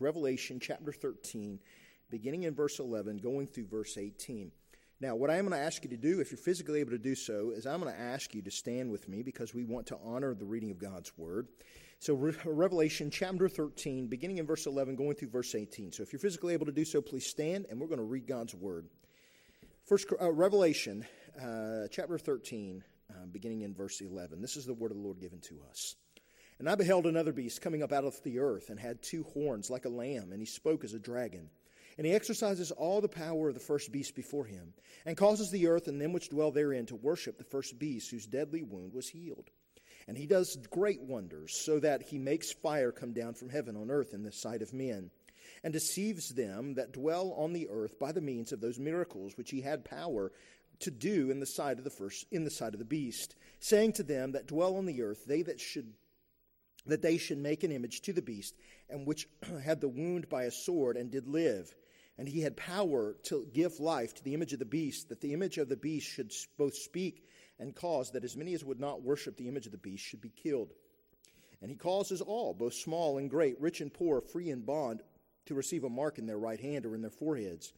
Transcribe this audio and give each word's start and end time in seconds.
Revelation 0.00 0.58
chapter 0.60 0.92
13, 0.92 1.58
beginning 2.10 2.44
in 2.44 2.54
verse 2.54 2.78
11, 2.78 3.18
going 3.18 3.46
through 3.46 3.66
verse 3.66 3.98
18. 3.98 4.52
Now, 5.00 5.14
what 5.14 5.30
I 5.30 5.36
am 5.36 5.46
going 5.46 5.58
to 5.58 5.64
ask 5.64 5.84
you 5.84 5.90
to 5.90 5.96
do, 5.96 6.20
if 6.20 6.32
you're 6.32 6.38
physically 6.38 6.80
able 6.80 6.90
to 6.90 6.98
do 6.98 7.14
so, 7.14 7.50
is 7.50 7.66
I'm 7.66 7.80
going 7.80 7.94
to 7.94 8.00
ask 8.00 8.34
you 8.34 8.42
to 8.42 8.50
stand 8.50 8.90
with 8.90 9.08
me 9.08 9.22
because 9.22 9.54
we 9.54 9.64
want 9.64 9.86
to 9.88 9.98
honor 10.04 10.34
the 10.34 10.44
reading 10.44 10.70
of 10.72 10.78
God's 10.78 11.16
Word. 11.16 11.46
So, 12.00 12.14
Re- 12.14 12.34
Revelation 12.44 13.10
chapter 13.10 13.48
13, 13.48 14.08
beginning 14.08 14.38
in 14.38 14.46
verse 14.46 14.66
11, 14.66 14.96
going 14.96 15.14
through 15.14 15.30
verse 15.30 15.54
18. 15.54 15.92
So, 15.92 16.02
if 16.02 16.12
you're 16.12 16.18
physically 16.20 16.52
able 16.52 16.66
to 16.66 16.72
do 16.72 16.84
so, 16.84 17.00
please 17.00 17.26
stand 17.26 17.66
and 17.70 17.80
we're 17.80 17.86
going 17.86 17.98
to 17.98 18.04
read 18.04 18.26
God's 18.26 18.54
Word. 18.54 18.88
First, 19.84 20.12
uh, 20.20 20.32
Revelation 20.32 21.06
uh, 21.40 21.86
chapter 21.90 22.18
13, 22.18 22.82
uh, 23.10 23.26
beginning 23.30 23.62
in 23.62 23.74
verse 23.74 24.00
11. 24.00 24.42
This 24.42 24.56
is 24.56 24.66
the 24.66 24.74
Word 24.74 24.90
of 24.90 24.96
the 24.96 25.02
Lord 25.02 25.20
given 25.20 25.40
to 25.42 25.60
us. 25.70 25.94
And 26.58 26.68
I 26.68 26.74
beheld 26.74 27.06
another 27.06 27.32
beast 27.32 27.60
coming 27.60 27.82
up 27.82 27.92
out 27.92 28.04
of 28.04 28.20
the 28.24 28.40
earth 28.40 28.68
and 28.68 28.80
had 28.80 29.00
two 29.00 29.22
horns 29.34 29.70
like 29.70 29.84
a 29.84 29.90
lamb, 29.90 30.32
and 30.32 30.40
he 30.40 30.46
spoke 30.46 30.82
as 30.82 30.92
a 30.92 30.98
dragon. 30.98 31.50
And 31.96 32.06
he 32.06 32.12
exercises 32.12 32.70
all 32.72 33.00
the 33.00 33.08
power 33.08 33.48
of 33.48 33.54
the 33.54 33.60
first 33.60 33.92
beast 33.92 34.14
before 34.14 34.44
him, 34.44 34.74
and 35.06 35.16
causes 35.16 35.50
the 35.50 35.68
earth 35.68 35.86
and 35.88 36.00
them 36.00 36.12
which 36.12 36.30
dwell 36.30 36.50
therein 36.50 36.86
to 36.86 36.96
worship 36.96 37.38
the 37.38 37.44
first 37.44 37.78
beast, 37.78 38.10
whose 38.10 38.26
deadly 38.26 38.62
wound 38.62 38.92
was 38.92 39.08
healed. 39.08 39.50
And 40.08 40.16
he 40.16 40.26
does 40.26 40.56
great 40.70 41.02
wonders, 41.02 41.56
so 41.56 41.78
that 41.80 42.02
he 42.02 42.18
makes 42.18 42.52
fire 42.52 42.92
come 42.92 43.12
down 43.12 43.34
from 43.34 43.50
heaven 43.50 43.76
on 43.76 43.90
earth 43.90 44.14
in 44.14 44.22
the 44.22 44.32
sight 44.32 44.62
of 44.62 44.72
men, 44.72 45.10
and 45.62 45.72
deceives 45.72 46.30
them 46.30 46.74
that 46.74 46.92
dwell 46.92 47.32
on 47.36 47.52
the 47.52 47.68
earth 47.68 47.98
by 47.98 48.12
the 48.12 48.20
means 48.20 48.52
of 48.52 48.60
those 48.60 48.78
miracles 48.78 49.36
which 49.36 49.50
he 49.50 49.60
had 49.60 49.84
power 49.84 50.32
to 50.80 50.90
do 50.90 51.30
in 51.30 51.40
the 51.40 51.46
sight 51.46 51.78
of 51.78 51.84
the 51.84 51.90
first 51.90 52.26
in 52.30 52.44
the 52.44 52.50
sight 52.50 52.72
of 52.74 52.78
the 52.78 52.84
beast, 52.84 53.34
saying 53.58 53.92
to 53.92 54.02
them 54.02 54.32
that 54.32 54.46
dwell 54.46 54.76
on 54.76 54.86
the 54.86 55.02
earth, 55.02 55.24
they 55.26 55.42
that 55.42 55.60
should 55.60 55.92
that 56.88 57.02
they 57.02 57.18
should 57.18 57.38
make 57.38 57.62
an 57.62 57.72
image 57.72 58.00
to 58.02 58.12
the 58.12 58.22
beast, 58.22 58.56
and 58.88 59.06
which 59.06 59.28
had 59.64 59.80
the 59.80 59.88
wound 59.88 60.28
by 60.28 60.44
a 60.44 60.50
sword 60.50 60.96
and 60.96 61.10
did 61.10 61.28
live. 61.28 61.72
And 62.16 62.26
he 62.26 62.40
had 62.40 62.56
power 62.56 63.14
to 63.24 63.46
give 63.52 63.78
life 63.78 64.14
to 64.14 64.24
the 64.24 64.34
image 64.34 64.52
of 64.52 64.58
the 64.58 64.64
beast, 64.64 65.08
that 65.10 65.20
the 65.20 65.32
image 65.32 65.58
of 65.58 65.68
the 65.68 65.76
beast 65.76 66.08
should 66.08 66.32
both 66.56 66.74
speak 66.74 67.24
and 67.60 67.74
cause 67.74 68.10
that 68.12 68.24
as 68.24 68.36
many 68.36 68.54
as 68.54 68.64
would 68.64 68.80
not 68.80 69.02
worship 69.02 69.36
the 69.36 69.48
image 69.48 69.66
of 69.66 69.72
the 69.72 69.78
beast 69.78 70.04
should 70.04 70.20
be 70.20 70.30
killed. 70.30 70.72
And 71.60 71.70
he 71.70 71.76
causes 71.76 72.20
all, 72.20 72.54
both 72.54 72.74
small 72.74 73.18
and 73.18 73.30
great, 73.30 73.60
rich 73.60 73.80
and 73.80 73.92
poor, 73.92 74.20
free 74.20 74.50
and 74.50 74.64
bond, 74.64 75.02
to 75.46 75.54
receive 75.54 75.84
a 75.84 75.88
mark 75.88 76.18
in 76.18 76.26
their 76.26 76.38
right 76.38 76.60
hand 76.60 76.86
or 76.86 76.94
in 76.94 77.02
their 77.02 77.10
foreheads, 77.10 77.72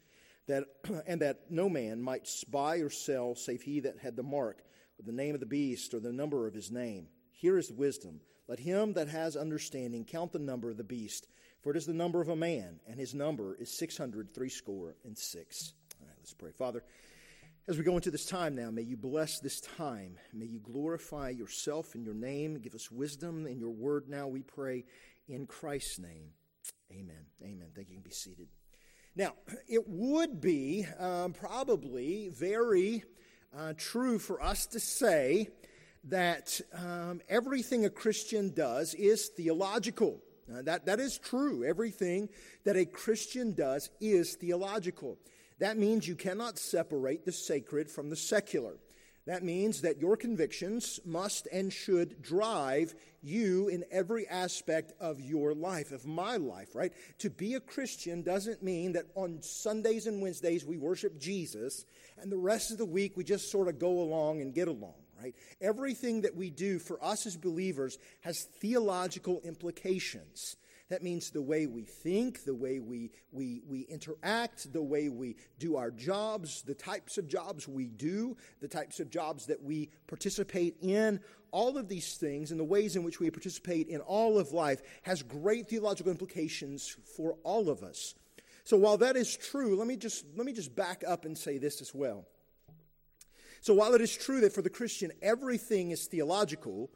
that, 0.46 0.64
and 1.06 1.22
that 1.22 1.50
no 1.50 1.68
man 1.68 2.00
might 2.00 2.28
buy 2.50 2.78
or 2.78 2.90
sell 2.90 3.34
save 3.34 3.62
he 3.62 3.80
that 3.80 3.98
had 3.98 4.16
the 4.16 4.22
mark, 4.22 4.62
or 4.98 5.02
the 5.04 5.12
name 5.12 5.34
of 5.34 5.40
the 5.40 5.46
beast, 5.46 5.94
or 5.94 6.00
the 6.00 6.12
number 6.12 6.46
of 6.46 6.54
his 6.54 6.70
name. 6.70 7.08
Here 7.40 7.56
is 7.56 7.72
wisdom. 7.72 8.20
Let 8.48 8.58
him 8.58 8.92
that 8.92 9.08
has 9.08 9.34
understanding 9.34 10.04
count 10.04 10.32
the 10.32 10.38
number 10.38 10.68
of 10.68 10.76
the 10.76 10.84
beast, 10.84 11.26
for 11.62 11.70
it 11.70 11.76
is 11.78 11.86
the 11.86 11.94
number 11.94 12.20
of 12.20 12.28
a 12.28 12.36
man, 12.36 12.80
and 12.86 13.00
his 13.00 13.14
number 13.14 13.54
is 13.54 13.78
six 13.78 13.96
hundred 13.96 14.34
threescore 14.34 14.94
and 15.06 15.16
six. 15.16 15.72
All 15.98 16.06
right, 16.06 16.16
let's 16.18 16.34
pray. 16.34 16.50
Father, 16.52 16.84
as 17.66 17.78
we 17.78 17.84
go 17.84 17.96
into 17.96 18.10
this 18.10 18.26
time 18.26 18.54
now, 18.54 18.70
may 18.70 18.82
you 18.82 18.98
bless 18.98 19.40
this 19.40 19.62
time. 19.62 20.18
May 20.34 20.44
you 20.44 20.58
glorify 20.58 21.30
yourself 21.30 21.94
in 21.94 22.04
your 22.04 22.12
name. 22.12 22.58
Give 22.58 22.74
us 22.74 22.90
wisdom 22.90 23.46
in 23.46 23.58
your 23.58 23.70
word 23.70 24.06
now, 24.06 24.28
we 24.28 24.42
pray, 24.42 24.84
in 25.26 25.46
Christ's 25.46 25.98
name. 25.98 26.32
Amen. 26.92 27.24
Amen. 27.42 27.68
Thank 27.74 27.88
you. 27.88 27.94
You 27.94 28.02
can 28.02 28.10
be 28.10 28.14
seated. 28.14 28.48
Now, 29.16 29.32
it 29.66 29.88
would 29.88 30.42
be 30.42 30.84
um, 30.98 31.32
probably 31.32 32.28
very 32.28 33.02
uh, 33.56 33.72
true 33.78 34.18
for 34.18 34.42
us 34.42 34.66
to 34.66 34.78
say 34.78 35.48
that 36.04 36.60
um, 36.74 37.20
everything 37.28 37.84
a 37.84 37.90
Christian 37.90 38.52
does 38.54 38.94
is 38.94 39.28
theological. 39.28 40.20
That, 40.48 40.86
that 40.86 40.98
is 40.98 41.18
true. 41.18 41.64
Everything 41.64 42.28
that 42.64 42.76
a 42.76 42.84
Christian 42.84 43.54
does 43.54 43.90
is 44.00 44.34
theological. 44.34 45.16
That 45.60 45.76
means 45.76 46.08
you 46.08 46.16
cannot 46.16 46.58
separate 46.58 47.24
the 47.24 47.32
sacred 47.32 47.90
from 47.90 48.10
the 48.10 48.16
secular. 48.16 48.74
That 49.26 49.44
means 49.44 49.82
that 49.82 50.00
your 50.00 50.16
convictions 50.16 50.98
must 51.04 51.46
and 51.52 51.72
should 51.72 52.22
drive 52.22 52.94
you 53.22 53.68
in 53.68 53.84
every 53.90 54.26
aspect 54.26 54.92
of 54.98 55.20
your 55.20 55.54
life, 55.54 55.92
of 55.92 56.06
my 56.06 56.36
life, 56.36 56.74
right? 56.74 56.92
To 57.18 57.30
be 57.30 57.54
a 57.54 57.60
Christian 57.60 58.22
doesn't 58.22 58.62
mean 58.62 58.94
that 58.94 59.04
on 59.14 59.42
Sundays 59.42 60.06
and 60.06 60.22
Wednesdays 60.22 60.64
we 60.64 60.78
worship 60.78 61.20
Jesus 61.20 61.84
and 62.20 62.32
the 62.32 62.38
rest 62.38 62.72
of 62.72 62.78
the 62.78 62.86
week 62.86 63.16
we 63.16 63.22
just 63.22 63.50
sort 63.50 63.68
of 63.68 63.78
go 63.78 64.00
along 64.00 64.40
and 64.40 64.54
get 64.54 64.68
along 64.68 64.94
right? 65.20 65.34
Everything 65.60 66.22
that 66.22 66.36
we 66.36 66.50
do 66.50 66.78
for 66.78 67.02
us 67.04 67.26
as 67.26 67.36
believers 67.36 67.98
has 68.20 68.44
theological 68.60 69.40
implications. 69.44 70.56
That 70.88 71.04
means 71.04 71.30
the 71.30 71.40
way 71.40 71.66
we 71.66 71.82
think, 71.82 72.44
the 72.44 72.54
way 72.54 72.80
we, 72.80 73.12
we, 73.30 73.62
we 73.68 73.82
interact, 73.82 74.72
the 74.72 74.82
way 74.82 75.08
we 75.08 75.36
do 75.60 75.76
our 75.76 75.92
jobs, 75.92 76.62
the 76.62 76.74
types 76.74 77.16
of 77.16 77.28
jobs 77.28 77.68
we 77.68 77.86
do, 77.86 78.36
the 78.60 78.66
types 78.66 78.98
of 78.98 79.08
jobs 79.08 79.46
that 79.46 79.62
we 79.62 79.88
participate 80.08 80.76
in, 80.82 81.20
all 81.52 81.78
of 81.78 81.88
these 81.88 82.16
things 82.16 82.50
and 82.50 82.58
the 82.58 82.64
ways 82.64 82.96
in 82.96 83.04
which 83.04 83.20
we 83.20 83.30
participate 83.30 83.86
in 83.88 84.00
all 84.00 84.38
of 84.38 84.52
life 84.52 84.82
has 85.02 85.22
great 85.22 85.68
theological 85.68 86.10
implications 86.10 86.96
for 87.16 87.36
all 87.44 87.68
of 87.68 87.84
us. 87.84 88.14
So 88.64 88.76
while 88.76 88.98
that 88.98 89.16
is 89.16 89.36
true, 89.36 89.76
let 89.76 89.86
me 89.86 89.96
just, 89.96 90.24
let 90.36 90.44
me 90.44 90.52
just 90.52 90.74
back 90.74 91.04
up 91.06 91.24
and 91.24 91.38
say 91.38 91.58
this 91.58 91.80
as 91.80 91.94
well. 91.94 92.26
So 93.60 93.74
while 93.74 93.94
it 93.94 94.00
is 94.00 94.16
true 94.16 94.40
that 94.40 94.54
for 94.54 94.62
the 94.62 94.70
Christian 94.70 95.12
everything 95.22 95.90
is 95.90 96.06
theological, 96.06 96.90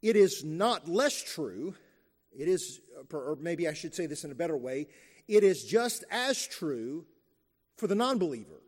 it 0.00 0.16
is 0.16 0.44
not 0.44 0.88
less 0.88 1.22
true. 1.22 1.74
It 2.36 2.48
is, 2.48 2.80
or 3.12 3.36
maybe 3.40 3.68
I 3.68 3.74
should 3.74 3.94
say 3.94 4.06
this 4.06 4.24
in 4.24 4.32
a 4.32 4.34
better 4.34 4.56
way, 4.56 4.88
it 5.28 5.44
is 5.44 5.64
just 5.64 6.04
as 6.10 6.46
true 6.46 7.06
for 7.76 7.86
the 7.86 7.94
non 7.94 8.18
believer. 8.18 8.62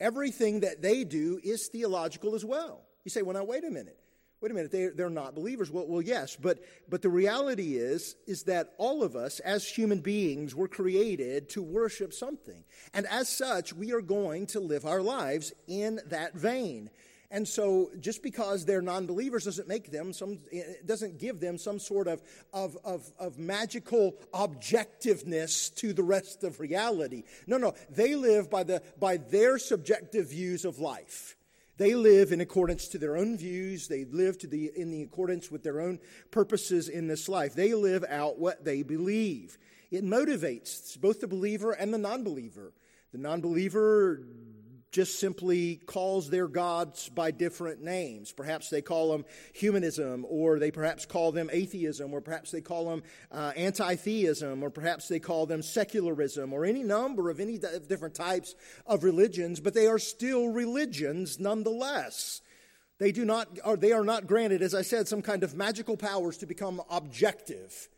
Everything 0.00 0.60
that 0.60 0.82
they 0.82 1.04
do 1.04 1.40
is 1.42 1.68
theological 1.68 2.34
as 2.34 2.44
well. 2.44 2.82
You 3.04 3.10
say, 3.10 3.22
well, 3.22 3.34
now, 3.34 3.44
wait 3.44 3.64
a 3.64 3.70
minute 3.70 3.98
wait 4.40 4.50
a 4.50 4.54
minute, 4.54 4.70
they, 4.70 4.88
they're 4.88 5.08
not 5.08 5.34
believers. 5.34 5.70
Well, 5.70 5.86
well, 5.86 6.02
yes, 6.02 6.36
but, 6.36 6.58
but 6.88 7.02
the 7.02 7.08
reality 7.08 7.76
is, 7.76 8.16
is 8.26 8.44
that 8.44 8.74
all 8.78 9.02
of 9.02 9.16
us 9.16 9.40
as 9.40 9.66
human 9.66 10.00
beings 10.00 10.54
were 10.54 10.68
created 10.68 11.48
to 11.50 11.62
worship 11.62 12.12
something. 12.12 12.64
And 12.92 13.06
as 13.06 13.28
such, 13.28 13.72
we 13.72 13.92
are 13.92 14.02
going 14.02 14.46
to 14.48 14.60
live 14.60 14.84
our 14.84 15.02
lives 15.02 15.52
in 15.66 16.00
that 16.06 16.34
vein. 16.34 16.90
And 17.30 17.46
so 17.46 17.90
just 17.98 18.22
because 18.22 18.64
they're 18.64 18.82
non-believers 18.82 19.44
doesn't 19.44 19.66
make 19.66 19.90
them 19.90 20.12
some, 20.12 20.38
doesn't 20.84 21.18
give 21.18 21.40
them 21.40 21.58
some 21.58 21.78
sort 21.78 22.06
of, 22.06 22.22
of, 22.52 22.78
of, 22.84 23.10
of 23.18 23.38
magical 23.38 24.16
objectiveness 24.32 25.74
to 25.76 25.92
the 25.92 26.04
rest 26.04 26.44
of 26.44 26.60
reality. 26.60 27.24
No, 27.46 27.58
no, 27.58 27.74
they 27.90 28.14
live 28.14 28.48
by, 28.48 28.62
the, 28.62 28.82
by 29.00 29.16
their 29.16 29.58
subjective 29.58 30.30
views 30.30 30.64
of 30.64 30.78
life. 30.78 31.35
They 31.78 31.94
live 31.94 32.32
in 32.32 32.40
accordance 32.40 32.88
to 32.88 32.98
their 32.98 33.16
own 33.16 33.36
views. 33.36 33.88
They 33.88 34.04
live 34.04 34.38
to 34.38 34.46
the, 34.46 34.72
in 34.74 34.90
the 34.90 35.02
accordance 35.02 35.50
with 35.50 35.62
their 35.62 35.80
own 35.80 35.98
purposes 36.30 36.88
in 36.88 37.06
this 37.06 37.28
life. 37.28 37.54
They 37.54 37.74
live 37.74 38.04
out 38.08 38.38
what 38.38 38.64
they 38.64 38.82
believe. 38.82 39.58
It 39.90 40.04
motivates 40.04 40.98
both 40.98 41.20
the 41.20 41.28
believer 41.28 41.72
and 41.72 41.92
the 41.92 41.98
non 41.98 42.24
believer. 42.24 42.72
The 43.12 43.18
non 43.18 43.40
believer 43.40 44.22
just 44.96 45.20
simply 45.20 45.76
calls 45.84 46.30
their 46.30 46.48
gods 46.48 47.10
by 47.10 47.30
different 47.30 47.82
names. 47.82 48.32
Perhaps 48.32 48.70
they 48.70 48.80
call 48.80 49.12
them 49.12 49.26
humanism, 49.52 50.24
or 50.26 50.58
they 50.58 50.70
perhaps 50.70 51.04
call 51.04 51.32
them 51.32 51.50
atheism, 51.52 52.14
or 52.14 52.22
perhaps 52.22 52.50
they 52.50 52.62
call 52.62 52.88
them 52.88 53.02
uh, 53.30 53.52
anti 53.56 53.94
theism, 53.94 54.62
or 54.62 54.70
perhaps 54.70 55.06
they 55.06 55.20
call 55.20 55.44
them 55.44 55.60
secularism, 55.60 56.50
or 56.54 56.64
any 56.64 56.82
number 56.82 57.28
of 57.28 57.40
any 57.40 57.58
different 57.58 58.14
types 58.14 58.54
of 58.86 59.04
religions, 59.04 59.60
but 59.60 59.74
they 59.74 59.86
are 59.86 59.98
still 59.98 60.48
religions 60.48 61.38
nonetheless. 61.38 62.40
They, 62.98 63.12
do 63.12 63.26
not, 63.26 63.48
or 63.66 63.76
they 63.76 63.92
are 63.92 64.02
not 64.02 64.26
granted, 64.26 64.62
as 64.62 64.74
I 64.74 64.80
said, 64.80 65.06
some 65.06 65.20
kind 65.20 65.42
of 65.42 65.54
magical 65.54 65.98
powers 65.98 66.38
to 66.38 66.46
become 66.46 66.80
objective 66.88 67.90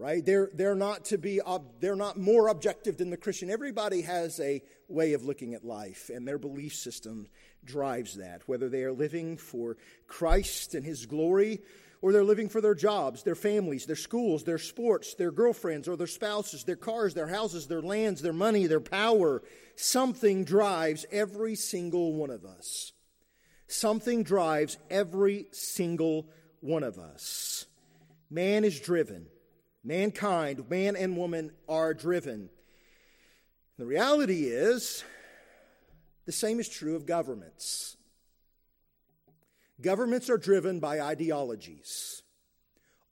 right? 0.00 0.24
They're, 0.24 0.48
they're 0.54 0.74
not 0.74 1.04
to 1.06 1.18
be, 1.18 1.42
they're 1.78 1.94
not 1.94 2.16
more 2.16 2.48
objective 2.48 2.96
than 2.96 3.10
the 3.10 3.18
Christian. 3.18 3.50
Everybody 3.50 4.00
has 4.00 4.40
a 4.40 4.62
way 4.88 5.12
of 5.12 5.26
looking 5.26 5.52
at 5.52 5.62
life, 5.62 6.10
and 6.12 6.26
their 6.26 6.38
belief 6.38 6.74
system 6.74 7.26
drives 7.66 8.16
that. 8.16 8.40
Whether 8.48 8.70
they 8.70 8.82
are 8.84 8.92
living 8.92 9.36
for 9.36 9.76
Christ 10.06 10.74
and 10.74 10.86
His 10.86 11.04
glory, 11.04 11.60
or 12.00 12.12
they're 12.12 12.24
living 12.24 12.48
for 12.48 12.62
their 12.62 12.74
jobs, 12.74 13.24
their 13.24 13.34
families, 13.34 13.84
their 13.84 13.94
schools, 13.94 14.42
their 14.42 14.56
sports, 14.56 15.14
their 15.16 15.30
girlfriends, 15.30 15.86
or 15.86 15.98
their 15.98 16.06
spouses, 16.06 16.64
their 16.64 16.76
cars, 16.76 17.12
their 17.12 17.28
houses, 17.28 17.66
their 17.66 17.82
lands, 17.82 18.22
their 18.22 18.32
money, 18.32 18.66
their 18.66 18.80
power. 18.80 19.42
Something 19.76 20.44
drives 20.44 21.04
every 21.12 21.56
single 21.56 22.14
one 22.14 22.30
of 22.30 22.46
us. 22.46 22.92
Something 23.66 24.22
drives 24.22 24.78
every 24.88 25.48
single 25.52 26.26
one 26.60 26.84
of 26.84 26.98
us. 26.98 27.66
Man 28.30 28.64
is 28.64 28.80
driven 28.80 29.26
Mankind, 29.82 30.68
man 30.68 30.96
and 30.96 31.16
woman, 31.16 31.52
are 31.68 31.94
driven. 31.94 32.50
The 33.78 33.86
reality 33.86 34.44
is, 34.44 35.04
the 36.26 36.32
same 36.32 36.60
is 36.60 36.68
true 36.68 36.96
of 36.96 37.06
governments. 37.06 37.96
Governments 39.80 40.28
are 40.28 40.36
driven 40.36 40.80
by 40.80 41.00
ideologies. 41.00 42.22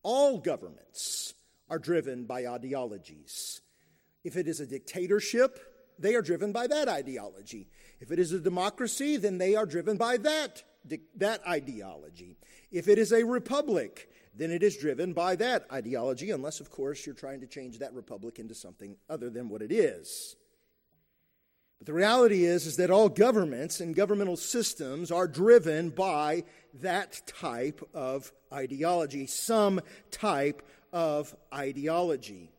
All 0.03 0.39
governments 0.39 1.33
are 1.71 1.79
driven 1.79 2.25
by 2.25 2.47
ideologies. 2.47 3.63
If 4.23 4.37
it 4.37 4.47
is 4.47 4.61
a 4.61 4.67
dictatorship, 4.67 5.59
they 5.99 6.15
are 6.15 6.23
driven 6.23 6.53
by 6.53 6.67
that 6.67 6.87
ideology. 6.87 7.69
If 8.01 8.13
it 8.13 8.19
is 8.19 8.33
a 8.33 8.39
democracy, 8.39 9.17
then 9.17 9.39
they 9.39 9.57
are 9.57 9.67
driven 9.67 9.97
by 9.97 10.19
that, 10.19 10.63
that 11.17 11.47
ideology. 11.47 12.37
If 12.71 12.89
it 12.89 12.99
is 12.99 13.13
a 13.13 13.25
republic, 13.25 14.11
then 14.39 14.51
it 14.51 14.63
is 14.63 14.77
driven 14.77 15.13
by 15.13 15.37
that 15.37 15.67
ideology, 15.73 16.31
unless, 16.31 16.61
of 16.61 16.71
course, 16.71 17.05
you're 17.05 17.15
trying 17.15 17.41
to 17.41 17.47
change 17.47 17.79
that 17.79 17.93
republic 17.93 18.39
into 18.39 18.55
something 18.55 18.97
other 19.09 19.31
than 19.31 19.49
what 19.49 19.63
it 19.63 19.73
is. 19.73 20.37
But 21.79 21.87
the 21.87 21.93
reality 21.93 22.45
is, 22.45 22.67
is 22.67 22.77
that 22.77 22.91
all 22.91 23.09
governments 23.09 23.81
and 23.81 23.95
governmental 23.95 24.37
systems 24.37 25.13
are 25.13 25.29
driven 25.29 25.91
by 25.91 26.45
that 26.81 27.23
type 27.27 27.81
of 27.95 28.33
ideology, 28.53 29.27
some 29.27 29.81
type 30.11 30.63
of 30.93 31.35
ideology. 31.55 32.51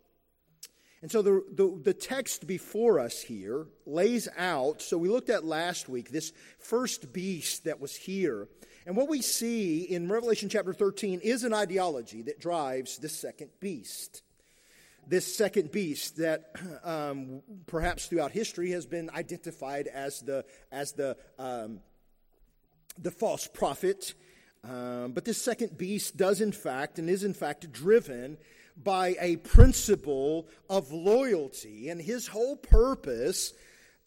And 1.02 1.10
so 1.10 1.22
the, 1.22 1.44
the, 1.54 1.80
the, 1.82 1.94
text 1.94 2.46
before 2.46 3.00
us 3.00 3.22
here 3.22 3.68
lays 3.86 4.28
out, 4.38 4.82
so 4.82 4.98
we 4.98 5.08
looked 5.08 5.30
at 5.30 5.46
last 5.46 5.88
week, 5.88 6.12
this 6.12 6.34
first 6.60 7.14
beast 7.14 7.64
that 7.64 7.80
was 7.80 7.96
here. 7.96 8.50
And 8.86 8.98
what 8.98 9.08
we 9.08 9.22
see 9.22 9.84
in 9.84 10.10
Revelation 10.10 10.50
chapter 10.50 10.74
13 10.74 11.22
is 11.22 11.46
an 11.46 11.54
ideology 11.54 12.24
that 12.24 12.40
drives 12.40 12.98
this 12.98 13.18
second 13.18 13.50
beast. 13.62 14.24
This 15.08 15.38
second 15.38 15.72
beast 15.72 16.18
that 16.18 16.54
um, 16.84 17.44
perhaps 17.66 18.08
throughout 18.08 18.32
history 18.32 18.72
has 18.72 18.86
been 18.86 19.10
identified 19.10 19.88
as 19.88 20.20
the, 20.20 20.44
as 20.70 20.92
the, 20.92 21.16
um, 21.38 21.80
the 22.98 23.12
false 23.12 23.48
prophet. 23.48 24.16
Um, 24.66 25.14
but 25.14 25.24
this 25.24 25.42
second 25.42 25.78
beast 25.78 26.18
does, 26.18 26.42
in 26.42 26.52
fact, 26.52 27.00
and 27.00 27.10
is 27.10 27.24
in 27.24 27.34
fact 27.34 27.72
driven 27.72 28.38
by 28.84 29.16
a 29.20 29.38
principle 29.38 30.48
of 30.70 30.92
loyalty. 30.92 31.90
And 31.90 32.02
his 32.02 32.28
whole 32.28 32.56
purpose 32.56 33.54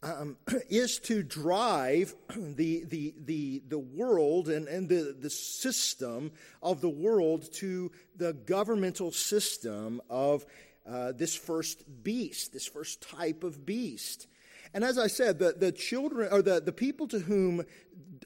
um, 0.03 0.37
is 0.69 0.99
to 1.01 1.23
drive 1.23 2.15
the, 2.37 2.85
the, 2.85 3.15
the, 3.25 3.63
the 3.69 3.79
world 3.79 4.49
and, 4.49 4.69
and 4.69 4.89
the, 4.89 5.17
the 5.19 5.31
system 5.31 6.33
of 6.63 6.81
the 6.81 6.89
world 6.89 7.53
to 7.55 7.93
the 8.17 8.33
governmental 8.33 9.13
system 9.13 10.01
of 10.11 10.45
uh, 10.87 11.13
this 11.13 11.35
first 11.35 11.85
beast, 12.03 12.53
this 12.53 12.67
first 12.67 13.03
type 13.03 13.45
of 13.45 13.65
beast. 13.65 14.27
And 14.75 14.85
as 14.85 14.99
I 14.99 15.07
said, 15.07 15.39
the, 15.39 15.53
the 15.53 15.73
children 15.73 16.33
or 16.33 16.43
the, 16.43 16.61
the 16.61 16.73
people 16.73 17.07
to 17.09 17.19
whom 17.19 17.65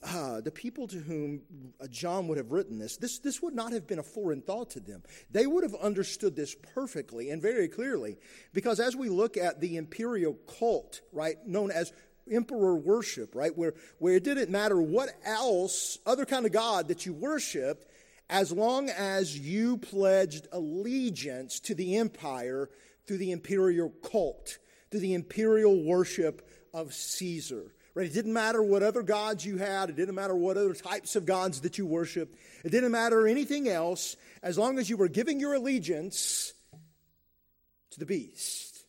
uh, 0.02 0.40
the 0.40 0.50
people 0.50 0.86
to 0.86 0.98
whom 0.98 1.42
uh, 1.80 1.86
John 1.88 2.28
would 2.28 2.38
have 2.38 2.52
written 2.52 2.78
this, 2.78 2.96
this, 2.96 3.18
this 3.18 3.40
would 3.42 3.54
not 3.54 3.72
have 3.72 3.86
been 3.86 3.98
a 3.98 4.04
foreign 4.04 4.42
thought 4.42 4.70
to 4.70 4.80
them. 4.80 5.02
They 5.30 5.46
would 5.46 5.62
have 5.62 5.74
understood 5.74 6.36
this 6.36 6.54
perfectly 6.74 7.30
and 7.30 7.40
very 7.40 7.68
clearly. 7.68 8.18
Because 8.52 8.78
as 8.78 8.94
we 8.94 9.08
look 9.08 9.36
at 9.36 9.60
the 9.60 9.76
imperial 9.76 10.34
cult, 10.58 11.00
right, 11.12 11.36
known 11.46 11.70
as 11.70 11.92
emperor 12.30 12.76
worship, 12.76 13.34
right, 13.34 13.56
where, 13.56 13.74
where 13.98 14.14
it 14.14 14.24
didn't 14.24 14.50
matter 14.50 14.80
what 14.80 15.10
else, 15.24 15.98
other 16.06 16.26
kind 16.26 16.46
of 16.46 16.52
God 16.52 16.88
that 16.88 17.06
you 17.06 17.12
worshiped, 17.12 17.86
as 18.28 18.50
long 18.50 18.90
as 18.90 19.38
you 19.38 19.78
pledged 19.78 20.48
allegiance 20.52 21.60
to 21.60 21.74
the 21.74 21.96
empire 21.96 22.68
through 23.06 23.18
the 23.18 23.30
imperial 23.30 23.90
cult 24.02 24.58
to 24.90 24.98
the 24.98 25.14
imperial 25.14 25.82
worship 25.82 26.48
of 26.72 26.94
Caesar. 26.94 27.72
Right? 27.94 28.06
It 28.06 28.12
didn't 28.12 28.34
matter 28.34 28.62
what 28.62 28.82
other 28.82 29.02
gods 29.02 29.44
you 29.46 29.56
had. 29.56 29.88
It 29.88 29.96
didn't 29.96 30.14
matter 30.14 30.34
what 30.34 30.58
other 30.58 30.74
types 30.74 31.16
of 31.16 31.24
gods 31.24 31.62
that 31.62 31.78
you 31.78 31.86
worshiped. 31.86 32.36
It 32.62 32.70
didn't 32.70 32.92
matter 32.92 33.26
anything 33.26 33.68
else 33.68 34.16
as 34.42 34.58
long 34.58 34.78
as 34.78 34.90
you 34.90 34.98
were 34.98 35.08
giving 35.08 35.40
your 35.40 35.54
allegiance 35.54 36.52
to 37.92 37.98
the 37.98 38.04
beast. 38.04 38.84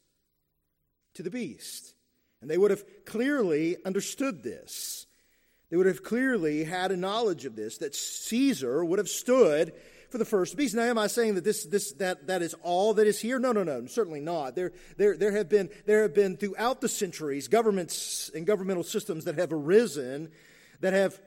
To 1.13 1.23
the 1.23 1.29
beast. 1.29 1.93
And 2.41 2.49
they 2.49 2.57
would 2.57 2.71
have 2.71 2.83
clearly 3.05 3.77
understood 3.85 4.43
this. 4.43 5.05
They 5.69 5.77
would 5.77 5.85
have 5.85 6.03
clearly 6.03 6.65
had 6.65 6.91
a 6.91 6.97
knowledge 6.97 7.45
of 7.45 7.55
this, 7.55 7.77
that 7.79 7.95
Caesar 7.95 8.83
would 8.83 8.99
have 8.99 9.09
stood 9.09 9.73
for 10.09 10.17
the 10.17 10.25
first 10.25 10.55
beast. 10.55 10.75
Now, 10.75 10.83
am 10.83 10.97
I 10.97 11.07
saying 11.07 11.35
that 11.35 11.43
this, 11.43 11.65
this, 11.65 11.91
that, 11.93 12.27
that 12.27 12.41
is 12.41 12.55
all 12.61 12.93
that 12.95 13.07
is 13.07 13.19
here? 13.19 13.39
No, 13.39 13.51
no, 13.51 13.63
no, 13.63 13.85
certainly 13.87 14.21
not. 14.21 14.55
There, 14.55 14.71
there, 14.97 15.17
there, 15.17 15.31
have 15.33 15.49
been, 15.49 15.69
there 15.85 16.03
have 16.03 16.13
been 16.13 16.37
throughout 16.37 16.81
the 16.81 16.89
centuries 16.89 17.47
governments 17.47 18.31
and 18.33 18.45
governmental 18.45 18.83
systems 18.83 19.25
that 19.25 19.35
have 19.35 19.51
arisen 19.51 20.29
that 20.81 20.93
have, 20.93 21.19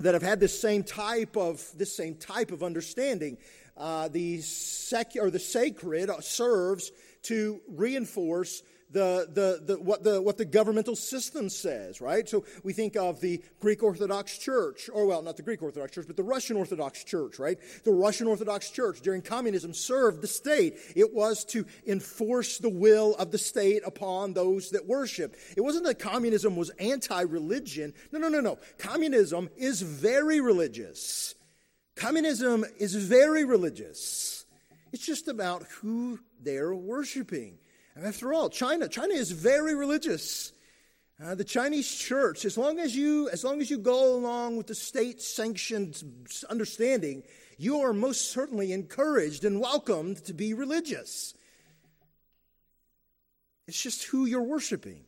that 0.00 0.14
have 0.14 0.22
had 0.22 0.40
this 0.40 0.58
same 0.58 0.82
type 0.82 1.36
of, 1.36 1.64
this 1.76 1.94
same 1.94 2.14
type 2.16 2.52
of 2.52 2.62
understanding. 2.62 3.38
Uh, 3.76 4.08
the 4.08 4.40
sec, 4.40 5.12
or 5.20 5.30
the 5.30 5.38
sacred 5.38 6.10
serves 6.20 6.92
to 7.22 7.60
reinforce 7.68 8.62
the, 8.90 9.28
the, 9.32 9.74
the, 9.74 9.80
what, 9.80 10.04
the, 10.04 10.20
what 10.20 10.38
the 10.38 10.44
governmental 10.44 10.96
system 10.96 11.48
says, 11.48 12.00
right? 12.00 12.28
So 12.28 12.44
we 12.62 12.72
think 12.72 12.96
of 12.96 13.20
the 13.20 13.42
Greek 13.60 13.82
Orthodox 13.82 14.38
Church, 14.38 14.88
or 14.92 15.06
well, 15.06 15.22
not 15.22 15.36
the 15.36 15.42
Greek 15.42 15.62
Orthodox 15.62 15.92
Church, 15.92 16.06
but 16.06 16.16
the 16.16 16.22
Russian 16.22 16.56
Orthodox 16.56 17.04
Church, 17.04 17.38
right? 17.38 17.58
The 17.84 17.92
Russian 17.92 18.26
Orthodox 18.26 18.70
Church 18.70 19.00
during 19.00 19.22
communism 19.22 19.74
served 19.74 20.22
the 20.22 20.26
state. 20.26 20.78
It 20.94 21.12
was 21.12 21.44
to 21.46 21.66
enforce 21.86 22.58
the 22.58 22.70
will 22.70 23.14
of 23.16 23.30
the 23.30 23.38
state 23.38 23.82
upon 23.84 24.32
those 24.32 24.70
that 24.70 24.86
worship. 24.86 25.36
It 25.56 25.60
wasn't 25.60 25.84
that 25.86 25.98
communism 25.98 26.56
was 26.56 26.70
anti 26.78 27.22
religion. 27.22 27.94
No, 28.12 28.18
no, 28.18 28.28
no, 28.28 28.40
no. 28.40 28.58
Communism 28.78 29.50
is 29.56 29.82
very 29.82 30.40
religious. 30.40 31.34
Communism 31.96 32.64
is 32.78 32.94
very 32.94 33.44
religious. 33.44 34.46
It's 34.92 35.04
just 35.04 35.28
about 35.28 35.64
who 35.80 36.20
they're 36.40 36.74
worshiping. 36.74 37.58
And 37.96 38.06
after 38.06 38.34
all, 38.34 38.50
China, 38.50 38.88
China 38.88 39.14
is 39.14 39.30
very 39.30 39.74
religious. 39.74 40.52
Uh, 41.22 41.34
the 41.36 41.44
Chinese 41.44 41.94
church, 41.94 42.44
as 42.44 42.58
long 42.58 42.80
as 42.80 42.96
you, 42.96 43.28
as 43.30 43.44
long 43.44 43.60
as 43.60 43.70
you 43.70 43.78
go 43.78 44.16
along 44.16 44.56
with 44.56 44.66
the 44.66 44.74
state-sanctioned 44.74 46.02
understanding, 46.50 47.22
you 47.56 47.80
are 47.82 47.92
most 47.92 48.32
certainly 48.32 48.72
encouraged 48.72 49.44
and 49.44 49.60
welcomed 49.60 50.24
to 50.24 50.34
be 50.34 50.54
religious. 50.54 51.34
It's 53.68 53.80
just 53.80 54.04
who 54.04 54.26
you're 54.26 54.42
worshiping. 54.42 55.04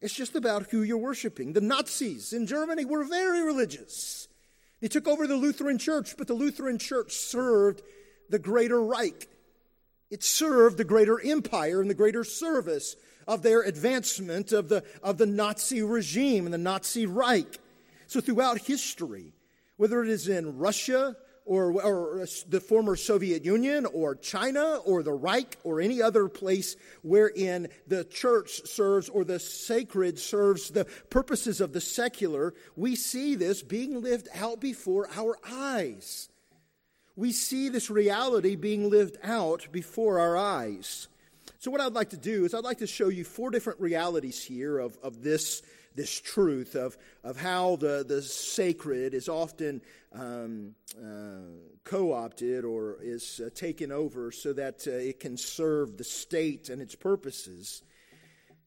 It's 0.00 0.14
just 0.14 0.34
about 0.34 0.70
who 0.70 0.82
you're 0.82 0.96
worshiping. 0.96 1.52
The 1.52 1.60
Nazis 1.60 2.32
in 2.32 2.46
Germany 2.46 2.86
were 2.86 3.04
very 3.04 3.42
religious. 3.42 4.28
They 4.80 4.88
took 4.88 5.06
over 5.06 5.26
the 5.26 5.36
Lutheran 5.36 5.76
church, 5.76 6.16
but 6.16 6.26
the 6.26 6.32
Lutheran 6.32 6.78
church 6.78 7.12
served 7.12 7.82
the 8.30 8.38
Greater 8.38 8.82
Reich. 8.82 9.28
It 10.10 10.24
served 10.24 10.76
the 10.76 10.84
greater 10.84 11.20
empire 11.20 11.80
and 11.80 11.88
the 11.88 11.94
greater 11.94 12.24
service 12.24 12.96
of 13.28 13.42
their 13.42 13.62
advancement 13.62 14.52
of 14.52 14.68
the, 14.68 14.82
of 15.02 15.18
the 15.18 15.26
Nazi 15.26 15.82
regime 15.82 16.46
and 16.46 16.52
the 16.52 16.58
Nazi 16.58 17.06
Reich. 17.06 17.58
So 18.08 18.20
throughout 18.20 18.58
history, 18.58 19.32
whether 19.76 20.02
it 20.02 20.08
is 20.08 20.28
in 20.28 20.58
Russia 20.58 21.16
or, 21.44 21.80
or, 21.80 22.26
the 22.48 22.60
former 22.60 22.96
Soviet 22.96 23.44
Union 23.44 23.86
or 23.86 24.16
China 24.16 24.80
or 24.84 25.02
the 25.02 25.12
Reich 25.12 25.56
or 25.62 25.80
any 25.80 26.02
other 26.02 26.28
place 26.28 26.76
wherein 27.02 27.68
the 27.86 28.04
church 28.04 28.66
serves 28.66 29.08
or 29.08 29.24
the 29.24 29.38
sacred 29.38 30.18
serves 30.18 30.70
the 30.70 30.86
purposes 31.08 31.60
of 31.60 31.72
the 31.72 31.80
secular, 31.80 32.52
we 32.76 32.96
see 32.96 33.36
this 33.36 33.62
being 33.62 34.02
lived 34.02 34.28
out 34.34 34.60
before 34.60 35.08
our 35.14 35.38
eyes 35.48 36.28
we 37.20 37.32
see 37.32 37.68
this 37.68 37.90
reality 37.90 38.56
being 38.56 38.88
lived 38.88 39.18
out 39.22 39.68
before 39.70 40.18
our 40.18 40.38
eyes. 40.38 41.06
So, 41.58 41.70
what 41.70 41.82
I'd 41.82 41.92
like 41.92 42.10
to 42.10 42.16
do 42.16 42.46
is, 42.46 42.54
I'd 42.54 42.64
like 42.64 42.78
to 42.78 42.86
show 42.86 43.08
you 43.08 43.24
four 43.24 43.50
different 43.50 43.78
realities 43.78 44.42
here 44.42 44.78
of, 44.78 44.96
of 45.02 45.22
this, 45.22 45.60
this 45.94 46.18
truth 46.18 46.74
of, 46.76 46.96
of 47.22 47.38
how 47.38 47.76
the, 47.76 48.06
the 48.08 48.22
sacred 48.22 49.12
is 49.12 49.28
often 49.28 49.82
um, 50.14 50.74
uh, 50.96 51.42
co 51.84 52.14
opted 52.14 52.64
or 52.64 52.96
is 53.02 53.42
uh, 53.44 53.50
taken 53.54 53.92
over 53.92 54.32
so 54.32 54.54
that 54.54 54.86
uh, 54.86 54.92
it 54.92 55.20
can 55.20 55.36
serve 55.36 55.98
the 55.98 56.04
state 56.04 56.70
and 56.70 56.80
its 56.80 56.94
purposes. 56.94 57.82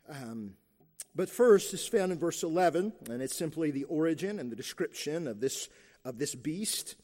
Um, 0.07 0.53
but 1.15 1.27
first, 1.27 1.73
is 1.73 1.87
found 1.87 2.11
in 2.11 2.19
verse 2.19 2.43
11, 2.43 2.93
and 3.09 3.19
it's 3.19 3.35
simply 3.35 3.71
the 3.71 3.85
origin 3.85 4.37
and 4.37 4.51
the 4.51 4.55
description 4.55 5.27
of 5.27 5.39
this, 5.39 5.69
of 6.05 6.19
this 6.19 6.35
beast. 6.35 6.97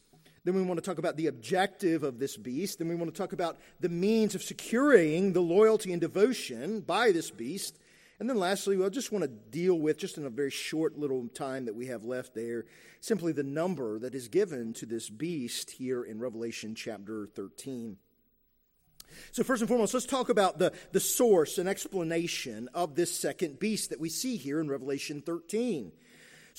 Then 0.44 0.54
we 0.54 0.62
want 0.62 0.78
to 0.78 0.84
talk 0.84 0.98
about 0.98 1.16
the 1.16 1.26
objective 1.26 2.02
of 2.02 2.18
this 2.18 2.36
beast. 2.36 2.78
Then 2.78 2.88
we 2.88 2.94
want 2.94 3.12
to 3.12 3.18
talk 3.18 3.32
about 3.32 3.58
the 3.80 3.88
means 3.88 4.34
of 4.34 4.42
securing 4.42 5.32
the 5.32 5.42
loyalty 5.42 5.92
and 5.92 6.00
devotion 6.00 6.80
by 6.80 7.12
this 7.12 7.30
beast. 7.30 7.78
And 8.18 8.28
then 8.28 8.38
lastly, 8.38 8.82
I 8.82 8.88
just 8.88 9.12
want 9.12 9.24
to 9.24 9.28
deal 9.28 9.78
with, 9.78 9.98
just 9.98 10.18
in 10.18 10.26
a 10.26 10.30
very 10.30 10.50
short 10.50 10.98
little 10.98 11.28
time 11.28 11.64
that 11.66 11.74
we 11.74 11.86
have 11.86 12.04
left 12.04 12.34
there, 12.34 12.66
simply 13.00 13.32
the 13.32 13.42
number 13.42 13.98
that 13.98 14.14
is 14.14 14.28
given 14.28 14.72
to 14.74 14.86
this 14.86 15.08
beast 15.08 15.70
here 15.70 16.02
in 16.02 16.20
Revelation 16.20 16.74
chapter 16.74 17.26
13. 17.26 17.96
So, 19.32 19.42
first 19.42 19.62
and 19.62 19.68
foremost, 19.68 19.94
let's 19.94 20.06
talk 20.06 20.28
about 20.28 20.58
the, 20.58 20.72
the 20.92 21.00
source 21.00 21.58
and 21.58 21.68
explanation 21.68 22.68
of 22.74 22.94
this 22.94 23.12
second 23.12 23.58
beast 23.58 23.90
that 23.90 24.00
we 24.00 24.08
see 24.08 24.36
here 24.36 24.60
in 24.60 24.68
Revelation 24.68 25.22
13. 25.22 25.92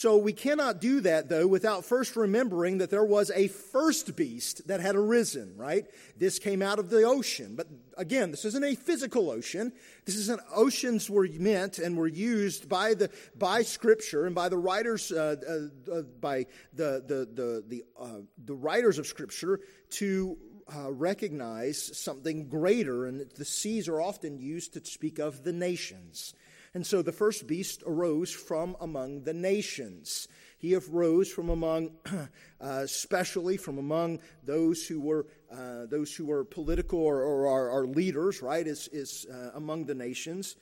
So 0.01 0.17
we 0.17 0.34
cannot 0.34 0.81
do 0.81 1.01
that, 1.01 1.29
though, 1.29 1.46
without 1.46 1.86
first 1.86 2.15
remembering 2.15 2.79
that 2.79 2.89
there 2.89 3.05
was 3.05 3.29
a 3.36 3.50
first 3.50 4.15
beast 4.15 4.67
that 4.67 4.79
had 4.79 4.96
arisen, 4.96 5.53
right? 5.55 5.86
This 6.17 6.39
came 6.39 6.63
out 6.63 6.79
of 6.79 6.89
the 6.89 7.03
ocean. 7.03 7.53
But 7.55 7.67
again, 8.00 8.31
this 8.31 8.43
isn't 8.46 8.63
a 8.63 8.74
physical 8.74 9.29
ocean. 9.29 9.72
This 10.05 10.15
is 10.15 10.29
an 10.29 10.39
oceans 10.55 11.08
were 11.08 11.27
meant 11.31 11.77
and 11.77 11.96
were 11.96 12.08
used 12.08 12.67
by 12.67 12.96
the 12.96 13.12
by 13.38 13.62
Scripture 13.62 14.25
and 14.25 14.34
by 14.34 14.50
the 14.50 14.58
writers, 14.58 15.12
uh, 15.12 15.36
uh, 15.48 15.93
uh, 15.93 16.01
by 16.20 16.48
the 16.74 17.03
the 17.05 17.29
the 17.31 17.63
the, 17.67 17.84
uh, 17.96 18.22
the 18.43 18.55
writers 18.55 18.98
of 18.98 19.05
Scripture 19.05 19.60
to 19.91 20.36
uh, 20.75 20.91
recognize 20.91 21.96
something 21.96 22.50
greater, 22.50 23.05
and 23.05 23.29
the 23.36 23.46
seas 23.46 23.88
are 23.88 24.01
often 24.01 24.39
used 24.39 24.74
to 24.74 24.84
speak 24.84 25.20
of 25.20 25.43
the 25.43 25.53
nations. 25.53 26.34
And 26.74 26.88
so 26.88 27.01
the 27.01 27.12
first 27.12 27.48
beast 27.48 27.84
arose 27.86 28.32
from 28.32 28.78
among 28.80 29.24
the 29.24 29.34
nations. 29.34 30.30
He 30.58 30.74
arose 30.75 31.30
from 31.30 31.50
among, 31.50 31.92
uh, 32.06 32.28
especially 32.62 33.58
from 33.58 33.78
among 33.78 34.20
those 34.44 34.88
who 34.88 35.01
were 35.01 35.28
uh, 35.51 35.86
those 35.88 36.16
who 36.16 36.28
were 36.28 36.46
political 36.46 37.00
or, 37.00 37.24
or 37.24 37.48
our, 37.48 37.70
our, 37.72 37.86
leaders, 37.86 38.42
right? 38.42 38.66
Is 38.66 38.88
is 38.90 39.25
uh, 39.30 39.51
among 39.54 39.86
the 39.86 39.96
nations. 39.96 40.56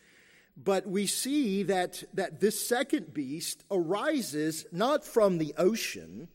But 0.57 0.87
we 0.87 1.05
see 1.05 1.63
that 1.63 2.03
that 2.15 2.39
this 2.39 2.59
second 2.59 3.13
beast 3.13 3.63
arises 3.69 4.65
not 4.71 5.05
from 5.05 5.37
the 5.37 5.53
ocean, 5.57 6.27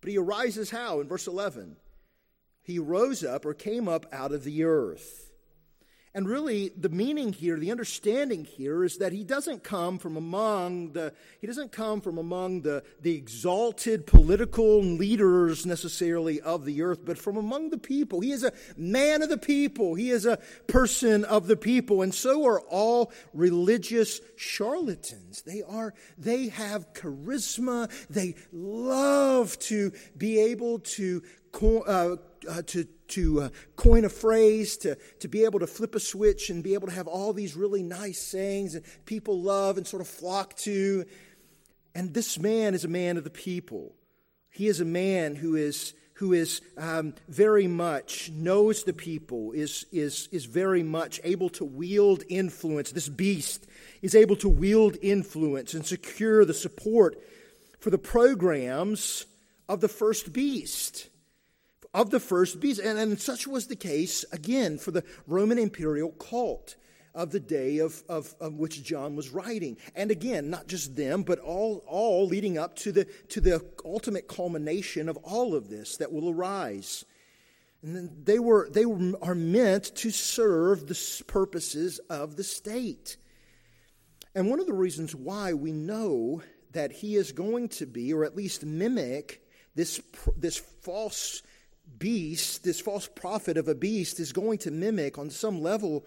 but 0.00 0.10
he 0.10 0.18
arises 0.18 0.70
how? 0.70 1.00
In 1.00 1.06
verse 1.06 1.28
eleven, 1.28 1.76
he 2.62 2.80
rose 2.80 3.22
up 3.22 3.46
or 3.46 3.54
came 3.54 3.88
up 3.88 4.06
out 4.12 4.32
of 4.32 4.42
the 4.42 4.64
earth. 4.64 5.31
And 6.14 6.28
really, 6.28 6.68
the 6.76 6.90
meaning 6.90 7.32
here, 7.32 7.58
the 7.58 7.70
understanding 7.70 8.44
here 8.44 8.84
is 8.84 8.98
that 8.98 9.12
he 9.12 9.24
doesn't 9.24 9.64
come 9.64 9.98
from 9.98 10.18
among 10.18 10.92
the, 10.92 11.14
he 11.40 11.46
doesn't 11.46 11.72
come 11.72 12.02
from 12.02 12.18
among 12.18 12.60
the, 12.60 12.82
the 13.00 13.16
exalted 13.16 14.06
political 14.06 14.82
leaders 14.82 15.64
necessarily 15.64 16.38
of 16.42 16.66
the 16.66 16.82
earth, 16.82 17.02
but 17.02 17.16
from 17.16 17.38
among 17.38 17.70
the 17.70 17.78
people. 17.78 18.20
He 18.20 18.30
is 18.30 18.44
a 18.44 18.52
man 18.76 19.22
of 19.22 19.30
the 19.30 19.38
people. 19.38 19.94
He 19.94 20.10
is 20.10 20.26
a 20.26 20.38
person 20.66 21.24
of 21.24 21.46
the 21.46 21.56
people. 21.56 22.02
And 22.02 22.14
so 22.14 22.44
are 22.44 22.60
all 22.60 23.10
religious 23.32 24.20
charlatans. 24.36 25.40
They 25.40 25.62
are, 25.62 25.94
they 26.18 26.48
have 26.48 26.92
charisma. 26.92 27.90
They 28.10 28.34
love 28.52 29.58
to 29.60 29.92
be 30.18 30.38
able 30.40 30.80
to, 30.80 31.22
uh, 31.62 32.16
uh, 32.46 32.62
to, 32.66 32.86
to 33.12 33.42
uh, 33.42 33.48
coin 33.76 34.04
a 34.04 34.08
phrase, 34.08 34.76
to, 34.78 34.96
to 35.20 35.28
be 35.28 35.44
able 35.44 35.60
to 35.60 35.66
flip 35.66 35.94
a 35.94 36.00
switch 36.00 36.50
and 36.50 36.62
be 36.62 36.74
able 36.74 36.88
to 36.88 36.94
have 36.94 37.06
all 37.06 37.32
these 37.32 37.56
really 37.56 37.82
nice 37.82 38.20
sayings 38.20 38.72
that 38.74 38.84
people 39.06 39.40
love 39.40 39.76
and 39.76 39.86
sort 39.86 40.00
of 40.00 40.08
flock 40.08 40.54
to. 40.56 41.04
And 41.94 42.14
this 42.14 42.38
man 42.38 42.74
is 42.74 42.84
a 42.84 42.88
man 42.88 43.16
of 43.16 43.24
the 43.24 43.30
people. 43.30 43.94
He 44.50 44.68
is 44.68 44.80
a 44.80 44.84
man 44.84 45.34
who 45.34 45.56
is, 45.56 45.94
who 46.14 46.32
is 46.32 46.60
um, 46.76 47.14
very 47.28 47.66
much 47.66 48.30
knows 48.30 48.84
the 48.84 48.92
people, 48.92 49.52
is, 49.52 49.86
is, 49.92 50.28
is 50.32 50.44
very 50.44 50.82
much 50.82 51.20
able 51.24 51.48
to 51.50 51.64
wield 51.64 52.22
influence. 52.28 52.92
This 52.92 53.08
beast 53.08 53.66
is 54.00 54.14
able 54.14 54.36
to 54.36 54.48
wield 54.48 54.96
influence 55.02 55.74
and 55.74 55.86
secure 55.86 56.44
the 56.44 56.54
support 56.54 57.18
for 57.80 57.90
the 57.90 57.98
programs 57.98 59.26
of 59.68 59.80
the 59.80 59.88
first 59.88 60.32
beast 60.32 61.08
of 61.94 62.10
the 62.10 62.20
first 62.20 62.60
beast. 62.60 62.80
And, 62.80 62.98
and 62.98 63.20
such 63.20 63.46
was 63.46 63.66
the 63.66 63.76
case, 63.76 64.24
again, 64.32 64.78
for 64.78 64.90
the 64.90 65.04
Roman 65.26 65.58
imperial 65.58 66.10
cult 66.12 66.76
of 67.14 67.30
the 67.30 67.40
day 67.40 67.78
of, 67.78 68.02
of, 68.08 68.34
of, 68.40 68.54
which 68.54 68.82
John 68.82 69.16
was 69.16 69.30
writing. 69.30 69.76
And 69.94 70.10
again, 70.10 70.48
not 70.48 70.66
just 70.66 70.96
them, 70.96 71.22
but 71.22 71.38
all, 71.38 71.84
all 71.86 72.26
leading 72.26 72.56
up 72.56 72.74
to 72.76 72.92
the, 72.92 73.04
to 73.28 73.40
the 73.40 73.64
ultimate 73.84 74.28
culmination 74.28 75.08
of 75.08 75.18
all 75.18 75.54
of 75.54 75.68
this 75.68 75.98
that 75.98 76.12
will 76.12 76.30
arise. 76.30 77.04
And 77.82 78.24
they, 78.24 78.38
were, 78.38 78.68
they 78.70 78.86
were, 78.86 79.12
are 79.20 79.34
meant 79.34 79.94
to 79.96 80.10
serve 80.10 80.86
the 80.86 81.22
purposes 81.26 81.98
of 82.08 82.36
the 82.36 82.44
state. 82.44 83.16
And 84.34 84.48
one 84.48 84.60
of 84.60 84.66
the 84.66 84.72
reasons 84.72 85.14
why 85.14 85.52
we 85.52 85.72
know 85.72 86.42
that 86.70 86.92
he 86.92 87.16
is 87.16 87.32
going 87.32 87.68
to 87.68 87.84
be, 87.84 88.14
or 88.14 88.24
at 88.24 88.36
least 88.36 88.64
mimic, 88.64 89.42
this, 89.74 90.00
this 90.36 90.56
false 90.56 91.42
beast, 92.02 92.64
this 92.64 92.80
false 92.80 93.06
prophet 93.06 93.56
of 93.56 93.68
a 93.68 93.76
beast, 93.76 94.18
is 94.18 94.32
going 94.32 94.58
to 94.58 94.72
mimic 94.72 95.18
on 95.18 95.30
some 95.30 95.62
level 95.62 96.04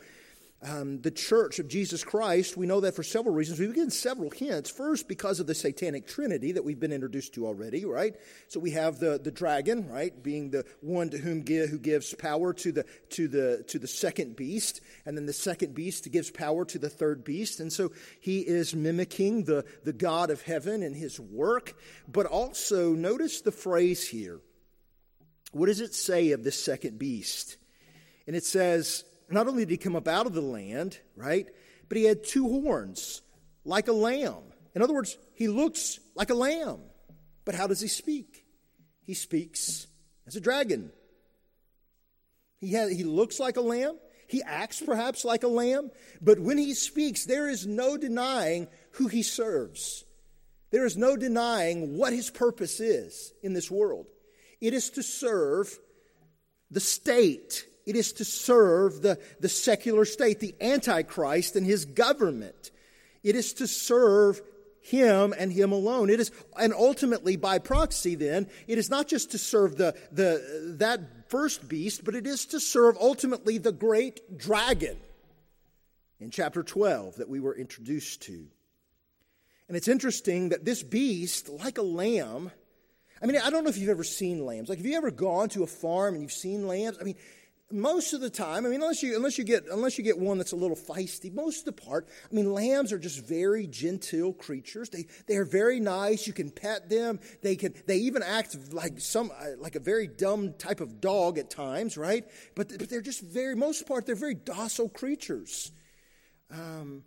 um, 0.62 1.00
the 1.02 1.12
church 1.12 1.60
of 1.60 1.70
Jesus 1.70 2.04
Christ. 2.04 2.58
We 2.58 2.66
know 2.66 2.82
that 2.82 2.96
for 2.96 3.04
several 3.04 3.34
reasons. 3.34 3.60
We've 3.60 3.70
begin 3.70 3.92
several 3.92 4.30
hints. 4.30 4.70
First, 4.70 5.08
because 5.08 5.40
of 5.40 5.48
the 5.48 5.56
satanic 5.56 6.06
trinity 6.06 6.52
that 6.52 6.66
we've 6.66 6.80
been 6.80 6.92
introduced 6.92 7.34
to 7.36 7.46
already, 7.46 7.86
right? 7.86 8.16
So 8.50 8.60
we 8.60 8.72
have 8.72 9.00
the, 9.00 9.20
the 9.22 9.32
dragon, 9.32 9.88
right, 9.90 10.12
being 10.22 10.50
the 10.50 10.66
one 10.82 11.10
to 11.12 11.18
whom 11.18 11.44
give, 11.44 11.70
who 11.70 11.80
gives 11.80 12.14
power 12.14 12.54
to 12.54 12.72
the 12.72 12.86
to 13.12 13.28
the 13.28 13.64
to 13.68 13.80
the 13.80 13.88
second 13.88 14.36
beast, 14.36 14.82
and 15.06 15.16
then 15.16 15.26
the 15.26 15.34
second 15.34 15.76
beast 15.76 16.12
gives 16.12 16.30
power 16.30 16.66
to 16.66 16.80
the 16.80 16.90
third 16.90 17.24
beast. 17.24 17.62
And 17.62 17.72
so 17.72 17.92
he 18.20 18.40
is 18.40 18.76
mimicking 18.76 19.46
the, 19.46 19.64
the 19.86 19.94
God 19.94 20.30
of 20.30 20.42
heaven 20.42 20.84
and 20.84 20.96
his 20.96 21.20
work. 21.20 21.74
But 22.08 22.26
also 22.26 22.94
notice 22.94 23.42
the 23.42 23.52
phrase 23.52 24.08
here 24.08 24.42
what 25.56 25.68
does 25.68 25.80
it 25.80 25.96
say 25.96 26.32
of 26.32 26.44
this 26.44 26.62
second 26.62 27.00
beast? 27.00 27.56
And 28.28 28.36
it 28.36 28.44
says, 28.44 29.06
not 29.30 29.48
only 29.48 29.64
did 29.64 29.72
he 29.72 29.78
come 29.78 29.96
up 29.96 30.06
out 30.06 30.26
of 30.26 30.34
the 30.34 30.42
land, 30.42 31.00
right, 31.16 31.48
but 31.88 31.98
he 31.98 32.04
had 32.04 32.26
two 32.26 32.50
horns, 32.50 33.22
like 33.64 33.88
a 33.88 33.94
lamb. 33.94 34.44
In 34.76 34.82
other 34.82 34.94
words, 34.94 35.18
he 35.34 35.48
looks 35.48 35.98
like 36.14 36.30
a 36.30 36.34
lamb. 36.34 36.80
But 37.46 37.56
how 37.56 37.68
does 37.68 37.80
he 37.80 37.88
speak? 37.88 38.46
He 39.04 39.14
speaks 39.14 39.88
as 40.28 40.36
a 40.36 40.42
dragon. 40.42 40.92
He, 42.60 42.74
has, 42.74 42.92
he 42.92 43.06
looks 43.06 43.40
like 43.40 43.56
a 43.56 43.62
lamb. 43.62 43.98
He 44.28 44.44
acts 44.44 44.82
perhaps 44.82 45.24
like 45.24 45.44
a 45.44 45.48
lamb. 45.48 45.90
But 46.22 46.38
when 46.38 46.58
he 46.58 46.74
speaks, 46.74 47.24
there 47.24 47.48
is 47.48 47.66
no 47.66 47.96
denying 47.96 48.68
who 48.92 49.08
he 49.08 49.24
serves. 49.24 50.04
There 50.72 50.86
is 50.86 50.98
no 50.98 51.16
denying 51.16 51.98
what 51.98 52.12
his 52.12 52.30
purpose 52.30 52.82
is 52.82 53.32
in 53.42 53.54
this 53.54 53.72
world. 53.72 54.08
It 54.62 54.74
is 54.74 54.90
to 54.92 55.04
serve 55.04 55.78
the 56.72 56.80
state. 56.80 57.66
It 57.86 57.96
is 57.96 58.14
to 58.14 58.26
serve 58.26 59.02
the, 59.02 59.20
the 59.40 59.50
secular 59.50 60.06
state, 60.06 60.40
the 60.40 60.56
Antichrist 60.60 61.56
and 61.56 61.66
his 61.66 61.86
government. 61.86 62.72
It 63.24 63.36
is 63.36 63.54
to 63.54 63.68
serve 63.68 64.42
him 64.82 65.34
and 65.38 65.52
him 65.52 65.72
alone. 65.72 66.10
It 66.10 66.20
is, 66.20 66.32
and 66.60 66.74
ultimately 66.74 67.38
by 67.38 67.58
proxy 67.58 68.16
then, 68.16 68.48
it 68.68 68.78
is 68.78 68.90
not 68.90 69.08
just 69.08 69.32
to 69.32 69.38
serve 69.38 69.78
the, 69.78 69.96
the, 70.12 70.76
that 70.78 71.30
first 71.30 71.68
beast, 71.68 72.06
but 72.06 72.16
it 72.16 72.28
is 72.28 72.46
to 72.48 72.60
serve 72.60 72.96
ultimately 73.00 73.58
the 73.58 73.72
great 73.72 74.38
dragon 74.38 74.98
in 76.20 76.30
chapter 76.30 76.62
12 76.62 77.16
that 77.16 77.30
we 77.30 77.40
were 77.40 77.56
introduced 77.56 78.22
to. 78.24 78.46
And 79.68 79.76
it's 79.76 79.88
interesting 79.88 80.50
that 80.50 80.66
this 80.66 80.84
beast, 80.84 81.50
like 81.50 81.80
a 81.80 81.84
lamb, 81.84 82.52
I 83.22 83.26
mean, 83.26 83.38
I 83.38 83.50
don't 83.50 83.64
know 83.64 83.70
if 83.70 83.78
you've 83.78 83.90
ever 83.90 84.04
seen 84.04 84.46
lambs. 84.46 84.70
Like, 84.70 84.80
have 84.80 84.86
you 84.86 84.98
ever 84.98 85.12
gone 85.12 85.50
to 85.50 85.64
a 85.64 85.68
farm 85.68 86.16
and 86.16 86.22
you've 86.22 86.32
seen 86.32 86.68
lambs? 86.68 86.98
I 87.00 87.04
mean, 87.04 87.16
most 87.72 88.14
of 88.14 88.22
the 88.22 88.30
time, 88.30 88.66
I 88.66 88.70
mean, 88.70 88.82
unless 88.82 89.02
you 89.02 89.16
unless 89.16 89.38
you 89.38 89.44
get 89.44 89.66
unless 89.72 89.98
you 89.98 90.04
get 90.04 90.20
one 90.20 90.38
that's 90.38 90.52
a 90.52 90.56
little 90.56 90.76
feisty, 90.76 91.34
most 91.34 91.60
of 91.60 91.76
the 91.76 91.82
part, 91.82 92.08
I 92.30 92.36
mean, 92.36 92.54
lambs 92.54 92.92
are 92.94 93.00
just 93.00 93.26
very 93.26 93.66
genteel 93.66 94.34
creatures. 94.34 94.90
They 94.90 95.08
they 95.28 95.38
are 95.38 95.46
very 95.46 95.80
nice. 95.80 96.28
You 96.28 96.34
can 96.34 96.52
pet 96.52 96.90
them. 96.90 97.20
They 97.42 97.56
can 97.56 97.74
they 97.88 97.98
even 97.98 98.22
act 98.22 98.56
like 98.72 99.00
some 99.00 99.32
uh, 99.32 99.58
like 99.58 99.76
a 99.76 99.80
very 99.80 100.08
dumb 100.08 100.54
type 100.54 100.80
of 100.80 101.02
dog 101.02 101.40
at 101.40 101.50
times, 101.50 101.98
right? 101.98 102.26
But 102.56 102.70
but 102.78 102.90
they're 102.90 103.02
just 103.02 103.22
very 103.22 103.56
most 103.56 103.88
part 103.88 104.06
they're 104.06 104.16
very 104.16 104.36
docile 104.36 104.90
creatures. 104.90 105.72
Um, 106.52 107.04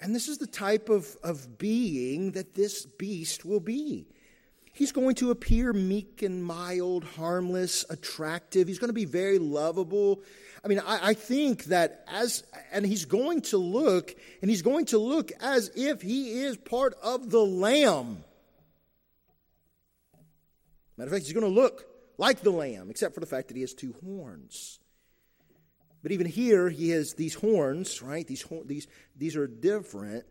and 0.00 0.14
this 0.14 0.28
is 0.28 0.38
the 0.38 0.46
type 0.46 0.88
of, 0.88 1.16
of 1.22 1.58
being 1.58 2.32
that 2.32 2.54
this 2.54 2.84
beast 2.84 3.44
will 3.44 3.60
be. 3.60 4.08
He's 4.76 4.92
going 4.92 5.14
to 5.16 5.30
appear 5.30 5.72
meek 5.72 6.20
and 6.20 6.44
mild, 6.44 7.02
harmless, 7.02 7.86
attractive. 7.88 8.68
He's 8.68 8.78
going 8.78 8.90
to 8.90 8.92
be 8.94 9.06
very 9.06 9.38
lovable. 9.38 10.20
I 10.62 10.68
mean, 10.68 10.80
I, 10.80 11.08
I, 11.08 11.14
think 11.14 11.64
that 11.64 12.04
as, 12.06 12.44
and 12.70 12.84
he's 12.84 13.06
going 13.06 13.40
to 13.42 13.56
look, 13.56 14.14
and 14.42 14.50
he's 14.50 14.60
going 14.60 14.84
to 14.86 14.98
look 14.98 15.32
as 15.40 15.70
if 15.74 16.02
he 16.02 16.42
is 16.42 16.58
part 16.58 16.92
of 17.02 17.30
the 17.30 17.40
lamb. 17.40 18.22
Matter 20.98 21.08
of 21.08 21.12
fact, 21.14 21.24
he's 21.24 21.32
going 21.32 21.54
to 21.54 21.60
look 21.60 21.86
like 22.18 22.42
the 22.42 22.50
lamb, 22.50 22.90
except 22.90 23.14
for 23.14 23.20
the 23.20 23.26
fact 23.26 23.48
that 23.48 23.54
he 23.54 23.62
has 23.62 23.72
two 23.72 23.94
horns. 24.04 24.78
But 26.02 26.12
even 26.12 26.26
here, 26.26 26.68
he 26.68 26.90
has 26.90 27.14
these 27.14 27.32
horns, 27.32 28.02
right? 28.02 28.26
These, 28.26 28.44
these, 28.66 28.88
these 29.16 29.36
are 29.36 29.46
different 29.46 30.26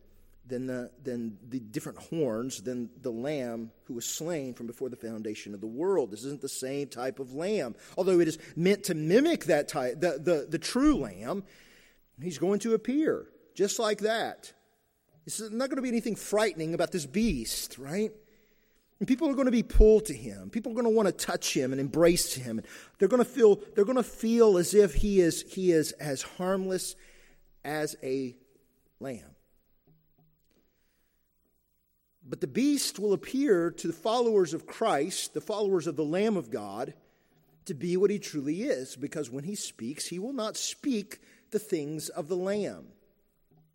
than 0.48 0.68
the, 0.68 0.92
than 1.04 1.38
the 1.50 1.60
different 1.60 1.98
horns 1.98 2.62
than 2.62 2.90
the 3.02 3.12
lamb 3.12 3.72
who 3.86 3.94
was 3.94 4.06
slain 4.06 4.54
from 4.54 4.68
before 4.68 4.90
the 4.90 4.96
foundation 4.96 5.54
of 5.54 5.62
the 5.62 5.68
world. 5.68 6.12
This 6.12 6.24
isn't 6.24 6.42
the 6.42 6.50
same 6.50 6.88
type 6.88 7.20
of 7.20 7.34
lamb. 7.34 7.75
Although 7.98 8.20
it 8.20 8.28
is 8.28 8.38
meant 8.56 8.84
to 8.86 8.96
mimic 8.96 9.46
that 9.46 9.68
type, 9.68 10.00
the, 10.00 10.20
the, 10.22 10.48
the 10.50 10.60
true 10.60 10.98
lamb, 10.98 11.44
he's 12.22 12.38
going 12.38 12.60
to 12.60 12.74
appear 12.74 13.28
just 13.56 13.80
like 13.80 14.00
that. 14.00 14.54
It's 15.25 15.40
not 15.40 15.70
going 15.70 15.78
to 15.78 15.82
be 15.82 15.90
anything 15.90 16.16
frightening 16.16 16.74
about 16.75 16.92
this 16.92 17.06
beast, 17.06 17.78
right? 17.80 18.12
And 19.00 19.08
people 19.08 19.30
are 19.30 19.34
going 19.34 19.46
to 19.46 19.52
be 19.52 19.64
pulled 19.64 20.06
to 20.06 20.14
him. 20.14 20.50
People 20.50 20.72
are 20.72 20.75
going 20.75 20.86
to 20.86 20.96
want 20.96 21.08
to 21.08 21.12
touch 21.12 21.56
him 21.56 21.72
and 21.72 21.82
embrace 21.82 22.34
him. 22.34 22.60
And 22.60 22.68
They're 23.00 23.10
going 23.10 23.24
to 23.24 23.30
feel, 23.30 23.60
they're 23.74 23.86
going 23.86 23.98
to 23.98 24.04
feel 24.04 24.58
as 24.58 24.74
if 24.74 24.94
he 24.94 25.20
is, 25.20 25.44
he 25.48 25.72
is 25.72 25.92
as 25.94 26.22
harmless 26.22 26.96
as 27.64 27.96
a 28.04 28.36
lamb. 29.00 29.35
But 32.27 32.41
the 32.41 32.48
beast 32.48 32.98
will 32.98 33.13
appear 33.13 33.70
to 33.70 33.88
the 33.88 33.94
followers 33.94 34.53
of 34.53 34.65
Christ, 34.65 35.34
the 35.34 35.41
followers 35.41 35.86
of 35.86 35.96
the 35.96 36.03
Lamb 36.03 36.38
of 36.38 36.50
God, 36.50 36.96
to 37.65 37.74
be 37.74 37.98
what 37.98 38.10
he 38.10 38.20
truly 38.20 38.63
is, 38.63 38.96
because 38.96 39.29
when 39.29 39.44
he 39.44 39.55
speaks, 39.55 40.08
he 40.08 40.20
will 40.20 40.34
not 40.34 40.58
speak 40.58 41.20
the 41.51 41.60
things 41.60 42.10
of 42.10 42.27
the 42.27 42.36
Lamb. 42.36 42.88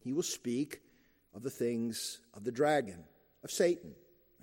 He 0.01 0.13
will 0.13 0.23
speak 0.23 0.81
of 1.35 1.43
the 1.43 1.51
things 1.51 2.21
of 2.35 2.45
the 2.45 2.53
dragon, 2.53 3.05
of 3.45 3.51
Satan, 3.51 3.95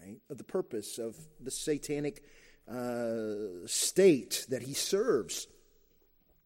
right? 0.01 0.17
Of 0.29 0.37
the 0.37 0.43
purpose 0.43 0.99
of 0.99 1.15
the 1.41 1.51
satanic 1.51 2.23
uh, 2.69 3.65
state 3.65 4.45
that 4.49 4.61
he 4.61 4.73
serves. 4.73 5.47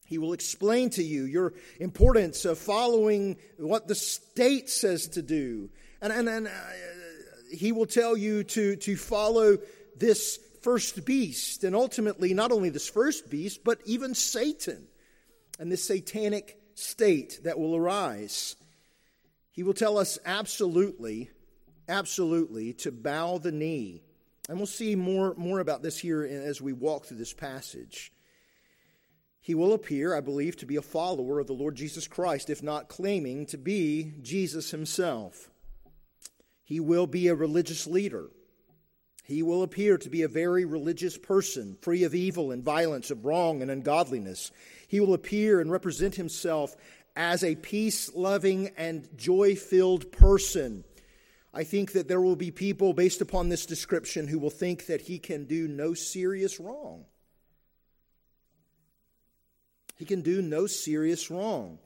He 0.05 0.17
will 0.17 0.33
explain 0.33 0.89
to 0.91 1.03
you 1.03 1.25
your 1.25 1.53
importance 1.79 2.45
of 2.45 2.57
following 2.57 3.37
what 3.57 3.87
the 3.87 3.95
state 3.95 4.69
says 4.69 5.07
to 5.09 5.21
do. 5.21 5.69
And, 6.01 6.11
and, 6.11 6.27
and 6.27 6.47
uh, 6.47 6.51
he 7.51 7.71
will 7.71 7.85
tell 7.85 8.17
you 8.17 8.43
to, 8.43 8.75
to 8.77 8.95
follow 8.95 9.57
this 9.97 10.39
first 10.61 11.05
beast, 11.05 11.63
and 11.63 11.75
ultimately, 11.75 12.33
not 12.33 12.51
only 12.51 12.69
this 12.69 12.89
first 12.89 13.29
beast, 13.29 13.63
but 13.63 13.79
even 13.85 14.15
Satan 14.15 14.87
and 15.59 15.71
this 15.71 15.83
satanic 15.83 16.59
state 16.75 17.41
that 17.43 17.59
will 17.59 17.75
arise. 17.75 18.55
He 19.51 19.63
will 19.63 19.73
tell 19.73 19.97
us 19.97 20.17
absolutely, 20.25 21.29
absolutely 21.87 22.73
to 22.73 22.91
bow 22.91 23.37
the 23.37 23.51
knee. 23.51 24.01
And 24.49 24.57
we'll 24.57 24.67
see 24.67 24.95
more, 24.95 25.35
more 25.35 25.59
about 25.59 25.83
this 25.83 25.99
here 25.99 26.23
as 26.23 26.61
we 26.61 26.73
walk 26.73 27.05
through 27.05 27.17
this 27.17 27.33
passage. 27.33 28.11
He 29.39 29.55
will 29.55 29.73
appear, 29.73 30.15
I 30.15 30.21
believe, 30.21 30.57
to 30.57 30.65
be 30.65 30.75
a 30.77 30.81
follower 30.81 31.39
of 31.39 31.47
the 31.47 31.53
Lord 31.53 31.75
Jesus 31.75 32.07
Christ, 32.07 32.49
if 32.49 32.63
not 32.63 32.89
claiming 32.89 33.45
to 33.47 33.57
be 33.57 34.13
Jesus 34.21 34.71
himself. 34.71 35.50
He 36.71 36.79
will 36.79 37.05
be 37.05 37.27
a 37.27 37.35
religious 37.35 37.85
leader. 37.85 38.29
He 39.25 39.43
will 39.43 39.61
appear 39.61 39.97
to 39.97 40.09
be 40.09 40.21
a 40.21 40.29
very 40.29 40.63
religious 40.63 41.17
person, 41.17 41.75
free 41.81 42.05
of 42.05 42.15
evil 42.15 42.49
and 42.49 42.63
violence, 42.63 43.11
of 43.11 43.25
wrong 43.25 43.61
and 43.61 43.69
ungodliness. 43.69 44.51
He 44.87 45.01
will 45.01 45.13
appear 45.13 45.59
and 45.59 45.69
represent 45.69 46.15
himself 46.15 46.77
as 47.13 47.43
a 47.43 47.55
peace 47.55 48.15
loving 48.15 48.71
and 48.77 49.05
joy 49.17 49.57
filled 49.57 50.13
person. 50.13 50.85
I 51.53 51.65
think 51.65 51.91
that 51.91 52.07
there 52.07 52.21
will 52.21 52.37
be 52.37 52.51
people, 52.51 52.93
based 52.93 53.19
upon 53.19 53.49
this 53.49 53.65
description, 53.65 54.29
who 54.29 54.39
will 54.39 54.49
think 54.49 54.85
that 54.85 55.01
he 55.01 55.19
can 55.19 55.43
do 55.43 55.67
no 55.67 55.93
serious 55.93 56.57
wrong. 56.57 57.03
He 59.97 60.05
can 60.05 60.21
do 60.21 60.41
no 60.41 60.67
serious 60.67 61.29
wrong. 61.29 61.79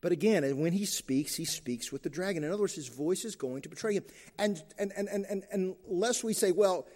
But 0.00 0.12
again, 0.12 0.58
when 0.58 0.72
he 0.72 0.84
speaks, 0.84 1.34
he 1.34 1.44
speaks 1.44 1.90
with 1.90 2.02
the 2.02 2.10
dragon. 2.10 2.44
In 2.44 2.52
other 2.52 2.62
words, 2.62 2.74
his 2.74 2.88
voice 2.88 3.24
is 3.24 3.34
going 3.34 3.62
to 3.62 3.68
betray 3.68 3.94
him. 3.94 4.04
And, 4.38 4.62
and, 4.78 4.92
and, 4.96 5.08
and, 5.08 5.44
and, 5.50 5.76
unless 5.88 6.22
we 6.22 6.34
say, 6.34 6.52
well, 6.52 6.86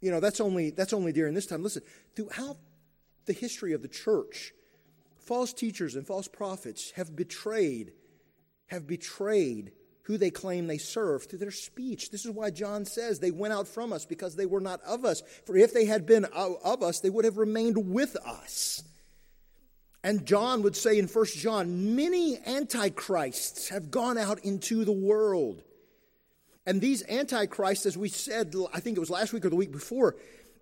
you 0.00 0.10
know, 0.10 0.20
that's 0.20 0.40
only, 0.40 0.70
that's 0.70 0.92
only 0.92 1.12
during 1.12 1.34
this 1.34 1.46
time. 1.46 1.62
Listen, 1.62 1.82
throughout 2.14 2.58
the 3.24 3.32
history 3.32 3.72
of 3.72 3.82
the 3.82 3.88
church, 3.88 4.52
false 5.18 5.52
teachers 5.52 5.96
and 5.96 6.06
false 6.06 6.28
prophets 6.28 6.92
have 6.92 7.16
betrayed, 7.16 7.92
have 8.66 8.86
betrayed 8.86 9.72
who 10.02 10.18
they 10.18 10.30
claim 10.30 10.66
they 10.66 10.78
serve 10.78 11.24
through 11.24 11.40
their 11.40 11.50
speech. 11.50 12.10
This 12.10 12.24
is 12.24 12.30
why 12.30 12.50
John 12.50 12.84
says 12.84 13.18
they 13.18 13.32
went 13.32 13.52
out 13.52 13.66
from 13.66 13.92
us 13.92 14.04
because 14.04 14.36
they 14.36 14.46
were 14.46 14.60
not 14.60 14.80
of 14.82 15.04
us. 15.04 15.22
For 15.44 15.56
if 15.56 15.72
they 15.72 15.86
had 15.86 16.06
been 16.06 16.24
of 16.26 16.82
us, 16.82 17.00
they 17.00 17.10
would 17.10 17.24
have 17.24 17.38
remained 17.38 17.92
with 17.92 18.16
us. 18.24 18.84
And 20.06 20.24
John 20.24 20.62
would 20.62 20.76
say 20.76 21.00
in 21.00 21.08
1 21.08 21.26
John, 21.34 21.96
many 21.96 22.38
antichrists 22.38 23.70
have 23.70 23.90
gone 23.90 24.16
out 24.16 24.38
into 24.44 24.84
the 24.84 24.92
world. 24.92 25.64
And 26.64 26.80
these 26.80 27.02
antichrists, 27.08 27.86
as 27.86 27.98
we 27.98 28.08
said, 28.08 28.54
I 28.72 28.78
think 28.78 28.96
it 28.96 29.00
was 29.00 29.10
last 29.10 29.32
week 29.32 29.44
or 29.44 29.50
the 29.50 29.56
week 29.56 29.72
before, 29.72 30.14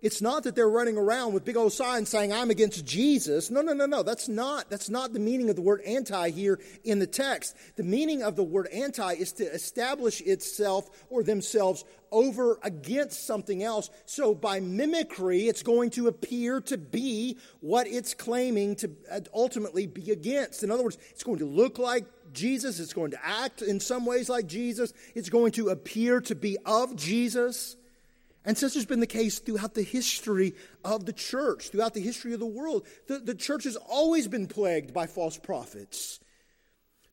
it's 0.05 0.21
not 0.21 0.43
that 0.43 0.53
they're 0.53 0.69
running 0.69 0.97
around 0.97 1.33
with 1.33 1.43
big 1.43 1.57
old 1.57 1.73
signs 1.73 2.09
saying, 2.09 2.31
I'm 2.31 2.51
against 2.51 2.85
Jesus. 2.85 3.49
No, 3.49 3.63
no, 3.63 3.73
no, 3.73 3.87
no. 3.87 4.03
That's 4.03 4.29
not, 4.29 4.69
that's 4.69 4.87
not 4.87 5.13
the 5.13 5.19
meaning 5.19 5.49
of 5.49 5.55
the 5.55 5.63
word 5.63 5.81
anti 5.81 6.29
here 6.29 6.59
in 6.83 6.99
the 6.99 7.07
text. 7.07 7.57
The 7.75 7.81
meaning 7.81 8.21
of 8.21 8.35
the 8.35 8.43
word 8.43 8.67
anti 8.67 9.13
is 9.13 9.31
to 9.33 9.45
establish 9.45 10.21
itself 10.21 10.87
or 11.09 11.23
themselves 11.23 11.85
over 12.11 12.59
against 12.61 13.25
something 13.25 13.63
else. 13.63 13.89
So 14.05 14.35
by 14.35 14.59
mimicry, 14.59 15.47
it's 15.47 15.63
going 15.63 15.89
to 15.91 16.07
appear 16.07 16.61
to 16.61 16.77
be 16.77 17.39
what 17.61 17.87
it's 17.87 18.13
claiming 18.13 18.75
to 18.75 18.91
ultimately 19.33 19.87
be 19.87 20.11
against. 20.11 20.61
In 20.61 20.69
other 20.69 20.83
words, 20.83 20.99
it's 21.09 21.23
going 21.23 21.39
to 21.39 21.45
look 21.45 21.79
like 21.79 22.05
Jesus. 22.31 22.79
It's 22.79 22.93
going 22.93 23.09
to 23.09 23.25
act 23.25 23.63
in 23.63 23.79
some 23.79 24.05
ways 24.05 24.29
like 24.29 24.45
Jesus. 24.45 24.93
It's 25.15 25.29
going 25.29 25.53
to 25.53 25.69
appear 25.69 26.21
to 26.21 26.35
be 26.35 26.59
of 26.63 26.95
Jesus. 26.95 27.75
And 28.45 28.57
such 28.57 28.75
has 28.75 28.85
been 28.85 28.99
the 28.99 29.07
case 29.07 29.39
throughout 29.39 29.73
the 29.73 29.81
history 29.81 30.53
of 30.83 31.05
the 31.05 31.13
church, 31.13 31.69
throughout 31.69 31.95
the 31.95 32.01
history 32.01 32.33
of 32.33 32.39
the 32.39 32.45
world. 32.45 32.85
The, 33.07 33.19
the 33.19 33.35
church 33.35 33.63
has 33.63 33.75
always 33.75 34.27
been 34.27 34.47
plagued 34.47 34.93
by 34.93 35.07
false 35.07 35.37
prophets. 35.37 36.19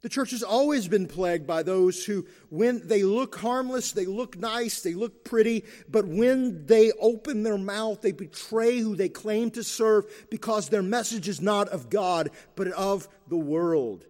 The 0.02 0.08
church 0.08 0.32
has 0.32 0.42
always 0.42 0.88
been 0.88 1.06
plagued 1.06 1.46
by 1.46 1.62
those 1.62 2.04
who, 2.04 2.26
when 2.50 2.86
they 2.86 3.04
look 3.04 3.36
harmless, 3.36 3.92
they 3.92 4.04
look 4.04 4.36
nice, 4.36 4.82
they 4.82 4.94
look 4.94 5.24
pretty, 5.24 5.64
but 5.88 6.06
when 6.06 6.66
they 6.66 6.90
open 7.00 7.44
their 7.44 7.56
mouth, 7.56 8.02
they 8.02 8.10
betray 8.10 8.80
who 8.80 8.96
they 8.96 9.08
claim 9.08 9.52
to 9.52 9.62
serve 9.62 10.04
because 10.28 10.68
their 10.68 10.82
message 10.82 11.28
is 11.28 11.40
not 11.40 11.68
of 11.68 11.88
God, 11.88 12.30
but 12.56 12.66
of 12.68 13.08
the 13.28 13.36
world. 13.36 14.04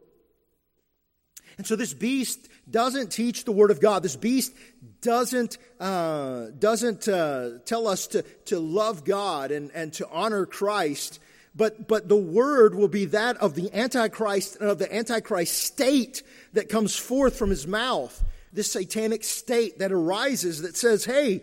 And 1.58 1.66
so 1.66 1.76
this 1.76 1.92
beast 1.92 2.48
doesn't 2.72 3.12
teach 3.12 3.44
the 3.44 3.52
Word 3.52 3.70
of 3.70 3.80
God. 3.80 4.02
This 4.02 4.16
beast 4.16 4.52
doesn't, 5.00 5.58
uh, 5.78 6.46
doesn't 6.58 7.06
uh, 7.06 7.58
tell 7.64 7.86
us 7.86 8.08
to, 8.08 8.22
to 8.46 8.58
love 8.58 9.04
God 9.04 9.50
and, 9.50 9.70
and 9.72 9.92
to 9.94 10.08
honor 10.10 10.46
Christ. 10.46 11.20
But, 11.54 11.86
but 11.86 12.08
the 12.08 12.16
word 12.16 12.74
will 12.74 12.88
be 12.88 13.04
that 13.06 13.36
of 13.36 13.54
the 13.54 13.72
Antichrist 13.74 14.56
and 14.58 14.70
of 14.70 14.78
the 14.78 14.92
Antichrist 14.92 15.52
state 15.52 16.22
that 16.54 16.70
comes 16.70 16.96
forth 16.96 17.36
from 17.36 17.50
his 17.50 17.66
mouth. 17.66 18.24
This 18.52 18.72
satanic 18.72 19.22
state 19.22 19.78
that 19.78 19.92
arises 19.92 20.62
that 20.62 20.76
says, 20.76 21.04
hey, 21.04 21.42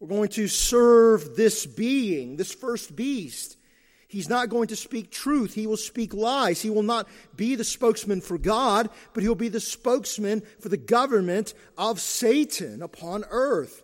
we're 0.00 0.08
going 0.08 0.28
to 0.30 0.48
serve 0.48 1.34
this 1.36 1.64
being, 1.64 2.36
this 2.36 2.52
first 2.52 2.94
beast. 2.94 3.55
He's 4.16 4.30
not 4.30 4.48
going 4.48 4.68
to 4.68 4.76
speak 4.76 5.10
truth. 5.10 5.52
He 5.52 5.66
will 5.66 5.76
speak 5.76 6.14
lies. 6.14 6.62
He 6.62 6.70
will 6.70 6.82
not 6.82 7.06
be 7.36 7.54
the 7.54 7.64
spokesman 7.64 8.22
for 8.22 8.38
God, 8.38 8.88
but 9.12 9.22
he'll 9.22 9.34
be 9.34 9.50
the 9.50 9.60
spokesman 9.60 10.42
for 10.58 10.70
the 10.70 10.78
government 10.78 11.52
of 11.76 12.00
Satan 12.00 12.80
upon 12.80 13.26
earth. 13.28 13.82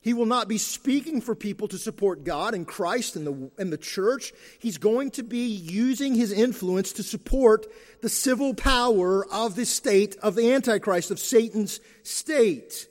He 0.00 0.14
will 0.14 0.26
not 0.26 0.46
be 0.46 0.58
speaking 0.58 1.20
for 1.20 1.34
people 1.34 1.66
to 1.66 1.76
support 1.76 2.22
God 2.22 2.54
and 2.54 2.68
Christ 2.68 3.16
and 3.16 3.26
the, 3.26 3.50
and 3.58 3.72
the 3.72 3.76
church. 3.76 4.32
He's 4.60 4.78
going 4.78 5.10
to 5.10 5.24
be 5.24 5.44
using 5.44 6.14
his 6.14 6.30
influence 6.30 6.92
to 6.92 7.02
support 7.02 7.66
the 8.00 8.08
civil 8.08 8.54
power 8.54 9.26
of 9.26 9.56
the 9.56 9.66
state 9.66 10.16
of 10.22 10.36
the 10.36 10.52
Antichrist, 10.52 11.10
of 11.10 11.18
Satan's 11.18 11.80
state. 12.04 12.86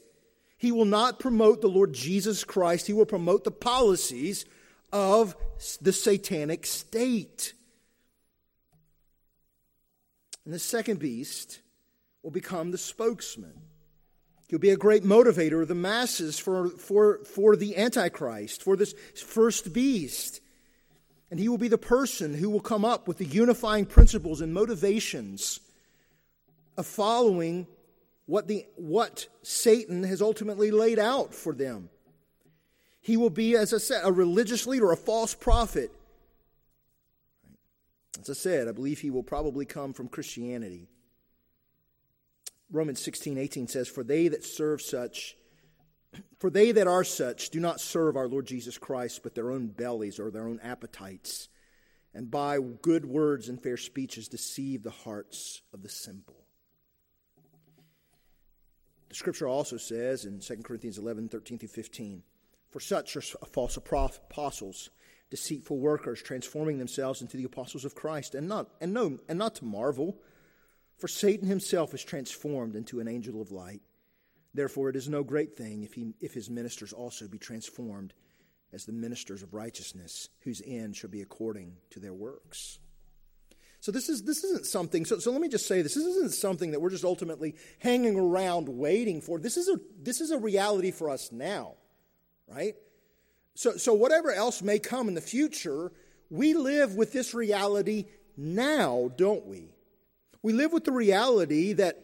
He 0.58 0.74
will 0.74 0.84
not 0.84 1.18
promote 1.18 1.62
the 1.62 1.70
Lord 1.70 1.94
Jesus 1.94 2.44
Christ. 2.44 2.88
He 2.88 2.94
will 2.94 3.06
promote 3.06 3.46
the 3.46 3.52
policies 3.52 4.44
of 4.94 5.36
the 5.82 5.92
satanic 5.92 6.66
state. 6.66 7.54
And 10.46 10.54
the 10.54 10.60
second 10.60 11.00
beast 11.00 11.60
will 12.22 12.32
become 12.32 12.72
the 12.72 12.78
spokesman. 12.78 13.54
He'll 14.48 14.60
be 14.60 14.70
a 14.70 14.78
great 14.78 15.04
motivator 15.04 15.64
of 15.64 15.68
the 15.68 15.76
masses 15.76 16.38
for, 16.38 16.70
for, 16.70 17.24
for 17.26 17.56
the 17.56 17.76
Antichrist, 17.76 18.62
for 18.62 18.76
this 18.76 18.94
first 19.16 19.74
beast. 19.74 20.42
And 21.32 21.40
he 21.40 21.50
will 21.50 21.58
be 21.58 21.70
the 21.70 21.78
person 21.78 22.36
who 22.36 22.52
will 22.52 22.60
come 22.60 22.86
up 22.86 23.08
with 23.08 23.18
the 23.18 23.26
unifying 23.26 23.88
principles 23.88 24.42
and 24.42 24.54
motivations 24.54 25.60
of 26.78 26.86
following 26.86 27.66
what, 28.28 28.48
the, 28.48 28.66
what 28.76 29.28
Satan 29.42 30.04
has 30.04 30.22
ultimately 30.22 30.70
laid 30.70 31.00
out 31.00 31.34
for 31.34 31.54
them. 31.54 31.90
He 33.04 33.18
will 33.18 33.30
be, 33.30 33.58
as 33.58 33.74
I 33.74 33.80
said, 33.80 34.02
a 34.06 34.12
religious 34.14 34.66
leader, 34.66 34.90
a 34.92 34.98
false 34.98 35.36
prophet. 35.36 35.92
As 38.20 38.30
I 38.30 38.34
said, 38.34 38.70
I 38.70 38.72
believe 38.72 39.02
he 39.02 39.12
will 39.12 39.24
probably 39.24 39.66
come 39.66 39.92
from 39.92 40.08
Christianity. 40.08 40.88
Romans 42.72 43.02
16, 43.02 43.38
18 43.38 43.68
says, 43.68 43.90
For 43.90 44.06
they 44.06 44.30
that 44.30 44.46
serve 44.46 44.82
such, 44.82 45.36
for 46.40 46.50
they 46.50 46.72
that 46.72 46.88
are 46.88 47.04
such 47.04 47.50
do 47.50 47.60
not 47.60 47.82
serve 47.82 48.16
our 48.16 48.30
Lord 48.30 48.46
Jesus 48.46 48.78
Christ, 48.78 49.22
but 49.22 49.36
their 49.36 49.52
own 49.52 49.68
bellies 49.68 50.18
or 50.18 50.32
their 50.32 50.48
own 50.48 50.62
appetites, 50.64 51.50
and 52.14 52.32
by 52.32 52.58
good 52.82 53.04
words 53.04 53.50
and 53.50 53.62
fair 53.62 53.76
speeches 53.76 54.30
deceive 54.30 54.82
the 54.82 54.92
hearts 54.92 55.62
of 55.74 55.84
the 55.84 55.90
simple. 55.90 56.46
The 59.10 59.16
scripture 59.16 59.48
also 59.48 59.76
says 59.76 60.24
in 60.24 60.40
2 60.40 60.64
Corinthians 60.64 60.98
11 60.98 61.28
13 61.28 61.60
through 61.60 61.68
15, 61.68 62.24
For 62.74 62.80
such 62.80 63.16
are 63.16 63.22
false 63.22 63.78
apostles, 63.78 64.90
deceitful 65.30 65.78
workers, 65.78 66.24
transforming 66.24 66.80
themselves 66.80 67.22
into 67.22 67.38
the 67.38 67.44
apostles 67.44 67.86
of 67.86 67.94
Christ, 67.94 68.34
and 68.34 68.48
not, 68.48 68.72
and 68.82 68.92
no, 68.92 69.20
and 69.30 69.38
not 69.38 69.54
to 69.58 69.66
marvel, 69.66 70.18
for 70.98 71.08
Satan 71.08 71.48
himself 71.48 71.94
is 71.94 72.04
transformed 72.04 72.76
into 72.76 73.00
an 73.00 73.08
angel 73.08 73.44
of 73.44 73.52
light. 73.52 73.82
Therefore, 74.56 74.90
it 74.90 74.96
is 74.96 75.08
no 75.08 75.22
great 75.22 75.56
thing 75.56 75.84
if, 75.84 75.94
he, 75.94 76.16
if 76.20 76.34
his 76.34 76.50
ministers 76.50 76.94
also 76.94 77.28
be 77.28 77.38
transformed 77.38 78.16
as 78.74 78.86
the 78.86 78.92
ministers 78.92 79.44
of 79.44 79.54
righteousness, 79.54 80.30
whose 80.40 80.64
end 80.66 80.96
shall 80.96 81.12
be 81.12 81.22
according 81.22 81.78
to 81.92 82.00
their 82.00 82.14
works. 82.14 82.80
So 83.82 83.92
this 83.92 84.10
is 84.10 84.24
this 84.24 84.44
isn't 84.44 84.66
something. 84.66 85.06
So, 85.06 85.20
so 85.20 85.32
let 85.32 85.42
me 85.42 85.50
just 85.50 85.68
say 85.68 85.84
this. 85.84 85.94
This 85.94 86.06
isn't 86.06 86.34
something 86.34 86.72
that 86.72 86.80
we're 86.80 86.90
just 86.90 87.04
ultimately 87.04 87.54
hanging 87.78 88.18
around 88.18 88.68
waiting 88.68 89.22
for. 89.22 89.38
This 89.38 89.58
is 89.58 89.70
a 89.70 89.80
this 90.02 90.22
is 90.22 90.32
a 90.32 90.40
reality 90.40 90.90
for 90.90 91.10
us 91.10 91.32
now, 91.32 91.76
right? 92.48 92.76
So 93.56 93.78
so 93.78 93.94
whatever 93.94 94.32
else 94.32 94.62
may 94.62 94.80
come 94.80 95.08
in 95.08 95.14
the 95.14 95.22
future, 95.22 95.92
we 96.30 96.54
live 96.54 96.96
with 96.96 97.14
this 97.14 97.34
reality 97.34 98.06
now, 98.36 99.12
don't 99.16 99.46
we? 99.46 99.70
We 100.42 100.54
live 100.54 100.74
with 100.74 100.84
the 100.84 100.92
reality 100.92 101.74
that 101.74 102.04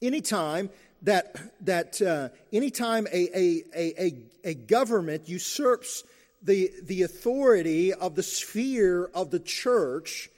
anytime 0.00 0.70
that, 1.02 1.36
that 1.64 2.00
uh, 2.02 2.28
anytime 2.52 3.06
a, 3.12 3.38
a, 3.38 3.64
a, 3.76 4.14
a 4.44 4.54
government 4.54 5.28
usurps 5.28 6.04
the, 6.42 6.70
the 6.82 7.02
authority 7.02 7.92
of 7.92 8.14
the 8.14 8.22
sphere 8.22 9.10
of 9.14 9.30
the 9.30 9.40
church, 9.40 10.30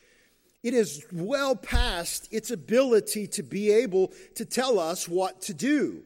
it 0.63 0.75
is 0.75 1.05
well 1.13 1.55
past 1.55 2.29
its 2.33 2.51
ability 2.51 3.27
to 3.29 3.43
be 3.43 3.71
able 3.71 4.13
to 4.35 4.45
tell 4.45 4.79
us 4.79 5.09
what 5.09 5.41
to 5.43 5.55
do. 5.55 6.03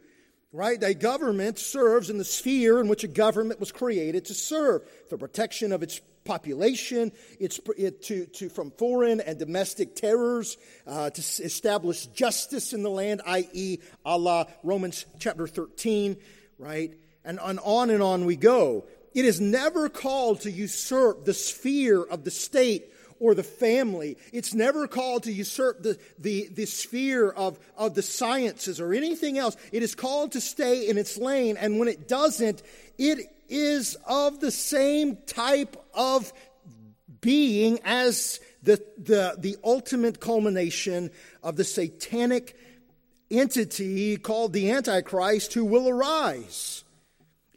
Right? 0.53 0.83
A 0.83 0.93
government 0.93 1.59
serves 1.59 2.11
in 2.11 2.19
the 2.19 2.25
sphere 2.25 2.79
in 2.79 2.89
which 2.89 3.05
a 3.05 3.09
government 3.09 3.59
was 3.59 3.73
created 3.73 4.27
to 4.27 4.35
serve 4.35 4.83
the 5.09 5.17
protection 5.17 5.73
of 5.73 5.83
its 5.83 6.01
population, 6.25 7.13
it's 7.41 7.61
it, 7.77 8.03
to, 8.03 8.27
to, 8.27 8.49
from 8.49 8.71
foreign 8.73 9.21
and 9.21 9.39
domestic 9.39 9.97
terrors, 9.97 10.57
uh, 10.87 11.11
to 11.11 11.21
establish 11.21 12.07
justice 12.07 12.73
in 12.73 12.83
the 12.83 12.91
land, 12.91 13.23
i.e., 13.27 13.79
à 14.07 14.21
la, 14.21 14.45
Romans 14.63 15.07
chapter 15.19 15.47
13, 15.47 16.17
right? 16.59 16.95
And 17.25 17.41
on, 17.41 17.59
on 17.61 17.91
and 17.91 18.03
on 18.03 18.25
we 18.25 18.37
go. 18.37 18.85
It 19.15 19.25
is 19.25 19.41
never 19.41 19.89
called 19.89 20.43
to 20.43 20.51
usurp 20.51 21.25
the 21.25 21.35
sphere 21.35 22.03
of 22.03 22.25
the 22.25 22.31
state 22.31 22.91
or 23.23 23.35
the 23.35 23.45
family. 23.45 24.19
It's 24.33 24.53
never 24.53 24.89
called 24.89 25.23
to 25.23 25.33
usurp 25.33 25.83
the, 25.83 25.97
the, 26.19 26.49
the 26.53 26.67
sphere 26.67 27.31
of, 27.31 27.57
of 27.79 27.95
the 27.95 28.03
sciences 28.03 28.81
or 28.81 28.93
anything 28.93 29.39
else. 29.39 29.57
It 29.71 29.85
is 29.85 29.95
called 29.95 30.33
to 30.33 30.41
stay 30.41 30.89
in 30.89 30.99
its 30.99 31.17
lane, 31.17 31.57
and 31.57 31.79
when 31.79 31.87
it 31.87 32.09
doesn't, 32.09 32.63
it 32.99 33.21
is 33.49 33.97
of 34.07 34.41
the 34.41 34.51
same 34.51 35.17
type 35.25 35.77
of 35.95 36.33
being 37.21 37.79
as 37.85 38.41
the, 38.65 38.83
the, 38.99 39.37
the 39.39 39.57
ultimate 39.63 40.21
culmination 40.21 41.11
of 41.45 41.55
the 41.55 41.65
satanic 41.65 42.57
entity 43.31 44.17
called 44.17 44.53
the 44.53 44.73
Antichrist 44.73 45.55
who 45.55 45.65
will 45.65 45.89
arise. 45.89 46.83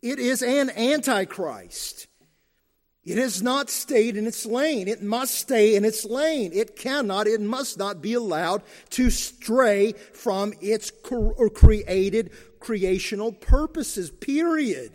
It 0.03 0.19
is 0.19 0.43
an 0.43 0.69
Antichrist. 0.69 2.07
It 3.05 3.17
has 3.17 3.43
not 3.43 3.69
stayed 3.69 4.17
in 4.17 4.25
its 4.25 4.45
lane. 4.45 4.87
It 4.87 5.03
must 5.03 5.35
stay 5.35 5.75
in 5.75 5.85
its 5.85 6.05
lane. 6.05 6.51
It 6.53 6.75
cannot, 6.75 7.27
it 7.27 7.39
must 7.39 7.77
not 7.77 8.01
be 8.01 8.13
allowed 8.13 8.63
to 8.91 9.11
stray 9.11 9.93
from 10.13 10.53
its 10.59 10.91
created 10.91 12.31
creational 12.59 13.31
purposes, 13.31 14.09
period. 14.09 14.91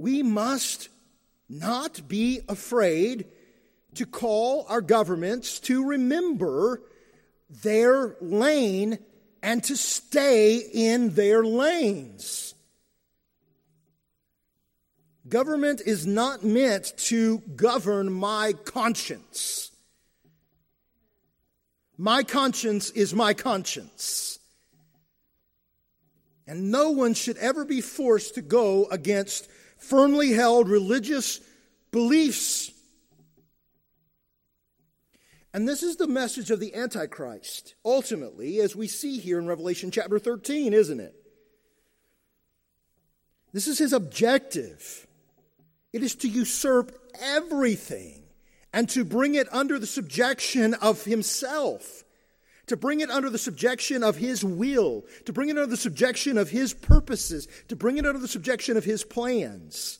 we 0.00 0.22
must 0.22 0.88
not 1.46 2.08
be 2.08 2.40
afraid 2.48 3.26
to 3.94 4.06
call 4.06 4.64
our 4.66 4.80
governments 4.80 5.60
to 5.60 5.84
remember 5.84 6.80
their 7.62 8.16
lane 8.22 8.98
and 9.42 9.62
to 9.62 9.76
stay 9.76 10.56
in 10.56 11.10
their 11.14 11.44
lanes. 11.44 12.49
Government 15.30 15.80
is 15.86 16.08
not 16.08 16.42
meant 16.42 16.92
to 16.96 17.38
govern 17.54 18.12
my 18.12 18.52
conscience. 18.64 19.70
My 21.96 22.24
conscience 22.24 22.90
is 22.90 23.14
my 23.14 23.32
conscience. 23.32 24.40
And 26.48 26.72
no 26.72 26.90
one 26.90 27.14
should 27.14 27.36
ever 27.36 27.64
be 27.64 27.80
forced 27.80 28.34
to 28.34 28.42
go 28.42 28.86
against 28.86 29.48
firmly 29.78 30.32
held 30.32 30.68
religious 30.68 31.40
beliefs. 31.92 32.72
And 35.54 35.68
this 35.68 35.84
is 35.84 35.94
the 35.94 36.08
message 36.08 36.50
of 36.50 36.58
the 36.58 36.74
Antichrist, 36.74 37.76
ultimately, 37.84 38.60
as 38.60 38.74
we 38.74 38.88
see 38.88 39.18
here 39.18 39.38
in 39.38 39.46
Revelation 39.46 39.92
chapter 39.92 40.18
13, 40.18 40.72
isn't 40.72 41.00
it? 41.00 41.14
This 43.52 43.68
is 43.68 43.78
his 43.78 43.92
objective. 43.92 45.06
It 45.92 46.02
is 46.02 46.14
to 46.16 46.28
usurp 46.28 46.96
everything 47.20 48.22
and 48.72 48.88
to 48.90 49.04
bring 49.04 49.34
it 49.34 49.48
under 49.52 49.78
the 49.78 49.86
subjection 49.86 50.74
of 50.74 51.04
himself 51.04 52.04
to 52.70 52.76
bring 52.76 53.00
it 53.00 53.10
under 53.10 53.28
the 53.28 53.36
subjection 53.36 54.04
of 54.04 54.14
His 54.14 54.44
will, 54.44 55.04
to 55.24 55.32
bring 55.32 55.48
it 55.48 55.58
under 55.58 55.66
the 55.66 55.76
subjection 55.76 56.38
of 56.38 56.50
His 56.50 56.72
purposes, 56.72 57.48
to 57.66 57.74
bring 57.74 57.98
it 57.98 58.06
under 58.06 58.20
the 58.20 58.28
subjection 58.28 58.76
of 58.76 58.84
His 58.84 59.02
plans. 59.02 59.98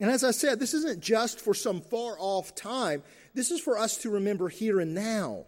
And 0.00 0.10
as 0.10 0.24
I 0.24 0.32
said, 0.32 0.58
this 0.58 0.74
isn't 0.74 0.98
just 0.98 1.38
for 1.40 1.54
some 1.54 1.80
far 1.80 2.16
off 2.18 2.56
time, 2.56 3.04
this 3.34 3.52
is 3.52 3.60
for 3.60 3.78
us 3.78 3.98
to 3.98 4.10
remember 4.10 4.48
here 4.48 4.80
and 4.80 4.96
now. 4.96 5.44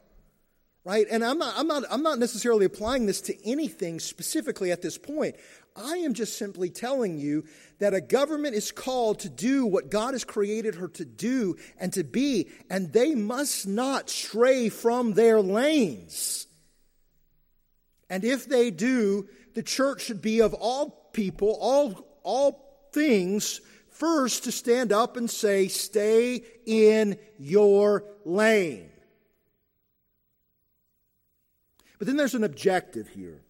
Right? 0.83 1.07
And 1.11 1.23
I'm 1.23 1.37
not, 1.37 1.55
I'm, 1.59 1.67
not, 1.67 1.85
I'm 1.91 2.03
not 2.03 2.19
necessarily 2.19 2.65
applying 2.65 3.05
this 3.05 3.21
to 3.23 3.47
anything 3.47 4.01
specifically 4.01 4.73
at 4.73 4.81
this 4.81 4.97
point. 4.97 5.37
I 5.77 5.99
am 5.99 6.15
just 6.15 6.39
simply 6.39 6.71
telling 6.71 7.19
you 7.19 7.45
that 7.81 7.93
a 7.93 8.01
government 8.01 8.55
is 8.55 8.73
called 8.73 9.21
to 9.21 9.29
do 9.29 9.67
what 9.67 9.91
God 9.91 10.15
has 10.15 10.25
created 10.25 10.77
her 10.77 10.89
to 10.89 11.05
do 11.05 11.57
and 11.79 11.93
to 11.93 12.03
be, 12.03 12.49
and 12.71 12.93
they 12.93 13.15
must 13.15 13.67
not 13.69 14.09
stray 14.09 14.69
from 14.71 15.13
their 15.13 15.41
lanes. 15.41 16.47
And 18.09 18.25
if 18.25 18.47
they 18.47 18.71
do, 18.71 19.29
the 19.55 19.63
church 19.63 20.03
should 20.03 20.23
be 20.23 20.41
of 20.41 20.55
all 20.55 21.11
people, 21.13 21.57
all, 21.61 22.21
all 22.23 22.89
things, 22.93 23.61
first 23.91 24.45
to 24.45 24.53
stand 24.53 24.93
up 24.93 25.17
and 25.17 25.31
say, 25.31 25.69
Stay 25.69 26.43
in 26.67 27.19
your 27.39 28.05
lane. 28.25 28.90
But 32.01 32.07
then 32.07 32.17
there's 32.17 32.35
an 32.35 32.45
objective 32.45 33.09
here. 33.09 33.43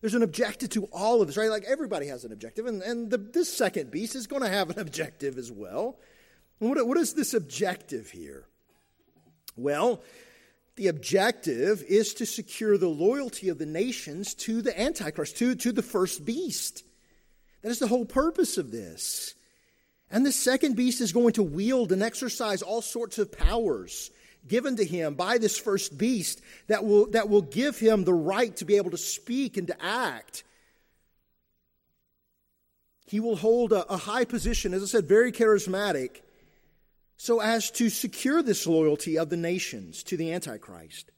There's 0.00 0.14
an 0.14 0.24
objective 0.24 0.70
to 0.70 0.86
all 0.92 1.22
of 1.22 1.28
this, 1.28 1.36
right? 1.36 1.48
Like 1.48 1.64
everybody 1.64 2.08
has 2.08 2.24
an 2.24 2.32
objective, 2.32 2.66
and, 2.66 2.82
and 2.82 3.08
the, 3.08 3.16
this 3.16 3.50
second 3.50 3.92
beast 3.92 4.16
is 4.16 4.26
going 4.26 4.42
to 4.42 4.48
have 4.48 4.68
an 4.68 4.78
objective 4.80 5.38
as 5.38 5.50
well. 5.50 5.96
What, 6.58 6.84
what 6.86 6.98
is 6.98 7.14
this 7.14 7.34
objective 7.34 8.10
here? 8.10 8.46
Well, 9.56 10.02
the 10.74 10.88
objective 10.88 11.84
is 11.84 12.14
to 12.14 12.26
secure 12.26 12.76
the 12.76 12.88
loyalty 12.88 13.48
of 13.48 13.58
the 13.58 13.66
nations 13.66 14.34
to 14.34 14.60
the 14.60 14.78
Antichrist, 14.78 15.36
to, 15.38 15.54
to 15.54 15.70
the 15.70 15.82
first 15.82 16.24
beast. 16.24 16.82
That 17.62 17.70
is 17.70 17.78
the 17.78 17.86
whole 17.86 18.04
purpose 18.04 18.58
of 18.58 18.72
this. 18.72 19.36
And 20.10 20.26
the 20.26 20.32
second 20.32 20.74
beast 20.74 21.00
is 21.00 21.12
going 21.12 21.34
to 21.34 21.44
wield 21.44 21.92
and 21.92 22.02
exercise 22.02 22.60
all 22.60 22.82
sorts 22.82 23.18
of 23.18 23.30
powers 23.30 24.10
given 24.46 24.76
to 24.76 24.84
him 24.84 25.14
by 25.14 25.38
this 25.38 25.58
first 25.58 25.96
beast 25.96 26.40
that 26.66 26.84
will, 26.84 27.10
that 27.10 27.28
will 27.28 27.42
give 27.42 27.78
him 27.78 28.04
the 28.04 28.14
right 28.14 28.54
to 28.56 28.64
be 28.64 28.76
able 28.76 28.90
to 28.90 28.98
speak 28.98 29.56
and 29.56 29.68
to 29.68 29.84
act. 29.84 30.44
He 33.06 33.20
will 33.20 33.36
hold 33.36 33.72
a, 33.72 33.90
a 33.92 33.96
high 33.96 34.24
position, 34.24 34.74
as 34.74 34.82
I 34.82 34.86
said, 34.86 35.06
very 35.06 35.32
charismatic, 35.32 36.22
so 37.16 37.40
as 37.40 37.70
to 37.72 37.88
secure 37.90 38.42
this 38.42 38.66
loyalty 38.66 39.18
of 39.18 39.30
the 39.30 39.36
nations 39.36 40.02
to 40.04 40.16
the 40.16 40.32
Antichrist. 40.32 41.10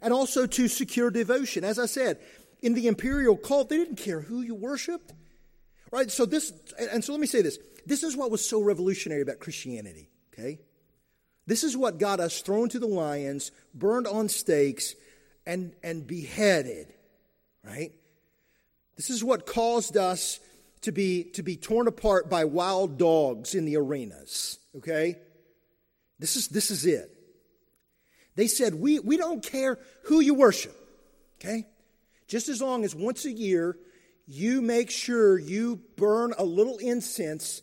And 0.00 0.12
also 0.12 0.46
to 0.46 0.68
secure 0.68 1.10
devotion. 1.10 1.64
As 1.64 1.78
I 1.78 1.86
said, 1.86 2.18
in 2.60 2.74
the 2.74 2.88
imperial 2.88 3.36
cult, 3.36 3.68
they 3.68 3.78
didn't 3.78 3.96
care 3.96 4.20
who 4.20 4.42
you 4.42 4.54
worshiped. 4.54 5.12
Right? 5.90 6.10
So 6.10 6.26
this, 6.26 6.52
and 6.78 7.02
so 7.02 7.12
let 7.12 7.20
me 7.20 7.26
say 7.26 7.40
this. 7.40 7.58
This 7.86 8.02
is 8.02 8.16
what 8.16 8.30
was 8.30 8.46
so 8.46 8.60
revolutionary 8.60 9.22
about 9.22 9.38
Christianity, 9.38 10.10
okay? 10.32 10.58
This 11.46 11.64
is 11.64 11.76
what 11.76 11.98
got 11.98 12.20
us 12.20 12.40
thrown 12.40 12.68
to 12.70 12.78
the 12.78 12.86
lions, 12.86 13.50
burned 13.74 14.06
on 14.06 14.28
stakes, 14.28 14.94
and, 15.46 15.74
and 15.82 16.06
beheaded, 16.06 16.92
right? 17.62 17.92
This 18.96 19.10
is 19.10 19.22
what 19.22 19.46
caused 19.46 19.96
us 19.96 20.40
to 20.82 20.92
be, 20.92 21.24
to 21.34 21.42
be 21.42 21.56
torn 21.56 21.88
apart 21.88 22.30
by 22.30 22.44
wild 22.44 22.98
dogs 22.98 23.54
in 23.54 23.64
the 23.64 23.76
arenas, 23.76 24.58
okay? 24.76 25.16
This 26.18 26.36
is, 26.36 26.48
this 26.48 26.70
is 26.70 26.86
it. 26.86 27.10
They 28.36 28.46
said, 28.46 28.74
we, 28.74 28.98
we 28.98 29.16
don't 29.16 29.42
care 29.42 29.78
who 30.04 30.20
you 30.20 30.34
worship, 30.34 30.76
okay? 31.40 31.66
Just 32.26 32.48
as 32.48 32.60
long 32.60 32.84
as 32.84 32.94
once 32.94 33.24
a 33.24 33.32
year 33.32 33.76
you 34.26 34.62
make 34.62 34.90
sure 34.90 35.38
you 35.38 35.80
burn 35.96 36.32
a 36.38 36.44
little 36.44 36.78
incense 36.78 37.62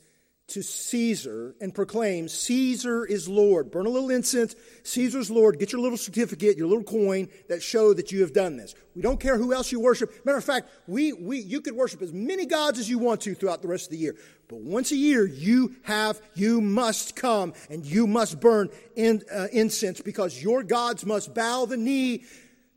to 0.52 0.62
Caesar 0.62 1.56
and 1.62 1.74
proclaim, 1.74 2.28
Caesar 2.28 3.06
is 3.06 3.30
Lord. 3.30 3.72
Burn 3.72 3.86
a 3.86 3.90
little 3.90 4.10
incense, 4.10 4.56
Caesar's 4.84 5.32
Lord. 5.32 5.60
Get 5.60 5.72
your 5.72 5.80
little 5.80 5.98
certificate, 5.98 6.58
your 6.58 6.68
little 6.68 6.84
coin 6.84 7.30
that 7.48 7.64
show 7.64 7.94
that 7.94 8.12
you 8.12 8.22
have 8.22 8.34
done 8.34 8.58
this. 8.58 8.76
We 8.94 9.02
don't 9.02 9.20
care 9.20 9.38
who 9.38 9.54
else 9.54 9.72
you 9.72 9.80
worship. 9.80 10.26
Matter 10.26 10.38
of 10.38 10.44
fact, 10.44 10.70
we, 10.88 11.14
we, 11.14 11.40
you 11.40 11.62
could 11.62 11.74
worship 11.74 12.02
as 12.02 12.12
many 12.12 12.46
gods 12.46 12.80
as 12.80 12.90
you 12.90 13.00
want 13.00 13.22
to 13.22 13.34
throughout 13.34 13.62
the 13.62 13.70
rest 13.70 13.86
of 13.86 13.92
the 13.92 13.98
year. 13.98 14.16
But 14.50 14.60
once 14.60 14.92
a 14.92 14.98
year, 14.98 15.26
you 15.26 15.76
have, 15.84 16.22
you 16.36 16.60
must 16.60 17.16
come 17.16 17.54
and 17.70 17.86
you 17.86 18.06
must 18.06 18.42
burn 18.42 18.70
in, 18.96 19.24
uh, 19.34 19.48
incense 19.54 20.02
because 20.02 20.44
your 20.44 20.64
gods 20.64 21.06
must 21.06 21.34
bow 21.34 21.66
the 21.66 21.78
knee 21.78 22.26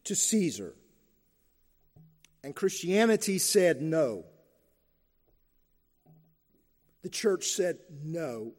to 0.05 0.15
Caesar. 0.15 0.75
And 2.45 2.55
Christianity 2.55 3.39
said 3.39 3.83
no. 3.83 4.27
The 7.05 7.11
church 7.11 7.49
said, 7.49 7.79
No. 8.03 8.55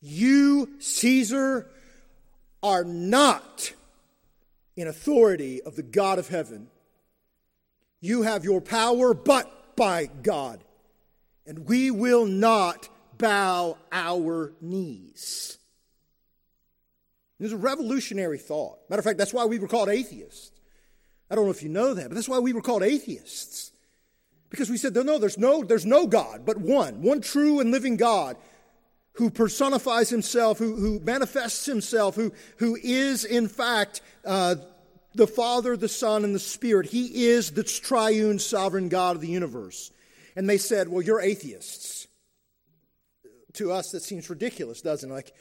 You, 0.00 0.68
Caesar, 0.78 1.68
are 2.62 2.84
not 2.84 3.72
in 4.76 4.86
authority 4.86 5.62
of 5.62 5.74
the 5.74 5.82
God 5.82 6.18
of 6.18 6.28
heaven. 6.28 6.68
You 8.00 8.22
have 8.22 8.44
your 8.44 8.60
power, 8.60 9.14
but 9.14 9.74
by 9.74 10.06
God. 10.22 10.62
And 11.46 11.66
we 11.66 11.90
will 11.90 12.26
not 12.26 12.90
bow 13.16 13.78
our 13.90 14.52
knees. 14.60 15.58
It 17.40 17.44
was 17.44 17.52
a 17.54 17.56
revolutionary 17.56 18.38
thought. 18.38 18.78
Matter 18.90 19.00
of 19.00 19.04
fact, 19.04 19.18
that's 19.18 19.32
why 19.32 19.46
we 19.46 19.58
were 19.58 19.66
called 19.66 19.88
atheists. 19.88 20.52
I 21.30 21.34
don't 21.34 21.46
know 21.46 21.50
if 21.50 21.62
you 21.62 21.70
know 21.70 21.94
that, 21.94 22.08
but 22.08 22.14
that's 22.14 22.28
why 22.28 22.38
we 22.38 22.52
were 22.52 22.62
called 22.62 22.82
atheists. 22.82 23.67
Because 24.50 24.70
we 24.70 24.76
said, 24.76 24.94
no, 24.94 25.18
there's 25.18 25.38
no, 25.38 25.62
there's 25.62 25.86
no 25.86 26.06
God 26.06 26.46
but 26.46 26.56
one, 26.56 27.02
one 27.02 27.20
true 27.20 27.60
and 27.60 27.70
living 27.70 27.96
God 27.96 28.36
who 29.14 29.30
personifies 29.30 30.10
himself, 30.10 30.58
who, 30.58 30.76
who 30.76 31.00
manifests 31.00 31.66
himself, 31.66 32.14
who, 32.14 32.32
who 32.58 32.78
is 32.80 33.24
in 33.24 33.48
fact 33.48 34.00
uh, 34.24 34.54
the 35.14 35.26
Father, 35.26 35.76
the 35.76 35.88
Son, 35.88 36.24
and 36.24 36.34
the 36.34 36.38
Spirit. 36.38 36.86
He 36.86 37.26
is 37.26 37.50
the 37.50 37.64
triune 37.64 38.38
sovereign 38.38 38.88
God 38.88 39.16
of 39.16 39.22
the 39.22 39.28
universe. 39.28 39.90
And 40.36 40.48
they 40.48 40.58
said, 40.58 40.88
well, 40.88 41.02
you're 41.02 41.20
atheists. 41.20 42.06
To 43.54 43.72
us, 43.72 43.90
that 43.90 44.02
seems 44.02 44.30
ridiculous, 44.30 44.82
doesn't 44.82 45.10
it? 45.10 45.12
Like, 45.12 45.32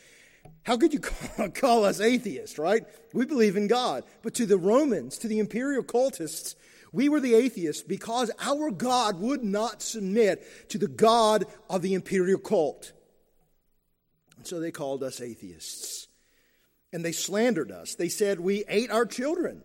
how 0.63 0.77
could 0.77 0.93
you 0.93 0.99
call, 1.37 1.49
call 1.49 1.85
us 1.85 2.01
atheists, 2.01 2.57
right? 2.57 2.83
We 3.13 3.25
believe 3.25 3.55
in 3.55 3.67
God. 3.67 4.03
But 4.23 4.33
to 4.35 4.47
the 4.47 4.57
Romans, 4.57 5.19
to 5.19 5.27
the 5.27 5.37
imperial 5.37 5.83
cultists, 5.83 6.55
we 6.97 7.09
were 7.09 7.19
the 7.19 7.35
atheists 7.35 7.83
because 7.83 8.31
our 8.39 8.71
God 8.71 9.19
would 9.19 9.43
not 9.43 9.83
submit 9.83 10.43
to 10.69 10.79
the 10.79 10.87
God 10.87 11.45
of 11.69 11.83
the 11.83 11.93
imperial 11.93 12.39
cult. 12.39 12.91
And 14.35 14.47
so 14.47 14.59
they 14.59 14.71
called 14.71 15.03
us 15.03 15.21
atheists. 15.21 16.07
And 16.91 17.05
they 17.05 17.11
slandered 17.11 17.71
us. 17.71 17.93
They 17.93 18.09
said 18.09 18.39
we 18.39 18.63
ate 18.67 18.89
our 18.89 19.05
children. 19.05 19.61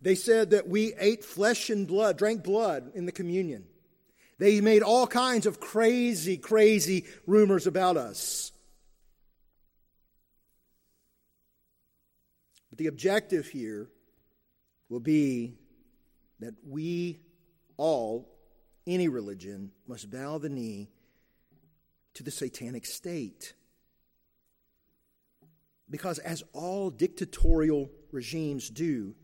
They 0.00 0.14
said 0.14 0.50
that 0.50 0.68
we 0.68 0.94
ate 1.00 1.24
flesh 1.24 1.68
and 1.68 1.84
blood, 1.84 2.16
drank 2.16 2.44
blood 2.44 2.92
in 2.94 3.06
the 3.06 3.12
communion. 3.12 3.64
They 4.38 4.60
made 4.60 4.84
all 4.84 5.08
kinds 5.08 5.46
of 5.46 5.58
crazy, 5.58 6.36
crazy 6.36 7.06
rumors 7.26 7.66
about 7.66 7.96
us. 7.96 8.52
But 12.70 12.78
the 12.78 12.86
objective 12.86 13.48
here 13.48 13.88
will 14.88 15.00
be 15.00 15.56
that 16.40 16.54
we 16.66 17.20
all, 17.76 18.28
any 18.86 19.08
religion, 19.08 19.72
must 19.86 20.10
bow 20.10 20.38
the 20.38 20.48
knee 20.48 20.88
to 22.14 22.22
the 22.22 22.30
satanic 22.30 22.86
state. 22.86 23.54
Because, 25.88 26.18
as 26.18 26.42
all 26.52 26.90
dictatorial 26.90 27.90
regimes 28.10 28.70
do, 28.70 29.14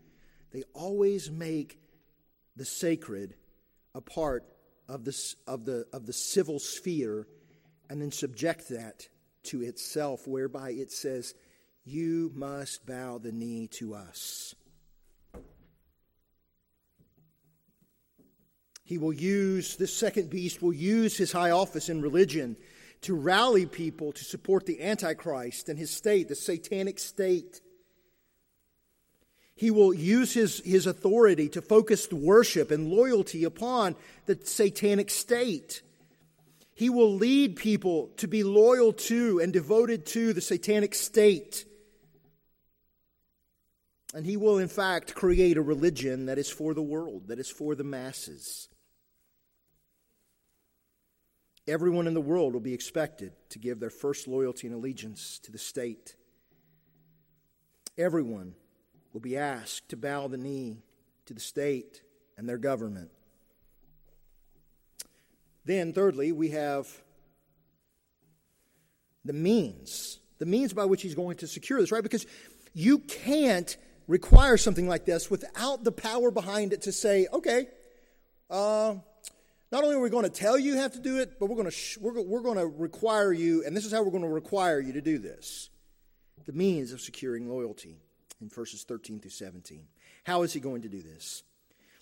they 0.51 0.63
always 0.73 1.29
make 1.29 1.79
the 2.55 2.65
sacred 2.65 3.35
a 3.95 4.01
part 4.01 4.45
of 4.87 5.03
the, 5.05 5.35
of 5.47 5.65
the, 5.65 5.85
of 5.91 6.05
the 6.05 6.13
civil 6.13 6.59
sphere 6.59 7.27
and 7.89 8.01
then 8.01 8.11
subject 8.11 8.69
that 8.69 9.07
to 9.43 9.61
itself, 9.61 10.27
whereby 10.27 10.71
it 10.71 10.91
says, 10.91 11.33
You 11.83 12.31
must 12.33 12.85
bow 12.85 13.17
the 13.17 13.31
knee 13.31 13.67
to 13.79 13.93
us. 13.95 14.55
He 18.93 18.99
will 18.99 19.11
use, 19.11 19.75
this 19.75 19.91
second 19.91 20.29
beast 20.29 20.61
will 20.61 20.71
use 20.71 21.17
his 21.17 21.31
high 21.31 21.49
office 21.49 21.89
in 21.89 22.03
religion 22.03 22.55
to 23.01 23.15
rally 23.15 23.65
people 23.65 24.11
to 24.11 24.23
support 24.23 24.67
the 24.67 24.83
Antichrist 24.83 25.67
and 25.67 25.79
his 25.79 25.89
state, 25.89 26.27
the 26.27 26.35
satanic 26.35 26.99
state. 26.99 27.59
He 29.55 29.71
will 29.71 29.95
use 29.95 30.31
his, 30.31 30.59
his 30.59 30.85
authority 30.85 31.49
to 31.49 31.61
focus 31.63 32.07
worship 32.11 32.69
and 32.69 32.87
loyalty 32.87 33.45
upon 33.45 33.95
the 34.27 34.37
satanic 34.43 35.09
state. 35.09 35.81
He 36.75 36.91
will 36.91 37.15
lead 37.15 37.55
people 37.55 38.11
to 38.17 38.27
be 38.27 38.43
loyal 38.43 38.93
to 38.93 39.39
and 39.39 39.51
devoted 39.51 40.05
to 40.05 40.33
the 40.33 40.41
satanic 40.41 40.93
state. 40.93 41.65
And 44.13 44.23
he 44.23 44.37
will, 44.37 44.59
in 44.59 44.67
fact, 44.67 45.15
create 45.15 45.57
a 45.57 45.63
religion 45.63 46.27
that 46.27 46.37
is 46.37 46.47
for 46.47 46.75
the 46.75 46.83
world, 46.83 47.29
that 47.29 47.39
is 47.39 47.49
for 47.49 47.73
the 47.73 47.83
masses. 47.83 48.69
Everyone 51.67 52.07
in 52.07 52.13
the 52.13 52.21
world 52.21 52.53
will 52.53 52.59
be 52.59 52.73
expected 52.73 53.31
to 53.49 53.59
give 53.59 53.79
their 53.79 53.89
first 53.89 54.27
loyalty 54.27 54.67
and 54.67 54.75
allegiance 54.75 55.39
to 55.39 55.51
the 55.51 55.57
state. 55.57 56.15
Everyone 57.97 58.55
will 59.13 59.21
be 59.21 59.37
asked 59.37 59.89
to 59.89 59.97
bow 59.97 60.27
the 60.27 60.37
knee 60.37 60.83
to 61.25 61.33
the 61.33 61.39
state 61.39 62.01
and 62.37 62.49
their 62.49 62.57
government. 62.57 63.11
Then, 65.65 65.93
thirdly, 65.93 66.33
we 66.33 66.49
have 66.49 66.87
the 69.23 69.33
means, 69.33 70.19
the 70.39 70.45
means 70.45 70.73
by 70.73 70.83
which 70.83 71.01
he's 71.01 71.15
going 71.15 71.37
to 71.37 71.47
secure 71.47 71.79
this, 71.79 71.91
right? 71.91 72.03
Because 72.03 72.25
you 72.73 72.99
can't 72.99 73.77
require 74.07 74.57
something 74.57 74.87
like 74.87 75.05
this 75.05 75.31
without 75.31 75.85
the 75.85 75.91
power 75.91 76.31
behind 76.31 76.73
it 76.73 76.81
to 76.81 76.91
say, 76.91 77.27
okay, 77.31 77.67
uh, 78.49 78.95
not 79.73 79.83
only 79.83 79.95
are 79.95 79.99
we 79.99 80.11
going 80.11 80.23
to 80.23 80.29
tell 80.29 80.55
you 80.55 80.77
how 80.77 80.87
to 80.87 80.99
do 80.99 81.19
it, 81.19 81.39
but 81.39 81.47
we're 81.47 81.55
going 81.55 81.65
to, 81.65 81.71
sh- 81.71 81.97
we're, 81.99 82.21
we're 82.21 82.41
going 82.41 82.59
to 82.59 82.67
require 82.67 83.33
you, 83.33 83.65
and 83.65 83.75
this 83.75 83.85
is 83.85 83.91
how 83.91 84.03
we're 84.03 84.11
going 84.11 84.21
to 84.21 84.29
require 84.29 84.79
you 84.79 84.93
to 84.93 85.01
do 85.01 85.17
this. 85.17 85.71
The 86.45 86.53
means 86.53 86.91
of 86.91 87.01
securing 87.01 87.49
loyalty 87.49 87.97
in 88.39 88.49
verses 88.49 88.83
13 88.83 89.19
through 89.19 89.31
17. 89.31 89.87
How 90.25 90.43
is 90.43 90.53
he 90.53 90.59
going 90.59 90.83
to 90.83 90.89
do 90.89 91.01
this? 91.01 91.41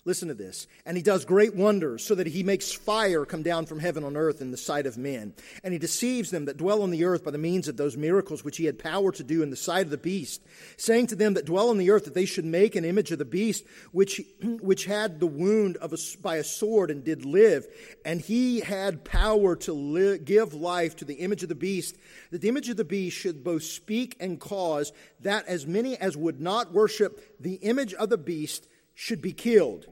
Listen 0.04 0.26
to 0.28 0.34
this. 0.34 0.66
And 0.84 0.96
he 0.96 1.02
does 1.02 1.24
great 1.24 1.54
wonders 1.54 2.04
so 2.04 2.16
that 2.16 2.26
he 2.26 2.42
makes 2.42 2.72
fire 2.72 3.24
come 3.24 3.44
down 3.44 3.66
from 3.66 3.78
heaven 3.78 4.02
on 4.02 4.16
earth 4.16 4.40
in 4.40 4.50
the 4.50 4.56
sight 4.56 4.84
of 4.84 4.98
men. 4.98 5.32
And 5.62 5.72
he 5.72 5.78
deceives 5.78 6.32
them 6.32 6.46
that 6.46 6.56
dwell 6.56 6.82
on 6.82 6.90
the 6.90 7.04
earth 7.04 7.22
by 7.22 7.30
the 7.30 7.38
means 7.38 7.68
of 7.68 7.76
those 7.76 7.96
miracles 7.96 8.42
which 8.42 8.56
he 8.56 8.64
had 8.64 8.80
power 8.80 9.12
to 9.12 9.22
do 9.22 9.44
in 9.44 9.50
the 9.50 9.56
sight 9.56 9.84
of 9.84 9.90
the 9.90 9.96
beast, 9.96 10.42
saying 10.76 11.06
to 11.08 11.14
them 11.14 11.34
that 11.34 11.46
dwell 11.46 11.70
on 11.70 11.78
the 11.78 11.90
earth 11.90 12.04
that 12.06 12.14
they 12.14 12.24
should 12.24 12.44
make 12.44 12.74
an 12.74 12.84
image 12.84 13.12
of 13.12 13.18
the 13.18 13.24
beast 13.24 13.64
which, 13.92 14.20
which 14.60 14.86
had 14.86 15.20
the 15.20 15.26
wound 15.26 15.76
of 15.76 15.92
a, 15.92 15.98
by 16.20 16.36
a 16.36 16.44
sword 16.44 16.90
and 16.90 17.04
did 17.04 17.24
live. 17.24 17.68
And 18.04 18.20
he 18.20 18.58
had 18.58 19.04
power 19.04 19.54
to 19.54 20.18
give 20.18 20.52
life 20.52 20.96
to 20.96 21.04
the 21.04 21.14
image 21.14 21.44
of 21.44 21.48
the 21.48 21.54
beast, 21.54 21.96
that 22.32 22.40
the 22.40 22.48
image 22.48 22.68
of 22.68 22.76
the 22.76 22.84
beast 22.84 23.16
should 23.16 23.44
both 23.44 23.62
speak 23.62 24.16
and 24.18 24.40
cause 24.40 24.92
that 25.20 25.46
as 25.46 25.64
many 25.64 25.96
as 25.96 26.16
would 26.16 26.40
not 26.40 26.72
worship 26.72 27.40
the 27.40 27.54
image 27.54 27.94
of 27.94 28.08
the 28.08 28.18
beast 28.18 28.66
should 28.94 29.22
be 29.22 29.32
killed. 29.32 29.86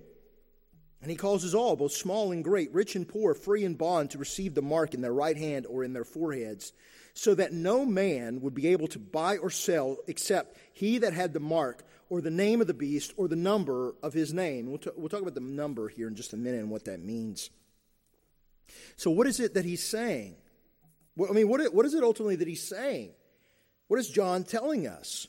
And 1.03 1.11
he 1.11 1.17
causes 1.17 1.55
all, 1.55 1.77
both 1.77 1.93
small 1.93 2.31
and 2.31 2.45
great, 2.45 2.73
rich 2.75 2.95
and 2.95 3.09
poor, 3.09 3.35
free 3.35 3.65
and 3.65 3.79
bond, 3.79 4.11
to 4.11 4.19
receive 4.19 4.55
the 4.55 4.63
mark 4.63 4.93
in 4.93 5.01
their 5.01 5.15
right 5.15 5.37
hand 5.37 5.67
or 5.67 5.83
in 5.83 5.95
their 5.95 6.05
foreheads, 6.05 6.73
so 7.15 7.35
that 7.35 7.53
no 7.53 7.87
man 7.87 8.43
would 8.43 8.55
be 8.55 8.69
able 8.69 8.89
to 8.89 8.99
buy 8.99 9.39
or 9.39 9.51
sell 9.51 9.97
except 10.07 10.59
he 10.73 10.99
that 10.99 11.15
had 11.15 11.33
the 11.33 11.41
mark, 11.41 11.85
or 12.11 12.21
the 12.21 12.31
name 12.31 12.61
of 12.61 12.67
the 12.67 12.75
beast, 12.75 13.15
or 13.17 13.29
the 13.29 13.37
number 13.37 13.95
of 14.03 14.13
his 14.13 14.35
name. 14.35 14.67
We'll, 14.67 14.79
t- 14.79 14.91
we'll 14.97 15.09
talk 15.09 15.23
about 15.23 15.35
the 15.35 15.41
number 15.41 15.89
here 15.89 16.09
in 16.09 16.17
just 16.17 16.33
a 16.33 16.37
minute 16.37 16.61
and 16.61 16.71
what 16.71 16.85
that 16.85 17.01
means. 17.01 17.51
So, 18.97 19.11
what 19.11 19.27
is 19.27 19.41
it 19.41 19.55
that 19.55 19.65
he's 19.65 19.83
saying? 19.83 20.37
I 21.29 21.33
mean, 21.33 21.49
what, 21.49 21.75
what 21.75 21.87
is 21.87 21.95
it 21.95 22.03
ultimately 22.03 22.37
that 22.37 22.49
he's 22.49 22.67
saying? 22.67 23.13
What 23.89 23.99
is 23.99 24.09
John 24.09 24.45
telling 24.45 24.87
us? 24.87 25.27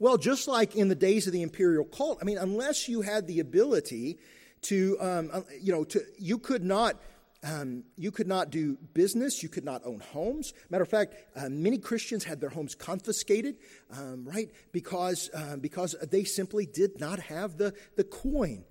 Well, 0.00 0.16
just 0.16 0.48
like 0.48 0.74
in 0.74 0.88
the 0.88 0.94
days 0.94 1.26
of 1.26 1.34
the 1.34 1.42
imperial 1.42 1.84
cult, 1.84 2.18
I 2.22 2.24
mean, 2.24 2.38
unless 2.38 2.88
you 2.88 3.02
had 3.02 3.26
the 3.26 3.38
ability 3.38 4.18
to, 4.62 4.96
um, 4.98 5.30
uh, 5.30 5.42
you 5.60 5.72
know, 5.72 5.84
to, 5.84 6.00
you 6.18 6.38
could 6.38 6.64
not 6.64 7.00
um, 7.42 7.84
you 7.96 8.10
could 8.10 8.26
not 8.26 8.50
do 8.50 8.76
business. 8.92 9.42
You 9.42 9.48
could 9.48 9.64
not 9.64 9.80
own 9.86 10.00
homes. 10.00 10.52
Matter 10.68 10.82
of 10.82 10.90
fact, 10.90 11.14
uh, 11.34 11.48
many 11.48 11.78
Christians 11.78 12.24
had 12.24 12.38
their 12.38 12.50
homes 12.50 12.74
confiscated, 12.74 13.56
um, 13.96 14.26
right? 14.26 14.50
Because, 14.72 15.30
uh, 15.32 15.56
because 15.56 15.94
they 16.10 16.24
simply 16.24 16.66
did 16.66 17.00
not 17.00 17.18
have 17.18 17.56
the, 17.56 17.72
the 17.96 18.04
coin, 18.04 18.64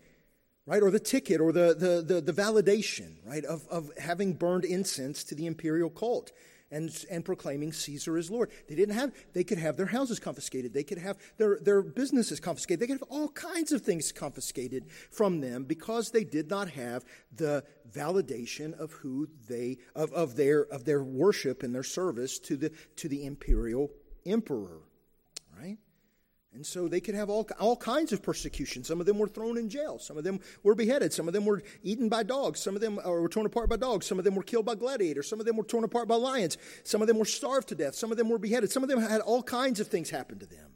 right? 0.68 0.84
Or 0.84 0.92
the 0.92 1.00
ticket 1.00 1.42
or 1.42 1.52
the, 1.52 1.74
the, 1.74 2.14
the, 2.14 2.22
the 2.22 2.32
validation, 2.32 3.16
right? 3.26 3.44
Of, 3.44 3.68
of 3.70 3.90
having 3.98 4.34
burned 4.34 4.66
incense 4.66 5.24
to 5.26 5.36
the 5.36 5.48
imperial 5.48 5.90
cult 5.90 6.32
and, 6.72 7.06
and 7.10 7.26
proclaiming 7.26 7.74
Caesar 7.74 8.18
is 8.18 8.30
Lord. 8.30 8.52
They 8.68 8.76
didn't 8.76 8.96
have, 8.96 9.14
they 9.34 9.44
could 9.44 9.58
have 9.58 9.78
their 9.78 9.88
houses 9.88 10.20
confiscated. 10.20 10.74
They 10.74 10.84
could 10.84 10.98
have 10.98 11.18
their, 11.38 11.60
their 11.60 11.82
businesses 11.82 12.40
confiscated. 12.40 12.80
They 12.80 12.88
could 12.88 13.00
have 13.00 13.10
all 13.10 13.30
kinds 13.30 13.72
of 13.72 13.82
things 13.82 14.12
confiscated 14.12 14.86
from 15.12 15.42
them 15.42 15.64
because 15.64 16.12
they 16.12 16.24
did 16.24 16.50
not 16.50 16.70
have 16.70 17.06
the 17.36 17.64
validation 17.92 18.78
of 18.80 18.92
who 18.92 19.28
they, 19.48 19.78
of, 19.96 20.12
of 20.14 20.36
their, 20.36 20.62
of 20.66 20.86
their 20.86 21.04
worship 21.04 21.64
and 21.64 21.74
their 21.74 21.84
service 21.84 22.40
to 22.40 22.58
the, 22.58 22.72
to 22.98 23.08
the 23.08 23.26
imperial 23.26 23.92
emperor? 24.26 24.80
And 26.54 26.66
so 26.66 26.88
they 26.88 27.00
could 27.00 27.14
have 27.14 27.30
all, 27.30 27.48
all 27.60 27.76
kinds 27.78 28.12
of 28.12 28.24
persecution. 28.24 28.84
Some 28.84 29.00
of 29.00 29.06
them 29.06 29.20
were 29.20 29.28
thrown 29.28 29.58
in 29.58 29.70
jail. 29.70 30.00
Some 30.00 30.18
of 30.18 30.24
them 30.24 30.40
were 30.64 30.74
beheaded. 30.74 31.14
Some 31.14 31.28
of 31.28 31.34
them 31.34 31.46
were 31.46 31.62
eaten 31.84 32.10
by 32.10 32.24
dogs. 32.24 32.60
Some 32.60 32.76
of 32.76 32.82
them 32.82 32.98
uh, 32.98 33.10
were 33.10 33.30
torn 33.30 33.46
apart 33.46 33.70
by 33.70 33.78
dogs. 33.78 34.08
Some 34.08 34.18
of 34.18 34.26
them 34.26 34.34
were 34.34 34.44
killed 34.44 34.66
by 34.66 34.74
gladiators. 34.74 35.30
Some 35.30 35.40
of 35.40 35.46
them 35.46 35.58
were 35.58 35.64
torn 35.64 35.84
apart 35.84 36.08
by 36.08 36.16
lions. 36.16 36.58
Some 36.84 37.02
of 37.02 37.08
them 37.08 37.20
were 37.20 37.26
starved 37.26 37.70
to 37.70 37.76
death. 37.76 37.94
Some 37.94 38.12
of 38.12 38.18
them 38.18 38.30
were 38.30 38.40
beheaded. 38.40 38.72
Some 38.72 38.82
of 38.82 38.90
them 38.90 39.00
had 39.00 39.22
all 39.22 39.44
kinds 39.44 39.80
of 39.80 39.88
things 39.88 40.10
happen 40.10 40.40
to 40.40 40.48
them. 40.48 40.72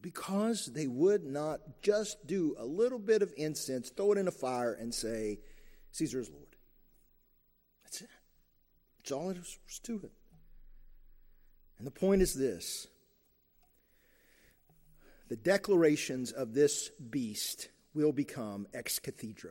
Because 0.00 0.66
they 0.66 0.88
would 0.88 1.24
not 1.24 1.60
just 1.82 2.26
do 2.26 2.56
a 2.58 2.64
little 2.66 2.98
bit 2.98 3.22
of 3.22 3.32
incense, 3.36 3.90
throw 3.90 4.10
it 4.10 4.18
in 4.18 4.26
a 4.26 4.32
fire, 4.32 4.72
and 4.72 4.92
say, 4.92 5.38
Caesar 5.92 6.18
is 6.18 6.28
Lord. 6.28 6.56
That's 7.84 8.02
it. 8.02 8.10
That's 8.98 9.12
all 9.12 9.28
there 9.28 9.38
was 9.38 9.78
to 9.84 10.00
it. 10.02 10.12
And 11.82 11.86
the 11.88 11.98
point 11.98 12.22
is 12.22 12.32
this 12.32 12.86
the 15.28 15.34
declarations 15.34 16.30
of 16.30 16.54
this 16.54 16.90
beast 17.10 17.70
will 17.92 18.12
become 18.12 18.68
ex 18.72 19.00
cathedra. 19.00 19.50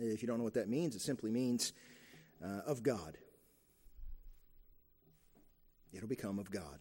If 0.00 0.20
you 0.20 0.26
don't 0.26 0.38
know 0.38 0.42
what 0.42 0.54
that 0.54 0.68
means, 0.68 0.96
it 0.96 1.00
simply 1.00 1.30
means 1.30 1.72
uh, 2.44 2.62
of 2.66 2.82
God. 2.82 3.16
It'll 5.92 6.08
become 6.08 6.40
of 6.40 6.50
God. 6.50 6.80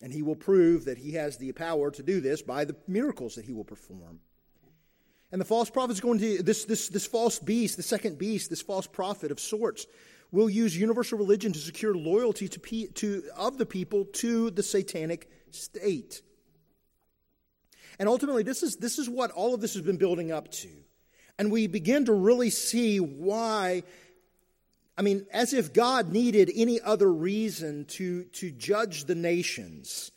And 0.00 0.10
he 0.10 0.22
will 0.22 0.34
prove 0.34 0.86
that 0.86 0.96
he 0.96 1.12
has 1.12 1.36
the 1.36 1.52
power 1.52 1.90
to 1.90 2.02
do 2.02 2.22
this 2.22 2.40
by 2.40 2.64
the 2.64 2.76
miracles 2.88 3.34
that 3.34 3.44
he 3.44 3.52
will 3.52 3.64
perform. 3.64 4.20
And 5.30 5.38
the 5.38 5.44
false 5.44 5.68
prophet 5.68 5.92
is 5.92 6.00
going 6.00 6.20
to, 6.20 6.42
this, 6.42 6.64
this, 6.64 6.88
this 6.88 7.04
false 7.04 7.38
beast, 7.38 7.76
the 7.76 7.82
second 7.82 8.16
beast, 8.16 8.48
this 8.48 8.62
false 8.62 8.86
prophet 8.86 9.30
of 9.30 9.38
sorts, 9.38 9.86
will 10.32 10.48
use 10.48 10.76
universal 10.76 11.18
religion 11.18 11.52
to 11.52 11.58
secure 11.58 11.94
loyalty 11.94 12.48
to, 12.48 12.86
to, 12.88 13.22
of 13.36 13.58
the 13.58 13.66
people 13.66 14.06
to 14.06 14.50
the 14.50 14.62
satanic 14.62 15.30
state. 15.50 16.22
And 17.98 18.08
ultimately, 18.08 18.42
this 18.42 18.62
is, 18.62 18.76
this 18.76 18.98
is 18.98 19.08
what 19.08 19.30
all 19.30 19.54
of 19.54 19.60
this 19.60 19.74
has 19.74 19.82
been 19.82 19.98
building 19.98 20.32
up 20.32 20.50
to. 20.52 20.68
And 21.38 21.52
we 21.52 21.66
begin 21.66 22.06
to 22.06 22.12
really 22.12 22.50
see 22.50 22.98
why, 22.98 23.82
I 24.96 25.02
mean, 25.02 25.26
as 25.32 25.52
if 25.52 25.72
God 25.72 26.12
needed 26.12 26.50
any 26.54 26.80
other 26.80 27.12
reason 27.12 27.84
to, 27.86 28.24
to 28.24 28.50
judge 28.50 29.04
the 29.04 29.14
nations. 29.14 30.11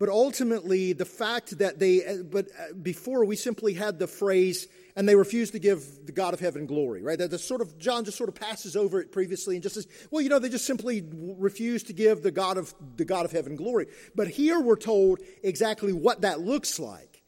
But 0.00 0.08
ultimately, 0.08 0.94
the 0.94 1.04
fact 1.04 1.58
that 1.58 1.78
they, 1.78 2.22
but 2.24 2.48
uh, 2.58 2.72
before 2.72 3.26
we 3.26 3.36
simply 3.36 3.74
had 3.74 3.98
the 3.98 4.06
phrase, 4.06 4.66
and 4.96 5.06
they 5.06 5.14
refused 5.14 5.52
to 5.52 5.58
give 5.58 6.06
the 6.06 6.12
God 6.12 6.32
of 6.32 6.40
heaven 6.40 6.64
glory, 6.64 7.02
right? 7.02 7.18
That 7.18 7.30
the 7.30 7.38
sort 7.38 7.60
of 7.60 7.78
John 7.78 8.06
just 8.06 8.16
sort 8.16 8.30
of 8.30 8.34
passes 8.34 8.76
over 8.76 9.02
it 9.02 9.12
previously 9.12 9.56
and 9.56 9.62
just 9.62 9.74
says, 9.74 9.86
well, 10.10 10.22
you 10.22 10.30
know, 10.30 10.38
they 10.38 10.48
just 10.48 10.66
simply 10.66 11.04
refuse 11.12 11.82
to 11.84 11.92
give 11.92 12.22
the 12.22 12.30
God 12.30 12.56
of 12.56 12.74
the 12.96 13.04
God 13.04 13.26
of 13.26 13.32
heaven 13.32 13.56
glory. 13.56 13.88
But 14.14 14.28
here 14.28 14.58
we're 14.58 14.76
told 14.76 15.20
exactly 15.42 15.92
what 15.92 16.22
that 16.22 16.40
looks 16.40 16.80
like. 16.80 17.22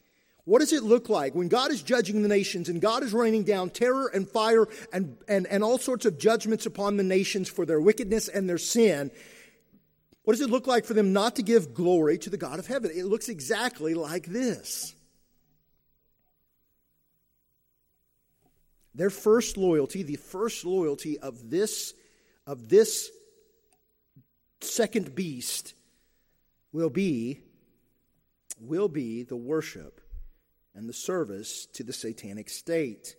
What 0.45 0.59
does 0.59 0.73
it 0.73 0.81
look 0.81 1.09
like 1.09 1.35
when 1.35 1.49
God 1.49 1.69
is 1.69 1.83
judging 1.83 2.23
the 2.23 2.27
nations 2.27 2.69
and 2.69 2.81
God 2.81 3.03
is 3.03 3.13
raining 3.13 3.43
down 3.43 3.69
terror 3.69 4.07
and 4.07 4.27
fire 4.27 4.67
and, 4.91 5.15
and, 5.27 5.45
and 5.45 5.63
all 5.63 5.77
sorts 5.77 6.05
of 6.05 6.17
judgments 6.17 6.65
upon 6.65 6.97
the 6.97 7.03
nations 7.03 7.49
for 7.49 7.67
their 7.67 7.79
wickedness 7.79 8.29
and 8.29 8.49
their 8.49 8.57
sin? 8.57 9.11
What 10.23 10.33
does 10.33 10.41
it 10.41 10.49
look 10.49 10.67
like 10.67 10.85
for 10.85 10.93
them 10.93 11.11
not 11.11 11.35
to 11.35 11.43
give 11.43 11.73
glory 11.73 12.17
to 12.19 12.29
the 12.29 12.37
God 12.37 12.59
of 12.59 12.67
heaven? 12.67 12.91
It 12.93 13.05
looks 13.05 13.27
exactly 13.27 13.93
like 13.93 14.25
this. 14.25 14.95
Their 18.95 19.09
first 19.09 19.57
loyalty, 19.57 20.03
the 20.03 20.15
first 20.15 20.65
loyalty 20.65 21.19
of 21.19 21.49
this, 21.49 21.93
of 22.45 22.69
this 22.69 23.09
second 24.61 25.13
beast 25.15 25.73
will 26.71 26.89
be, 26.89 27.41
will 28.59 28.87
be 28.87 29.23
the 29.23 29.35
worship 29.35 29.99
and 30.75 30.87
the 30.87 30.93
service 30.93 31.65
to 31.73 31.83
the 31.83 31.93
satanic 31.93 32.49
state. 32.49 33.15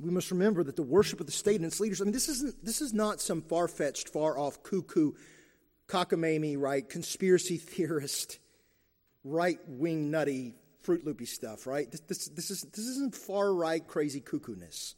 We 0.00 0.10
must 0.10 0.30
remember 0.30 0.62
that 0.64 0.76
the 0.76 0.82
worship 0.82 1.20
of 1.20 1.26
the 1.26 1.32
state 1.32 1.56
and 1.56 1.66
its 1.66 1.80
leaders, 1.80 2.00
I 2.00 2.04
mean, 2.04 2.12
this, 2.12 2.28
isn't, 2.28 2.64
this 2.64 2.80
is 2.80 2.94
not 2.94 3.20
some 3.20 3.42
far 3.42 3.68
fetched, 3.68 4.08
far 4.08 4.38
off, 4.38 4.62
cuckoo, 4.62 5.12
cockamamie, 5.92 6.58
right, 6.58 6.88
conspiracy 6.88 7.58
theorist, 7.58 8.38
right 9.24 9.58
wing 9.68 10.10
nutty 10.10 10.54
Fruit 10.80 11.04
Loopy 11.04 11.26
stuff, 11.26 11.66
right? 11.66 11.90
This, 11.90 12.00
this, 12.00 12.28
this, 12.28 12.50
is, 12.50 12.62
this 12.62 12.86
isn't 12.86 13.14
far 13.14 13.52
right 13.52 13.86
crazy 13.86 14.20
cuckoo-ness, 14.20 14.94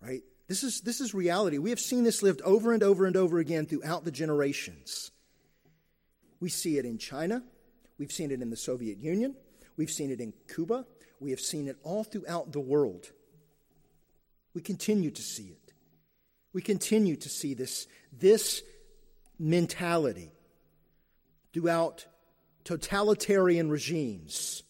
right? 0.00 0.22
This 0.48 0.62
is, 0.62 0.82
this 0.82 1.00
is 1.00 1.12
reality. 1.12 1.58
We 1.58 1.70
have 1.70 1.80
seen 1.80 2.04
this 2.04 2.22
lived 2.22 2.40
over 2.42 2.72
and 2.72 2.82
over 2.82 3.06
and 3.06 3.16
over 3.16 3.38
again 3.38 3.66
throughout 3.66 4.04
the 4.04 4.12
generations. 4.12 5.10
We 6.38 6.50
see 6.50 6.78
it 6.78 6.84
in 6.84 6.98
China. 6.98 7.42
We've 7.98 8.12
seen 8.12 8.30
it 8.30 8.42
in 8.42 8.50
the 8.50 8.56
Soviet 8.56 8.98
Union. 8.98 9.34
We've 9.76 9.90
seen 9.90 10.10
it 10.10 10.20
in 10.20 10.32
Cuba. 10.54 10.86
We 11.18 11.30
have 11.30 11.40
seen 11.40 11.66
it 11.66 11.78
all 11.82 12.04
throughout 12.04 12.52
the 12.52 12.60
world. 12.60 13.10
We 14.54 14.60
continue 14.60 15.10
to 15.10 15.22
see 15.22 15.44
it. 15.44 15.72
We 16.52 16.62
continue 16.62 17.16
to 17.16 17.28
see 17.28 17.54
this, 17.54 17.88
this 18.12 18.62
mentality 19.38 20.32
throughout 21.52 22.06
totalitarian 22.64 23.70
regimes 23.70 24.62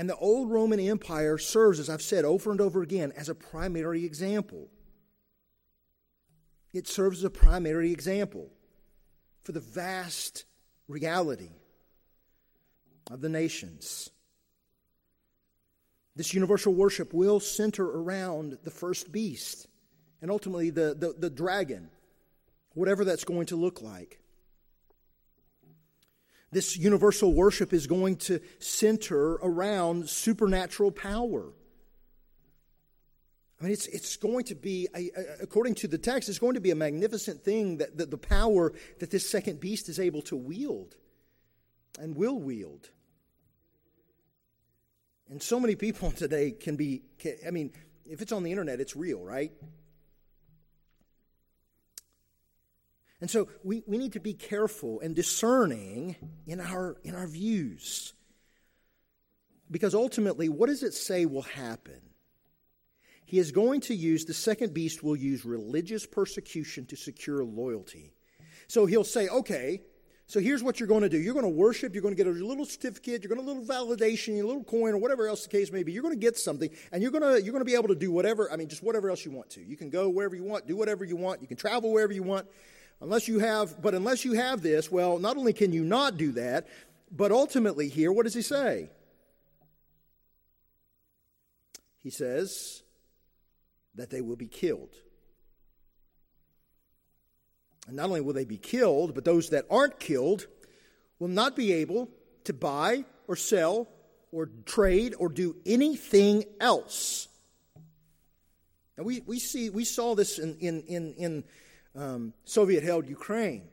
and 0.00 0.08
the 0.08 0.16
old 0.16 0.50
Roman 0.50 0.80
Empire 0.80 1.36
serves, 1.36 1.78
as 1.78 1.90
I've 1.90 2.00
said 2.00 2.24
over 2.24 2.50
and 2.50 2.60
over 2.62 2.80
again, 2.80 3.12
as 3.18 3.28
a 3.28 3.34
primary 3.34 4.06
example. 4.06 4.70
It 6.72 6.88
serves 6.88 7.18
as 7.18 7.24
a 7.24 7.30
primary 7.30 7.92
example 7.92 8.48
for 9.42 9.52
the 9.52 9.60
vast 9.60 10.46
reality 10.88 11.50
of 13.10 13.20
the 13.20 13.28
nations. 13.28 14.08
This 16.16 16.32
universal 16.32 16.72
worship 16.72 17.12
will 17.12 17.38
center 17.38 17.84
around 17.84 18.56
the 18.64 18.70
first 18.70 19.12
beast 19.12 19.66
and 20.22 20.30
ultimately 20.30 20.70
the, 20.70 20.94
the, 20.98 21.14
the 21.18 21.30
dragon, 21.30 21.90
whatever 22.74 23.04
that's 23.04 23.24
going 23.24 23.46
to 23.46 23.56
look 23.56 23.80
like. 23.80 24.20
This 26.52 26.76
universal 26.76 27.32
worship 27.32 27.72
is 27.72 27.86
going 27.86 28.16
to 28.16 28.40
center 28.58 29.34
around 29.34 30.08
supernatural 30.08 30.90
power. 30.90 31.52
I 33.60 33.64
mean, 33.64 33.72
it's, 33.72 33.86
it's 33.86 34.16
going 34.16 34.44
to 34.46 34.54
be, 34.54 34.88
according 35.40 35.74
to 35.76 35.88
the 35.88 35.98
text, 35.98 36.28
it's 36.28 36.38
going 36.38 36.54
to 36.54 36.60
be 36.60 36.70
a 36.70 36.74
magnificent 36.74 37.42
thing 37.44 37.76
that, 37.76 37.98
that 37.98 38.10
the 38.10 38.18
power 38.18 38.72
that 38.98 39.10
this 39.10 39.28
second 39.28 39.60
beast 39.60 39.88
is 39.88 40.00
able 40.00 40.22
to 40.22 40.36
wield 40.36 40.96
and 42.00 42.16
will 42.16 42.38
wield. 42.38 42.88
And 45.28 45.40
so 45.42 45.60
many 45.60 45.76
people 45.76 46.10
today 46.16 46.50
can 46.50 46.76
be, 46.76 47.02
can, 47.18 47.36
I 47.46 47.50
mean, 47.50 47.70
if 48.08 48.22
it's 48.22 48.32
on 48.32 48.42
the 48.42 48.50
internet, 48.50 48.80
it's 48.80 48.96
real, 48.96 49.20
right? 49.20 49.52
And 53.20 53.30
so 53.30 53.48
we, 53.62 53.82
we 53.86 53.98
need 53.98 54.14
to 54.14 54.20
be 54.20 54.32
careful 54.32 55.00
and 55.00 55.14
discerning 55.14 56.16
in 56.46 56.60
our, 56.60 56.96
in 57.04 57.14
our 57.14 57.26
views. 57.26 58.14
Because 59.70 59.94
ultimately, 59.94 60.48
what 60.48 60.68
does 60.68 60.82
it 60.82 60.94
say 60.94 61.26
will 61.26 61.42
happen? 61.42 62.00
He 63.24 63.38
is 63.38 63.52
going 63.52 63.82
to 63.82 63.94
use, 63.94 64.24
the 64.24 64.34
second 64.34 64.74
beast 64.74 65.04
will 65.04 65.14
use 65.14 65.44
religious 65.44 66.04
persecution 66.04 66.86
to 66.86 66.96
secure 66.96 67.44
loyalty. 67.44 68.12
So 68.66 68.86
he'll 68.86 69.04
say, 69.04 69.28
okay, 69.28 69.82
so 70.26 70.40
here's 70.40 70.62
what 70.62 70.78
you're 70.78 70.88
going 70.88 71.02
to 71.02 71.08
do. 71.08 71.18
You're 71.18 71.34
going 71.34 71.44
to 71.44 71.48
worship, 71.48 71.92
you're 71.94 72.02
going 72.02 72.16
to 72.16 72.24
get 72.24 72.28
a 72.28 72.30
little 72.30 72.64
certificate, 72.64 73.22
you're 73.22 73.34
going 73.34 73.44
to 73.44 73.52
a 73.52 73.52
little 73.52 73.64
validation, 73.64 74.40
a 74.40 74.46
little 74.46 74.64
coin, 74.64 74.94
or 74.94 74.98
whatever 74.98 75.26
else 75.26 75.42
the 75.42 75.48
case 75.48 75.72
may 75.72 75.82
be. 75.82 75.92
You're 75.92 76.02
going 76.04 76.14
to 76.14 76.20
get 76.20 76.38
something, 76.38 76.70
and 76.92 77.02
you're 77.02 77.10
going 77.10 77.22
to, 77.22 77.42
you're 77.42 77.52
going 77.52 77.64
to 77.64 77.64
be 77.64 77.74
able 77.74 77.88
to 77.88 77.96
do 77.96 78.12
whatever, 78.12 78.50
I 78.50 78.56
mean, 78.56 78.68
just 78.68 78.82
whatever 78.82 79.10
else 79.10 79.24
you 79.24 79.32
want 79.32 79.50
to. 79.50 79.60
You 79.60 79.76
can 79.76 79.90
go 79.90 80.08
wherever 80.08 80.36
you 80.36 80.44
want, 80.44 80.66
do 80.66 80.76
whatever 80.76 81.04
you 81.04 81.16
want, 81.16 81.42
you 81.42 81.48
can 81.48 81.56
travel 81.56 81.92
wherever 81.92 82.12
you 82.12 82.22
want. 82.22 82.46
Unless 83.00 83.28
you 83.28 83.38
have, 83.38 83.80
but 83.80 83.94
unless 83.94 84.24
you 84.24 84.34
have 84.34 84.60
this, 84.62 84.90
well, 84.90 85.18
not 85.18 85.36
only 85.36 85.52
can 85.52 85.72
you 85.72 85.84
not 85.84 86.16
do 86.16 86.32
that, 86.32 86.68
but 87.10 87.32
ultimately 87.32 87.88
here, 87.88 88.12
what 88.12 88.24
does 88.24 88.34
he 88.34 88.42
say? 88.42 88.90
he 92.00 92.10
says 92.10 92.82
that 93.94 94.10
they 94.10 94.20
will 94.20 94.36
be 94.36 94.46
killed. 94.46 94.94
And 97.86 97.96
not 97.96 98.06
only 98.06 98.20
will 98.20 98.32
they 98.32 98.44
be 98.44 98.56
killed, 98.56 99.14
but 99.14 99.24
those 99.24 99.50
that 99.50 99.66
aren't 99.70 100.00
killed 100.00 100.46
will 101.18 101.28
not 101.28 101.56
be 101.56 101.72
able 101.72 102.08
to 102.44 102.52
buy 102.52 103.04
or 103.28 103.36
sell 103.36 103.88
or 104.32 104.48
trade 104.64 105.14
or 105.18 105.28
do 105.28 105.56
anything 105.66 106.44
else. 106.60 107.28
And 108.96 109.04
we, 109.04 109.20
we, 109.26 109.38
see, 109.38 109.70
we 109.70 109.84
saw 109.84 110.14
this 110.14 110.38
in, 110.38 110.56
in, 110.58 110.82
in, 110.82 111.14
in 111.14 111.44
um, 111.96 112.32
Soviet 112.44 112.82
held 112.82 113.08
Ukraine. 113.08 113.68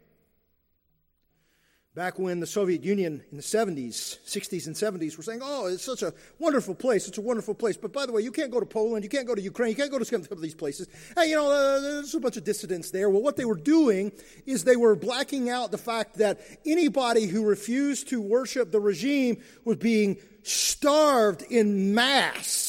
Back 1.97 2.20
when 2.20 2.39
the 2.39 2.45
Soviet 2.45 2.84
Union 2.84 3.24
in 3.32 3.38
the 3.38 3.43
70s, 3.43 4.20
60s, 4.24 4.68
and 4.68 4.76
70s 4.76 5.18
were 5.18 5.24
saying, 5.24 5.39
oh, 5.41 5.65
it's 5.65 5.84
such 5.84 6.03
a 6.03 6.13
wonderful 6.38 6.76
place, 6.76 7.07
it's 7.07 7.18
a 7.18 7.22
wonderful 7.22 7.55
place. 7.55 7.76
But 7.76 7.91
by 7.91 8.05
the 8.05 8.11
way, 8.11 8.22
you 8.22 8.32
can't 8.32 8.51
go 8.51 8.59
to 8.59 8.68
Poland, 8.68 9.03
you 9.03 9.09
can't 9.09 9.26
go 9.26 9.34
to 9.34 9.41
Ukraine, 9.41 9.72
you 9.72 9.76
can't 9.76 9.89
go 9.89 9.97
to 9.97 10.05
some 10.05 10.22
of 10.32 10.39
these 10.39 10.53
places. 10.53 10.88
Hey, 11.15 11.32
you 11.32 11.36
know, 11.36 11.51
uh, 11.51 11.80
there's 11.80 12.13
a 12.13 12.20
bunch 12.20 12.38
of 12.38 12.43
dissidents 12.43 12.91
there. 12.91 13.09
Well, 13.09 13.24
what 13.24 13.36
they 13.36 13.45
were 13.45 13.57
doing 13.57 14.11
is 14.45 14.63
they 14.63 14.76
were 14.76 14.95
blacking 14.95 15.49
out 15.49 15.72
the 15.72 15.80
fact 15.80 16.20
that 16.20 16.39
anybody 16.68 17.26
who 17.26 17.43
refused 17.43 18.09
to 18.09 18.22
worship 18.22 18.72
the 18.72 18.80
regime 18.80 19.41
was 19.65 19.78
being 19.78 20.18
starved 20.43 21.41
in 21.49 21.95
mass. 21.95 22.66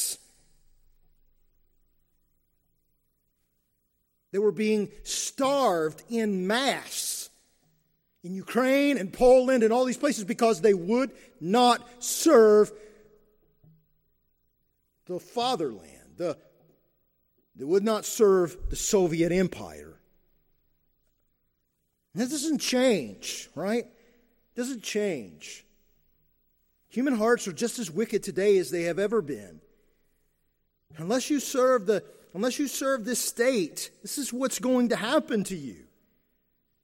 They 4.31 4.39
were 4.39 4.51
being 4.51 4.89
starved 5.03 6.03
in 6.09 6.47
mass 6.47 7.29
in 8.23 8.33
Ukraine 8.33 8.97
and 8.97 9.11
Poland 9.11 9.63
and 9.63 9.71
all 9.71 9.85
these 9.85 9.97
places 9.97 10.23
because 10.23 10.61
they 10.61 10.73
would 10.73 11.11
not 11.39 12.03
serve 12.03 12.71
the 15.05 15.19
fatherland. 15.19 16.17
The, 16.17 16.37
they 17.55 17.63
would 17.63 17.83
not 17.83 18.05
serve 18.05 18.57
the 18.69 18.75
Soviet 18.75 19.31
Empire. 19.31 19.99
That 22.15 22.29
doesn't 22.29 22.59
change, 22.59 23.49
right? 23.55 23.85
It 23.85 24.55
doesn't 24.55 24.83
change. 24.83 25.65
Human 26.89 27.15
hearts 27.15 27.47
are 27.47 27.53
just 27.53 27.79
as 27.79 27.89
wicked 27.89 28.23
today 28.23 28.57
as 28.57 28.71
they 28.71 28.83
have 28.83 28.99
ever 28.99 29.21
been. 29.21 29.61
Unless 30.97 31.29
you 31.29 31.39
serve 31.39 31.85
the 31.85 32.03
unless 32.33 32.59
you 32.59 32.67
serve 32.67 33.05
this 33.05 33.19
state, 33.19 33.91
this 34.01 34.17
is 34.17 34.31
what's 34.31 34.59
going 34.59 34.89
to 34.89 34.95
happen 34.95 35.43
to 35.45 35.55
you. 35.55 35.85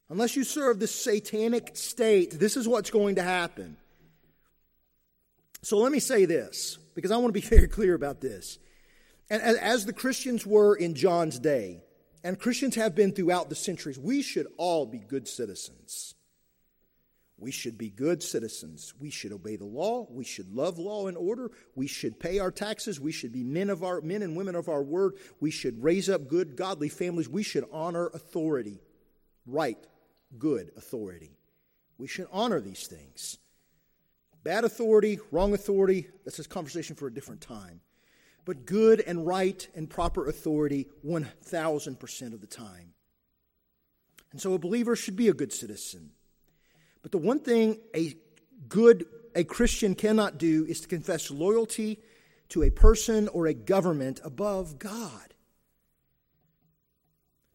Unless 0.10 0.36
you 0.36 0.44
serve 0.44 0.80
this 0.80 0.94
satanic 0.94 1.72
state, 1.74 2.32
this 2.40 2.58
is 2.58 2.68
what's 2.68 2.92
going 2.92 3.16
to 3.16 3.24
happen. 3.24 3.78
So 5.62 5.78
let 5.78 5.92
me 5.92 6.00
say 6.00 6.26
this, 6.26 6.78
because 6.94 7.12
I 7.12 7.18
want 7.18 7.34
to 7.34 7.40
be 7.40 7.48
very 7.56 7.68
clear 7.68 7.96
about 7.96 8.22
this. 8.22 8.60
And 9.30 9.42
as 9.42 9.86
the 9.86 9.94
Christians 9.94 10.46
were 10.46 10.76
in 10.76 10.94
John's 10.94 11.40
day, 11.40 11.82
and 12.24 12.40
Christians 12.40 12.74
have 12.76 12.96
been 12.96 13.12
throughout 13.12 13.50
the 13.50 13.56
centuries, 13.56 14.00
we 14.00 14.24
should 14.24 14.48
all 14.58 14.86
be 14.86 14.98
good 14.98 15.28
citizens. 15.28 16.15
We 17.38 17.52
should 17.52 17.78
be 17.78 17.90
good 17.90 18.24
citizens. 18.24 18.94
We 18.98 19.10
should 19.10 19.34
obey 19.34 19.58
the 19.58 19.66
law. 19.66 20.08
We 20.10 20.24
should 20.24 20.54
love 20.54 20.80
law 20.80 21.08
and 21.08 21.18
order. 21.18 21.52
We 21.76 21.88
should 21.88 22.20
pay 22.20 22.40
our 22.40 22.52
taxes. 22.52 23.00
We 23.00 23.12
should 23.12 23.34
be 23.34 23.44
men 23.44 23.70
of 23.70 23.84
our 23.84 24.00
men 24.00 24.22
and 24.22 24.38
women 24.38 24.56
of 24.56 24.70
our 24.70 24.82
word. 24.82 25.16
We 25.42 25.52
should 25.52 25.84
raise 25.84 26.10
up 26.10 26.30
good, 26.30 26.56
godly 26.56 26.88
families. 26.88 27.28
We 27.28 27.44
should 27.44 27.66
honor 27.72 28.08
authority, 28.08 28.80
right 29.46 29.78
good 30.38 30.72
authority. 30.78 31.38
We 31.98 32.08
should 32.08 32.28
honor 32.32 32.62
these 32.62 32.88
things. 32.88 33.38
Bad 34.44 34.64
authority, 34.64 35.20
wrong 35.32 35.54
authority, 35.54 36.08
that's 36.24 36.40
a 36.40 36.48
conversation 36.48 36.96
for 36.96 37.08
a 37.08 37.14
different 37.14 37.42
time. 37.42 37.82
But 38.46 38.66
good 38.66 39.02
and 39.02 39.26
right 39.26 39.68
and 39.76 39.90
proper 39.90 40.28
authority 40.28 40.88
1000% 41.04 42.34
of 42.34 42.42
the 42.42 42.48
time. 42.48 42.94
And 44.32 44.40
so 44.40 44.54
a 44.54 44.60
believer 44.60 44.96
should 44.96 45.16
be 45.16 45.30
a 45.30 45.34
good 45.34 45.52
citizen. 45.52 46.12
But 47.06 47.12
the 47.12 47.20
one 47.20 47.40
thing 47.40 47.78
a 47.96 48.16
good 48.68 49.06
a 49.36 49.44
Christian 49.44 49.94
cannot 49.94 50.40
do 50.40 50.66
is 50.66 50.82
to 50.82 50.88
confess 50.88 51.30
loyalty 51.30 52.00
to 52.50 52.64
a 52.64 52.72
person 52.72 53.28
or 53.28 53.46
a 53.46 53.54
government 53.54 54.20
above 54.24 54.80
God. 54.80 55.36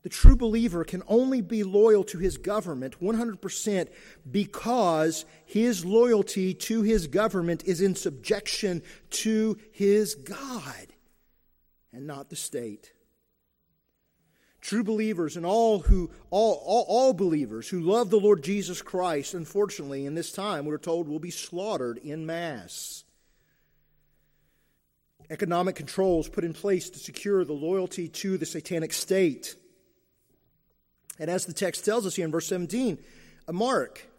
The 0.03 0.09
true 0.09 0.37
believer 0.37 0.85
can 0.85 1.03
only 1.09 1.41
be 1.41 1.65
loyal 1.65 2.05
to 2.05 2.19
his 2.19 2.37
government 2.37 3.01
100% 3.01 3.89
because 4.31 5.25
his 5.45 5.85
loyalty 5.85 6.55
to 6.55 6.83
his 6.83 7.09
government 7.09 7.65
is 7.67 7.81
in 7.81 7.97
subjection 7.97 8.85
to 9.11 9.59
his 9.73 10.15
God 10.15 10.95
and 11.93 12.07
not 12.07 12.31
the 12.31 12.37
state. 12.37 12.93
True 14.61 14.85
believers 14.85 15.37
and 15.37 15.47
all 15.47 15.81
who 15.81 16.11
all, 16.29 16.63
all, 16.65 16.85
all 16.89 17.13
believers 17.15 17.69
who 17.69 17.81
love 17.81 18.11
the 18.11 18.21
Lord 18.21 18.43
Jesus 18.43 18.83
Christ, 18.83 19.35
unfortunately, 19.35 20.05
in 20.05 20.15
this 20.15 20.33
time, 20.33 20.67
we're 20.67 20.79
told 20.79 21.09
will 21.09 21.19
be 21.19 21.31
slaughtered 21.31 21.99
in 21.99 22.27
mass. 22.27 23.05
Economic 25.31 25.77
controls 25.77 26.29
put 26.29 26.45
in 26.45 26.53
place 26.53 26.91
to 26.91 26.99
secure 26.99 27.45
the 27.45 27.53
loyalty 27.53 28.09
to 28.09 28.37
the 28.37 28.45
satanic 28.45 28.93
state. 28.93 29.55
And 31.19 31.31
as 31.31 31.47
the 31.47 31.53
text 31.53 31.85
tells 31.85 32.05
us 32.05 32.17
here 32.17 32.25
in 32.25 32.33
verse 32.33 32.49
17, 32.49 32.99
a 33.47 33.53
mark, 33.53 34.10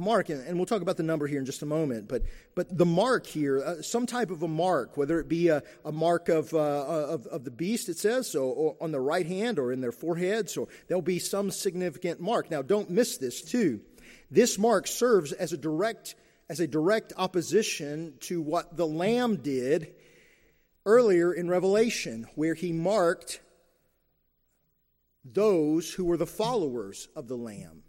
mark, 0.00 0.28
and 0.28 0.56
we'll 0.56 0.66
talk 0.66 0.82
about 0.82 0.96
the 0.96 1.02
number 1.02 1.26
here 1.26 1.38
in 1.38 1.46
just 1.46 1.62
a 1.62 1.66
moment, 1.66 2.08
but, 2.08 2.22
but 2.54 2.76
the 2.76 2.86
mark 2.86 3.26
here, 3.26 3.62
uh, 3.62 3.82
some 3.82 4.06
type 4.06 4.30
of 4.30 4.42
a 4.42 4.48
mark, 4.48 4.96
whether 4.96 5.20
it 5.20 5.28
be 5.28 5.48
a, 5.48 5.62
a 5.84 5.92
mark 5.92 6.28
of, 6.28 6.52
uh, 6.54 6.58
of, 6.58 7.26
of, 7.26 7.44
the 7.44 7.50
beast, 7.50 7.88
it 7.88 7.98
says, 7.98 8.30
so 8.30 8.76
on 8.80 8.90
the 8.90 9.00
right 9.00 9.26
hand 9.26 9.58
or 9.58 9.72
in 9.72 9.80
their 9.80 9.92
foreheads, 9.92 10.56
or 10.56 10.68
there'll 10.88 11.02
be 11.02 11.18
some 11.18 11.50
significant 11.50 12.20
mark. 12.20 12.50
Now, 12.50 12.62
don't 12.62 12.90
miss 12.90 13.18
this, 13.18 13.42
too. 13.42 13.80
This 14.30 14.58
mark 14.58 14.86
serves 14.86 15.32
as 15.32 15.52
a 15.52 15.56
direct, 15.56 16.14
as 16.48 16.60
a 16.60 16.66
direct 16.66 17.12
opposition 17.16 18.14
to 18.20 18.40
what 18.40 18.76
the 18.76 18.86
Lamb 18.86 19.36
did 19.36 19.94
earlier 20.86 21.32
in 21.32 21.48
Revelation, 21.48 22.26
where 22.34 22.54
he 22.54 22.72
marked 22.72 23.40
those 25.24 25.92
who 25.92 26.04
were 26.04 26.16
the 26.16 26.26
followers 26.26 27.08
of 27.14 27.28
the 27.28 27.36
Lamb 27.36 27.82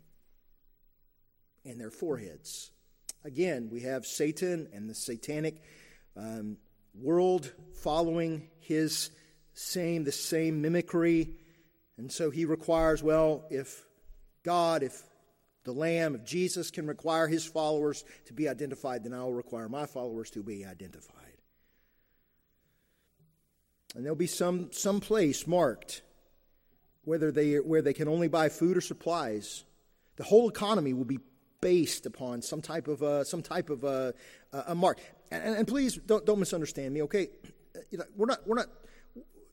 in 1.64 1.78
their 1.78 1.92
foreheads. 1.92 2.72
Again, 3.24 3.70
we 3.72 3.82
have 3.82 4.06
Satan 4.06 4.68
and 4.74 4.90
the 4.90 4.96
satanic 4.96 5.62
um, 6.18 6.58
world 6.94 7.52
following 7.82 8.50
his 8.60 9.12
same, 9.54 10.04
the 10.04 10.12
same 10.12 10.62
mimicry. 10.62 11.36
And 11.98 12.12
so 12.12 12.32
he 12.32 12.46
requires, 12.46 13.04
well, 13.04 13.46
if 13.50 13.86
God, 14.44 14.82
if 14.84 15.04
the 15.64 15.72
Lamb, 15.72 16.16
if 16.16 16.26
Jesus 16.26 16.72
can 16.72 16.88
require 16.88 17.28
his 17.28 17.46
followers 17.46 18.04
to 18.26 18.34
be 18.34 18.50
identified, 18.50 19.04
then 19.04 19.14
I 19.14 19.24
will 19.24 19.34
require 19.34 19.70
my 19.70 19.86
followers 19.86 20.32
to 20.32 20.42
be 20.42 20.66
identified. 20.66 21.18
And 23.96 24.04
there'll 24.04 24.16
be 24.16 24.28
some, 24.28 24.72
some 24.72 25.00
place 25.00 25.46
marked 25.46 26.02
whether 27.04 27.32
they, 27.32 27.56
where 27.56 27.82
they 27.82 27.94
can 27.94 28.08
only 28.08 28.28
buy 28.28 28.50
food 28.50 28.78
or 28.78 28.82
supplies. 28.82 29.64
The 30.18 30.24
whole 30.24 30.50
economy 30.50 30.94
will 30.94 31.06
be 31.06 31.20
based 31.62 32.06
upon 32.06 32.42
some 32.42 32.62
type 32.62 32.88
of 32.88 33.02
a, 33.02 33.24
some 33.24 33.42
type 33.42 33.70
of 33.70 33.84
a, 33.84 34.14
a 34.52 34.76
mark. 34.76 35.00
And, 35.32 35.56
and 35.56 35.68
please 35.68 35.96
don't, 35.96 36.26
don't 36.26 36.40
misunderstand 36.40 36.94
me, 36.94 37.04
okay? 37.04 37.30
You 37.92 38.00
know, 38.00 38.06
we're 38.16 38.26
not, 38.26 38.48
we're 38.48 38.58
not, 38.58 38.68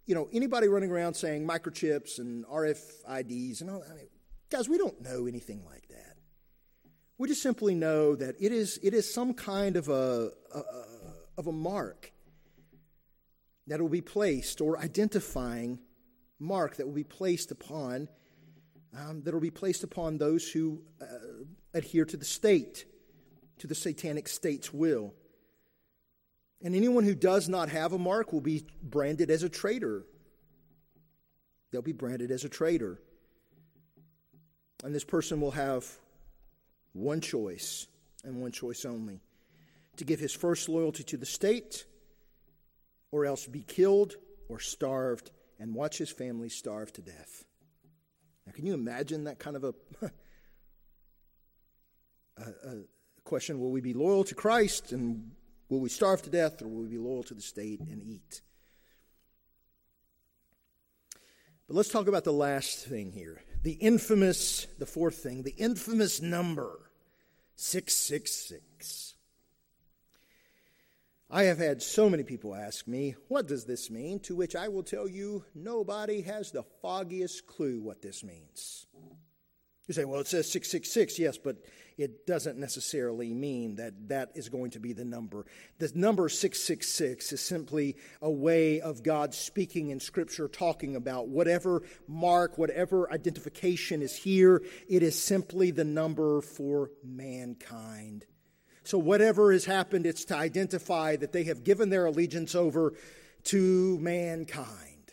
you 0.06 0.14
know, 0.14 0.28
anybody 0.32 0.68
running 0.68 0.90
around 0.90 1.14
saying 1.14 1.46
microchips 1.46 2.18
and 2.18 2.44
RFIDs 2.46 3.60
and 3.60 3.70
all 3.70 3.84
I 3.88 3.94
mean, 3.94 4.08
guys, 4.50 4.68
we 4.68 4.78
don't 4.78 5.00
know 5.02 5.26
anything 5.26 5.62
like 5.64 5.86
that. 5.88 6.16
We 7.18 7.28
just 7.28 7.42
simply 7.42 7.74
know 7.74 8.14
that 8.16 8.36
it 8.40 8.52
is, 8.52 8.78
it 8.82 8.94
is 8.94 9.12
some 9.12 9.34
kind 9.34 9.76
of 9.76 9.88
a, 9.88 10.30
a, 10.54 10.58
a 10.58 10.84
of 11.38 11.46
a 11.46 11.52
mark 11.52 12.12
that 13.68 13.80
will 13.80 13.88
be 13.88 14.00
placed 14.00 14.60
or 14.60 14.78
identifying 14.78 15.78
mark 16.40 16.76
that 16.76 16.86
will 16.86 16.94
be 16.94 17.04
placed 17.04 17.50
upon 17.52 18.08
um, 18.96 19.22
that 19.22 19.34
will 19.34 19.40
be 19.40 19.50
placed 19.50 19.84
upon 19.84 20.18
those 20.18 20.50
who 20.50 20.80
uh, 21.00 21.06
adhere 21.74 22.04
to 22.04 22.16
the 22.16 22.24
state, 22.24 22.84
to 23.58 23.66
the 23.66 23.74
satanic 23.74 24.28
state's 24.28 24.72
will. 24.72 25.14
And 26.62 26.74
anyone 26.74 27.04
who 27.04 27.14
does 27.14 27.48
not 27.48 27.68
have 27.68 27.92
a 27.92 27.98
mark 27.98 28.32
will 28.32 28.40
be 28.40 28.64
branded 28.82 29.30
as 29.30 29.42
a 29.42 29.48
traitor. 29.48 30.04
They'll 31.70 31.82
be 31.82 31.92
branded 31.92 32.30
as 32.30 32.44
a 32.44 32.48
traitor. 32.48 33.00
And 34.82 34.94
this 34.94 35.04
person 35.04 35.40
will 35.40 35.52
have 35.52 35.86
one 36.92 37.20
choice 37.20 37.86
and 38.24 38.40
one 38.40 38.52
choice 38.52 38.84
only 38.84 39.20
to 39.96 40.04
give 40.04 40.20
his 40.20 40.32
first 40.32 40.68
loyalty 40.68 41.02
to 41.04 41.16
the 41.16 41.26
state 41.26 41.84
or 43.10 43.24
else 43.24 43.46
be 43.46 43.62
killed 43.62 44.16
or 44.48 44.60
starved 44.60 45.30
and 45.58 45.74
watch 45.74 45.98
his 45.98 46.10
family 46.10 46.48
starve 46.48 46.92
to 46.94 47.02
death. 47.02 47.44
Can 48.58 48.66
you 48.66 48.74
imagine 48.74 49.22
that 49.22 49.38
kind 49.38 49.54
of 49.54 49.62
a, 49.62 49.74
a, 52.38 52.42
a 52.42 52.82
question? 53.22 53.60
Will 53.60 53.70
we 53.70 53.80
be 53.80 53.94
loyal 53.94 54.24
to 54.24 54.34
Christ 54.34 54.90
and 54.90 55.30
will 55.68 55.78
we 55.78 55.88
starve 55.88 56.22
to 56.22 56.30
death 56.30 56.60
or 56.60 56.66
will 56.66 56.82
we 56.82 56.88
be 56.88 56.98
loyal 56.98 57.22
to 57.22 57.34
the 57.34 57.40
state 57.40 57.78
and 57.78 58.02
eat? 58.02 58.42
But 61.68 61.76
let's 61.76 61.88
talk 61.88 62.08
about 62.08 62.24
the 62.24 62.32
last 62.32 62.84
thing 62.84 63.12
here 63.12 63.40
the 63.62 63.74
infamous, 63.74 64.66
the 64.80 64.86
fourth 64.86 65.18
thing, 65.18 65.44
the 65.44 65.54
infamous 65.56 66.20
number 66.20 66.80
666. 67.54 69.07
I 71.30 71.44
have 71.44 71.58
had 71.58 71.82
so 71.82 72.08
many 72.08 72.22
people 72.22 72.54
ask 72.54 72.86
me, 72.86 73.14
What 73.28 73.46
does 73.46 73.66
this 73.66 73.90
mean? 73.90 74.18
To 74.20 74.34
which 74.34 74.56
I 74.56 74.68
will 74.68 74.82
tell 74.82 75.06
you, 75.06 75.44
nobody 75.54 76.22
has 76.22 76.50
the 76.50 76.64
foggiest 76.80 77.46
clue 77.46 77.80
what 77.80 78.00
this 78.00 78.24
means. 78.24 78.86
You 79.86 79.94
say, 79.94 80.06
Well, 80.06 80.20
it 80.20 80.26
says 80.26 80.50
666, 80.50 81.18
yes, 81.18 81.36
but 81.36 81.58
it 81.98 82.26
doesn't 82.26 82.58
necessarily 82.58 83.34
mean 83.34 83.76
that 83.76 84.08
that 84.08 84.30
is 84.36 84.48
going 84.48 84.70
to 84.70 84.80
be 84.80 84.94
the 84.94 85.04
number. 85.04 85.44
The 85.78 85.92
number 85.94 86.30
666 86.30 87.32
is 87.32 87.40
simply 87.42 87.96
a 88.22 88.30
way 88.30 88.80
of 88.80 89.02
God 89.02 89.34
speaking 89.34 89.90
in 89.90 90.00
Scripture, 90.00 90.48
talking 90.48 90.96
about 90.96 91.28
whatever 91.28 91.82
mark, 92.06 92.56
whatever 92.56 93.12
identification 93.12 94.00
is 94.00 94.16
here, 94.16 94.62
it 94.88 95.02
is 95.02 95.20
simply 95.20 95.72
the 95.72 95.84
number 95.84 96.40
for 96.40 96.90
mankind. 97.04 98.24
So, 98.88 98.96
whatever 98.96 99.52
has 99.52 99.66
happened, 99.66 100.06
it's 100.06 100.24
to 100.24 100.34
identify 100.34 101.16
that 101.16 101.30
they 101.30 101.44
have 101.44 101.62
given 101.62 101.90
their 101.90 102.06
allegiance 102.06 102.54
over 102.54 102.94
to 103.44 103.98
mankind. 103.98 105.12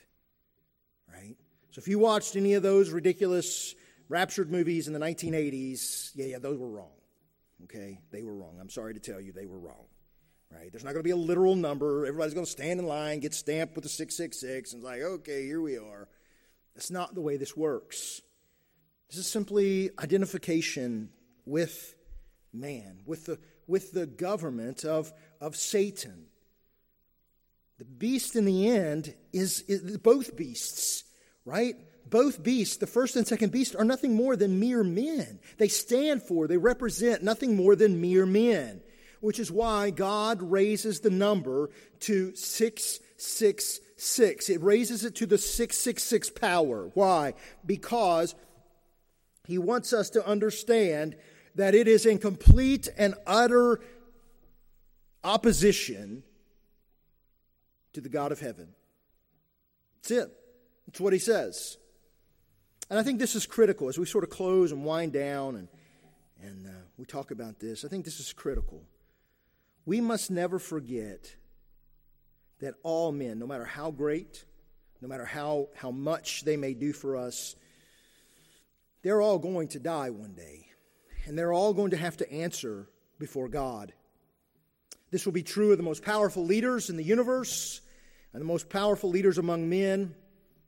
Right? 1.14 1.36
So, 1.72 1.80
if 1.80 1.90
you 1.90 2.00
watched 2.00 2.38
any 2.38 2.54
of 2.54 2.64
those 2.64 2.92
ridiculous 2.92 3.76
raptured 4.08 4.50
movies 4.50 4.88
in 4.88 4.94
the 4.94 5.00
1980s, 5.00 6.12
yeah, 6.16 6.28
yeah, 6.28 6.40
those 6.40 6.58
were 6.58 6.70
wrong. 6.70 6.96
Okay? 7.66 8.00
They 8.12 8.24
were 8.24 8.34
wrong. 8.34 8.60
I'm 8.62 8.70
sorry 8.70 8.94
to 8.94 9.00
tell 9.02 9.20
you, 9.20 9.34
they 9.34 9.46
were 9.46 9.60
wrong. 9.60 9.88
Right? 10.50 10.72
There's 10.72 10.86
not 10.86 10.94
going 10.94 11.04
to 11.04 11.08
be 11.08 11.12
a 11.12 11.18
literal 11.18 11.58
number. 11.58 12.06
Everybody's 12.06 12.34
going 12.34 12.46
to 12.46 12.52
stand 12.54 12.80
in 12.80 12.88
line, 12.88 13.20
get 13.20 13.34
stamped 13.34 13.76
with 13.76 13.84
the 13.84 13.90
666, 13.90 14.72
and 14.72 14.80
it's 14.80 14.86
like, 14.86 15.02
okay, 15.02 15.44
here 15.44 15.60
we 15.60 15.78
are. 15.78 16.08
That's 16.76 16.92
not 16.92 17.14
the 17.14 17.20
way 17.20 17.36
this 17.36 17.58
works. 17.58 18.22
This 19.10 19.18
is 19.18 19.28
simply 19.28 19.90
identification 20.00 21.10
with 21.46 21.94
man, 22.54 23.02
with 23.06 23.26
the, 23.26 23.38
with 23.68 23.92
the 23.92 24.06
government 24.06 24.84
of, 24.84 25.12
of 25.42 25.56
Satan. 25.56 26.28
The 27.78 27.86
beast 27.86 28.36
in 28.36 28.46
the 28.46 28.70
end 28.70 29.14
is, 29.34 29.62
is 29.68 29.98
both 29.98 30.36
beasts, 30.36 31.04
right? 31.44 31.76
both 32.10 32.42
beasts, 32.44 32.78
the 32.78 32.88
first 32.88 33.16
and 33.16 33.28
second 33.28 33.52
beast, 33.52 33.76
are 33.76 33.84
nothing 33.84 34.16
more 34.16 34.36
than 34.36 34.60
mere 34.60 34.84
men. 34.84 35.40
They 35.58 35.68
stand 35.68 36.24
for, 36.24 36.48
they 36.48 36.58
represent 36.58 37.22
nothing 37.24 37.56
more 37.56 37.76
than 37.76 38.02
mere 38.02 38.26
men, 38.26 38.82
which 39.22 39.40
is 39.40 39.52
why 39.52 39.90
God 39.90 40.42
raises 40.42 41.00
the 41.00 41.10
number 41.10 41.72
to 42.02 42.36
666. 42.36 44.50
It 44.50 44.62
raises 44.62 45.04
it 45.04 45.16
to 45.16 45.26
the 45.26 45.40
666 45.40 46.30
power. 46.32 46.92
Why? 46.94 47.34
Because 47.66 48.36
he 49.48 49.58
wants 49.58 49.94
us 49.94 50.12
to 50.12 50.24
understand 50.26 51.16
that 51.56 51.74
it 51.74 51.88
is 51.88 52.06
in 52.06 52.18
complete 52.18 52.88
and 52.98 53.16
utter 53.26 53.80
opposition 55.24 56.24
to 57.94 58.02
the 58.02 58.10
God 58.10 58.32
of 58.32 58.40
heaven. 58.40 58.70
That's 59.96 60.12
it. 60.12 60.32
That's 60.86 61.00
what 61.00 61.14
he 61.14 61.20
says. 61.20 61.78
And 62.90 63.00
I 63.00 63.04
think 63.04 63.20
this 63.20 63.36
is 63.36 63.46
critical 63.46 63.90
as 63.90 63.98
we 63.98 64.06
sort 64.06 64.24
of 64.24 64.30
close 64.30 64.72
and 64.72 64.86
wind 64.86 65.14
down 65.14 65.56
and, 65.56 65.68
and 66.44 66.68
uh, 66.68 66.72
we 66.98 67.06
talk 67.06 67.32
about 67.32 67.60
this. 67.60 67.84
I 67.84 67.88
think 67.88 68.06
this 68.06 68.20
is 68.20 68.34
critical. 68.34 68.84
We 69.86 70.02
must 70.02 70.30
never 70.30 70.60
forget 70.60 71.36
that 72.60 72.76
all 72.84 73.12
men, 73.12 73.40
no 73.40 73.48
matter 73.48 73.66
how 73.66 73.92
great, 73.92 74.46
no 75.02 75.08
matter 75.08 75.26
how, 75.26 75.70
how 75.76 75.92
much 75.92 76.44
they 76.44 76.58
may 76.58 76.74
do 76.74 76.94
for 76.94 77.18
us, 77.18 77.56
they're 79.02 79.22
all 79.22 79.40
going 79.40 79.68
to 79.70 79.80
die 79.80 80.10
one 80.10 80.34
day. 80.34 80.68
And 81.26 81.38
they're 81.38 81.54
all 81.54 81.74
going 81.74 81.92
to 81.92 81.98
have 81.98 82.18
to 82.18 82.32
answer 82.32 82.88
before 83.20 83.48
God. 83.48 83.94
This 85.12 85.26
will 85.26 85.34
be 85.34 85.44
true 85.44 85.72
of 85.72 85.78
the 85.78 85.84
most 85.84 86.04
powerful 86.04 86.46
leaders 86.46 86.90
in 86.90 86.98
the 86.98 87.04
universe, 87.04 87.82
and 88.34 88.42
the 88.42 88.46
most 88.46 88.70
powerful 88.70 89.10
leaders 89.10 89.38
among 89.38 89.70
men, 89.70 90.14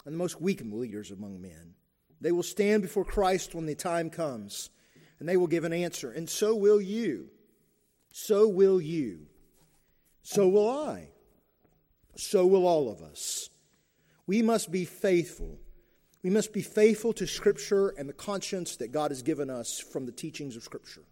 and 0.05 0.13
the 0.13 0.17
most 0.17 0.39
weakened 0.41 0.73
leaders 0.73 1.11
among 1.11 1.41
men. 1.41 1.75
They 2.21 2.31
will 2.31 2.43
stand 2.43 2.81
before 2.81 3.05
Christ 3.05 3.53
when 3.53 3.65
the 3.65 3.75
time 3.75 4.09
comes, 4.09 4.69
and 5.19 5.27
they 5.27 5.37
will 5.37 5.47
give 5.47 5.63
an 5.63 5.73
answer. 5.73 6.11
And 6.11 6.29
so 6.29 6.55
will 6.55 6.81
you. 6.81 7.29
So 8.11 8.47
will 8.47 8.81
you. 8.81 9.27
So 10.23 10.47
will 10.47 10.69
I. 10.69 11.09
So 12.15 12.47
will 12.47 12.65
all 12.65 12.89
of 12.89 13.01
us. 13.01 13.49
We 14.25 14.41
must 14.41 14.71
be 14.71 14.85
faithful. 14.85 15.59
We 16.23 16.29
must 16.29 16.51
be 16.51 16.61
faithful 16.61 17.13
to 17.13 17.27
Scripture 17.27 17.89
and 17.89 18.09
the 18.09 18.13
conscience 18.13 18.77
that 18.77 18.91
God 18.91 19.11
has 19.11 19.21
given 19.21 19.49
us 19.49 19.79
from 19.79 20.05
the 20.05 20.11
teachings 20.11 20.55
of 20.55 20.63
Scripture. 20.63 21.03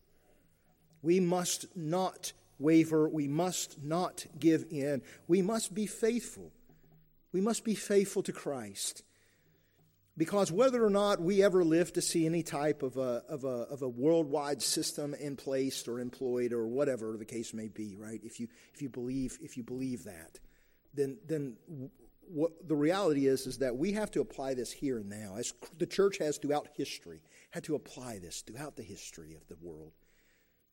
We 1.01 1.19
must 1.19 1.67
not 1.75 2.33
waver. 2.57 3.07
We 3.07 3.27
must 3.27 3.83
not 3.83 4.25
give 4.39 4.65
in. 4.71 5.03
We 5.27 5.41
must 5.41 5.73
be 5.73 5.85
faithful. 5.85 6.51
We 7.31 7.41
must 7.41 7.63
be 7.63 7.75
faithful 7.75 8.23
to 8.23 8.33
Christ. 8.33 9.03
Because 10.17 10.51
whether 10.51 10.83
or 10.83 10.89
not 10.89 11.21
we 11.21 11.43
ever 11.43 11.63
live 11.63 11.91
to 11.93 12.01
see 12.01 12.25
any 12.25 12.41
type 12.41 12.83
of 12.83 12.95
a, 12.95 13.21
of, 13.27 13.43
a, 13.43 13.47
of 13.47 13.81
a 13.81 13.89
worldwide 13.89 14.61
system 14.61 15.13
in 15.13 15.35
place 15.35 15.87
or 15.87 15.99
employed 15.99 16.53
or 16.53 16.65
whatever 16.67 17.17
the 17.17 17.25
case 17.25 17.53
may 17.53 17.67
be, 17.67 17.97
right? 17.97 18.21
If 18.23 18.39
you, 18.39 18.47
if 18.73 18.81
you, 18.81 18.87
believe, 18.87 19.37
if 19.41 19.57
you 19.57 19.63
believe 19.63 20.05
that, 20.05 20.39
then, 20.93 21.17
then 21.27 21.57
what 22.27 22.67
the 22.67 22.75
reality 22.75 23.27
is 23.27 23.47
is 23.47 23.59
that 23.59 23.75
we 23.75 23.93
have 23.93 24.11
to 24.11 24.21
apply 24.21 24.53
this 24.53 24.71
here 24.71 24.97
and 24.97 25.09
now. 25.09 25.35
As 25.37 25.53
the 25.77 25.85
church 25.85 26.17
has 26.17 26.37
throughout 26.37 26.69
history, 26.75 27.21
had 27.51 27.63
to 27.65 27.75
apply 27.75 28.19
this 28.19 28.41
throughout 28.41 28.75
the 28.75 28.83
history 28.83 29.33
of 29.33 29.47
the 29.47 29.57
world. 29.61 29.93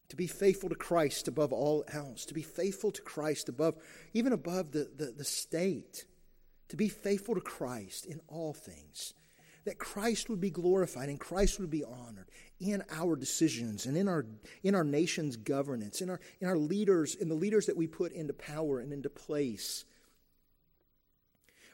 To 0.08 0.16
be 0.16 0.26
faithful 0.26 0.68
to 0.68 0.74
Christ 0.74 1.28
above 1.28 1.52
all 1.52 1.84
else, 1.92 2.26
to 2.26 2.34
be 2.34 2.42
faithful 2.42 2.90
to 2.92 3.02
Christ 3.02 3.48
above, 3.48 3.76
even 4.12 4.32
above 4.32 4.72
the, 4.72 4.90
the, 4.96 5.06
the 5.16 5.24
state, 5.24 6.04
to 6.68 6.76
be 6.76 6.88
faithful 6.88 7.34
to 7.34 7.40
Christ 7.40 8.06
in 8.06 8.20
all 8.28 8.52
things 8.52 9.14
that 9.64 9.78
Christ 9.78 10.28
would 10.28 10.40
be 10.40 10.50
glorified 10.50 11.08
and 11.08 11.20
Christ 11.20 11.60
would 11.60 11.70
be 11.70 11.84
honored 11.84 12.28
in 12.60 12.82
our 12.90 13.16
decisions 13.16 13.86
and 13.86 13.96
in 13.96 14.08
our, 14.08 14.26
in 14.62 14.74
our 14.74 14.84
nation's 14.84 15.36
governance, 15.36 16.00
in 16.00 16.10
our, 16.10 16.20
in 16.40 16.48
our 16.48 16.56
leaders, 16.56 17.14
in 17.14 17.28
the 17.28 17.34
leaders 17.34 17.66
that 17.66 17.76
we 17.76 17.86
put 17.86 18.12
into 18.12 18.32
power 18.32 18.80
and 18.80 18.92
into 18.92 19.08
place. 19.08 19.84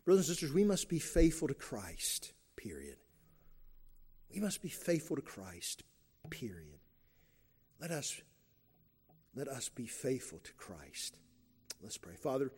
Brothers 0.05 0.28
and 0.28 0.36
sisters, 0.36 0.53
we 0.53 0.64
must 0.64 0.88
be 0.88 0.99
faithful 0.99 1.49
to 1.49 1.55
Christ, 1.55 2.32
period. 2.57 2.96
We 4.32 4.40
must 4.40 4.62
be 4.62 4.68
faithful 4.68 5.16
to 5.16 5.22
Christ, 5.22 5.82
period. 6.30 6.78
Let 7.80 7.90
us, 7.90 8.20
let 9.34 9.49
us 9.49 9.68
be 9.68 9.86
faithful 9.86 10.40
to 10.40 10.53
Christ. 10.55 11.18
Let's 11.82 11.99
pray. 11.99 12.14
Father, 12.14 12.53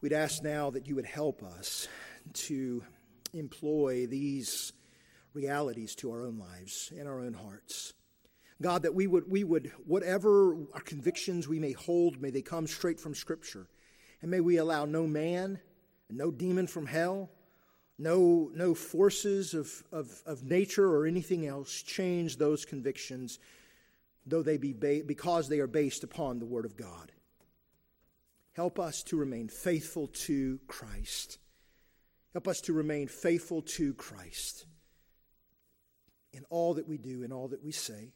we'd 0.00 0.12
ask 0.12 0.42
now 0.42 0.70
that 0.70 0.86
you 0.86 0.94
would 0.94 1.06
help 1.06 1.42
us 1.42 1.88
to 2.32 2.82
employ 3.32 4.06
these 4.06 4.72
realities 5.34 5.94
to 5.96 6.10
our 6.10 6.22
own 6.22 6.38
lives 6.38 6.92
and 6.98 7.08
our 7.08 7.20
own 7.20 7.34
hearts. 7.34 7.92
God, 8.62 8.82
that 8.82 8.94
we 8.94 9.06
would, 9.06 9.30
we 9.30 9.44
would, 9.44 9.70
whatever 9.84 10.56
our 10.72 10.80
convictions 10.80 11.46
we 11.46 11.58
may 11.58 11.72
hold, 11.72 12.22
may 12.22 12.30
they 12.30 12.40
come 12.40 12.66
straight 12.66 12.98
from 12.98 13.14
Scripture. 13.14 13.66
And 14.22 14.30
may 14.30 14.40
we 14.40 14.56
allow 14.56 14.86
no 14.86 15.06
man, 15.06 15.60
no 16.10 16.30
demon 16.30 16.66
from 16.66 16.86
hell, 16.86 17.30
no, 17.98 18.50
no 18.54 18.74
forces 18.74 19.54
of, 19.54 19.82
of, 19.90 20.22
of 20.26 20.44
nature 20.44 20.86
or 20.86 21.06
anything 21.06 21.46
else 21.46 21.82
change 21.82 22.36
those 22.36 22.64
convictions, 22.64 23.38
though 24.26 24.42
they 24.42 24.58
be 24.58 24.72
ba- 24.72 25.02
because 25.06 25.48
they 25.48 25.60
are 25.60 25.66
based 25.66 26.04
upon 26.04 26.38
the 26.38 26.46
Word 26.46 26.64
of 26.64 26.76
God. 26.76 27.12
Help 28.52 28.78
us 28.78 29.02
to 29.04 29.16
remain 29.16 29.48
faithful 29.48 30.08
to 30.08 30.58
Christ. 30.66 31.38
Help 32.32 32.48
us 32.48 32.60
to 32.62 32.72
remain 32.72 33.08
faithful 33.08 33.62
to 33.62 33.94
Christ 33.94 34.66
in 36.32 36.44
all 36.50 36.74
that 36.74 36.88
we 36.88 36.98
do, 36.98 37.22
in 37.22 37.32
all 37.32 37.48
that 37.48 37.64
we 37.64 37.72
say. 37.72 38.12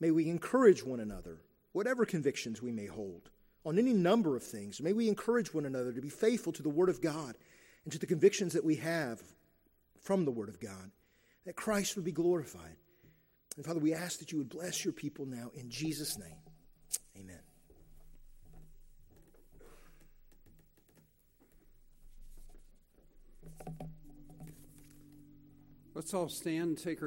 May 0.00 0.10
we 0.10 0.28
encourage 0.28 0.84
one 0.84 1.00
another, 1.00 1.42
whatever 1.72 2.06
convictions 2.06 2.62
we 2.62 2.72
may 2.72 2.86
hold, 2.86 3.30
on 3.64 3.78
any 3.78 3.92
number 3.92 4.36
of 4.36 4.42
things. 4.42 4.80
May 4.80 4.92
we 4.92 5.08
encourage 5.08 5.52
one 5.52 5.66
another 5.66 5.92
to 5.92 6.00
be 6.00 6.08
faithful 6.08 6.52
to 6.52 6.62
the 6.62 6.68
Word 6.68 6.88
of 6.88 7.00
God 7.00 7.34
and 7.84 7.92
to 7.92 7.98
the 7.98 8.06
convictions 8.06 8.52
that 8.52 8.64
we 8.64 8.76
have 8.76 9.20
from 10.02 10.24
the 10.24 10.30
Word 10.30 10.48
of 10.48 10.60
God, 10.60 10.90
that 11.44 11.56
Christ 11.56 11.96
would 11.96 12.04
be 12.04 12.12
glorified. 12.12 12.76
And 13.56 13.66
Father, 13.66 13.80
we 13.80 13.92
ask 13.92 14.20
that 14.20 14.30
you 14.32 14.38
would 14.38 14.48
bless 14.48 14.84
your 14.84 14.92
people 14.92 15.26
now 15.26 15.50
in 15.54 15.70
Jesus' 15.70 16.18
name. 16.18 16.38
Amen. 17.18 17.40
Let's 25.94 26.14
all 26.14 26.28
stand 26.28 26.68
and 26.68 26.78
take 26.78 27.02
our 27.02 27.06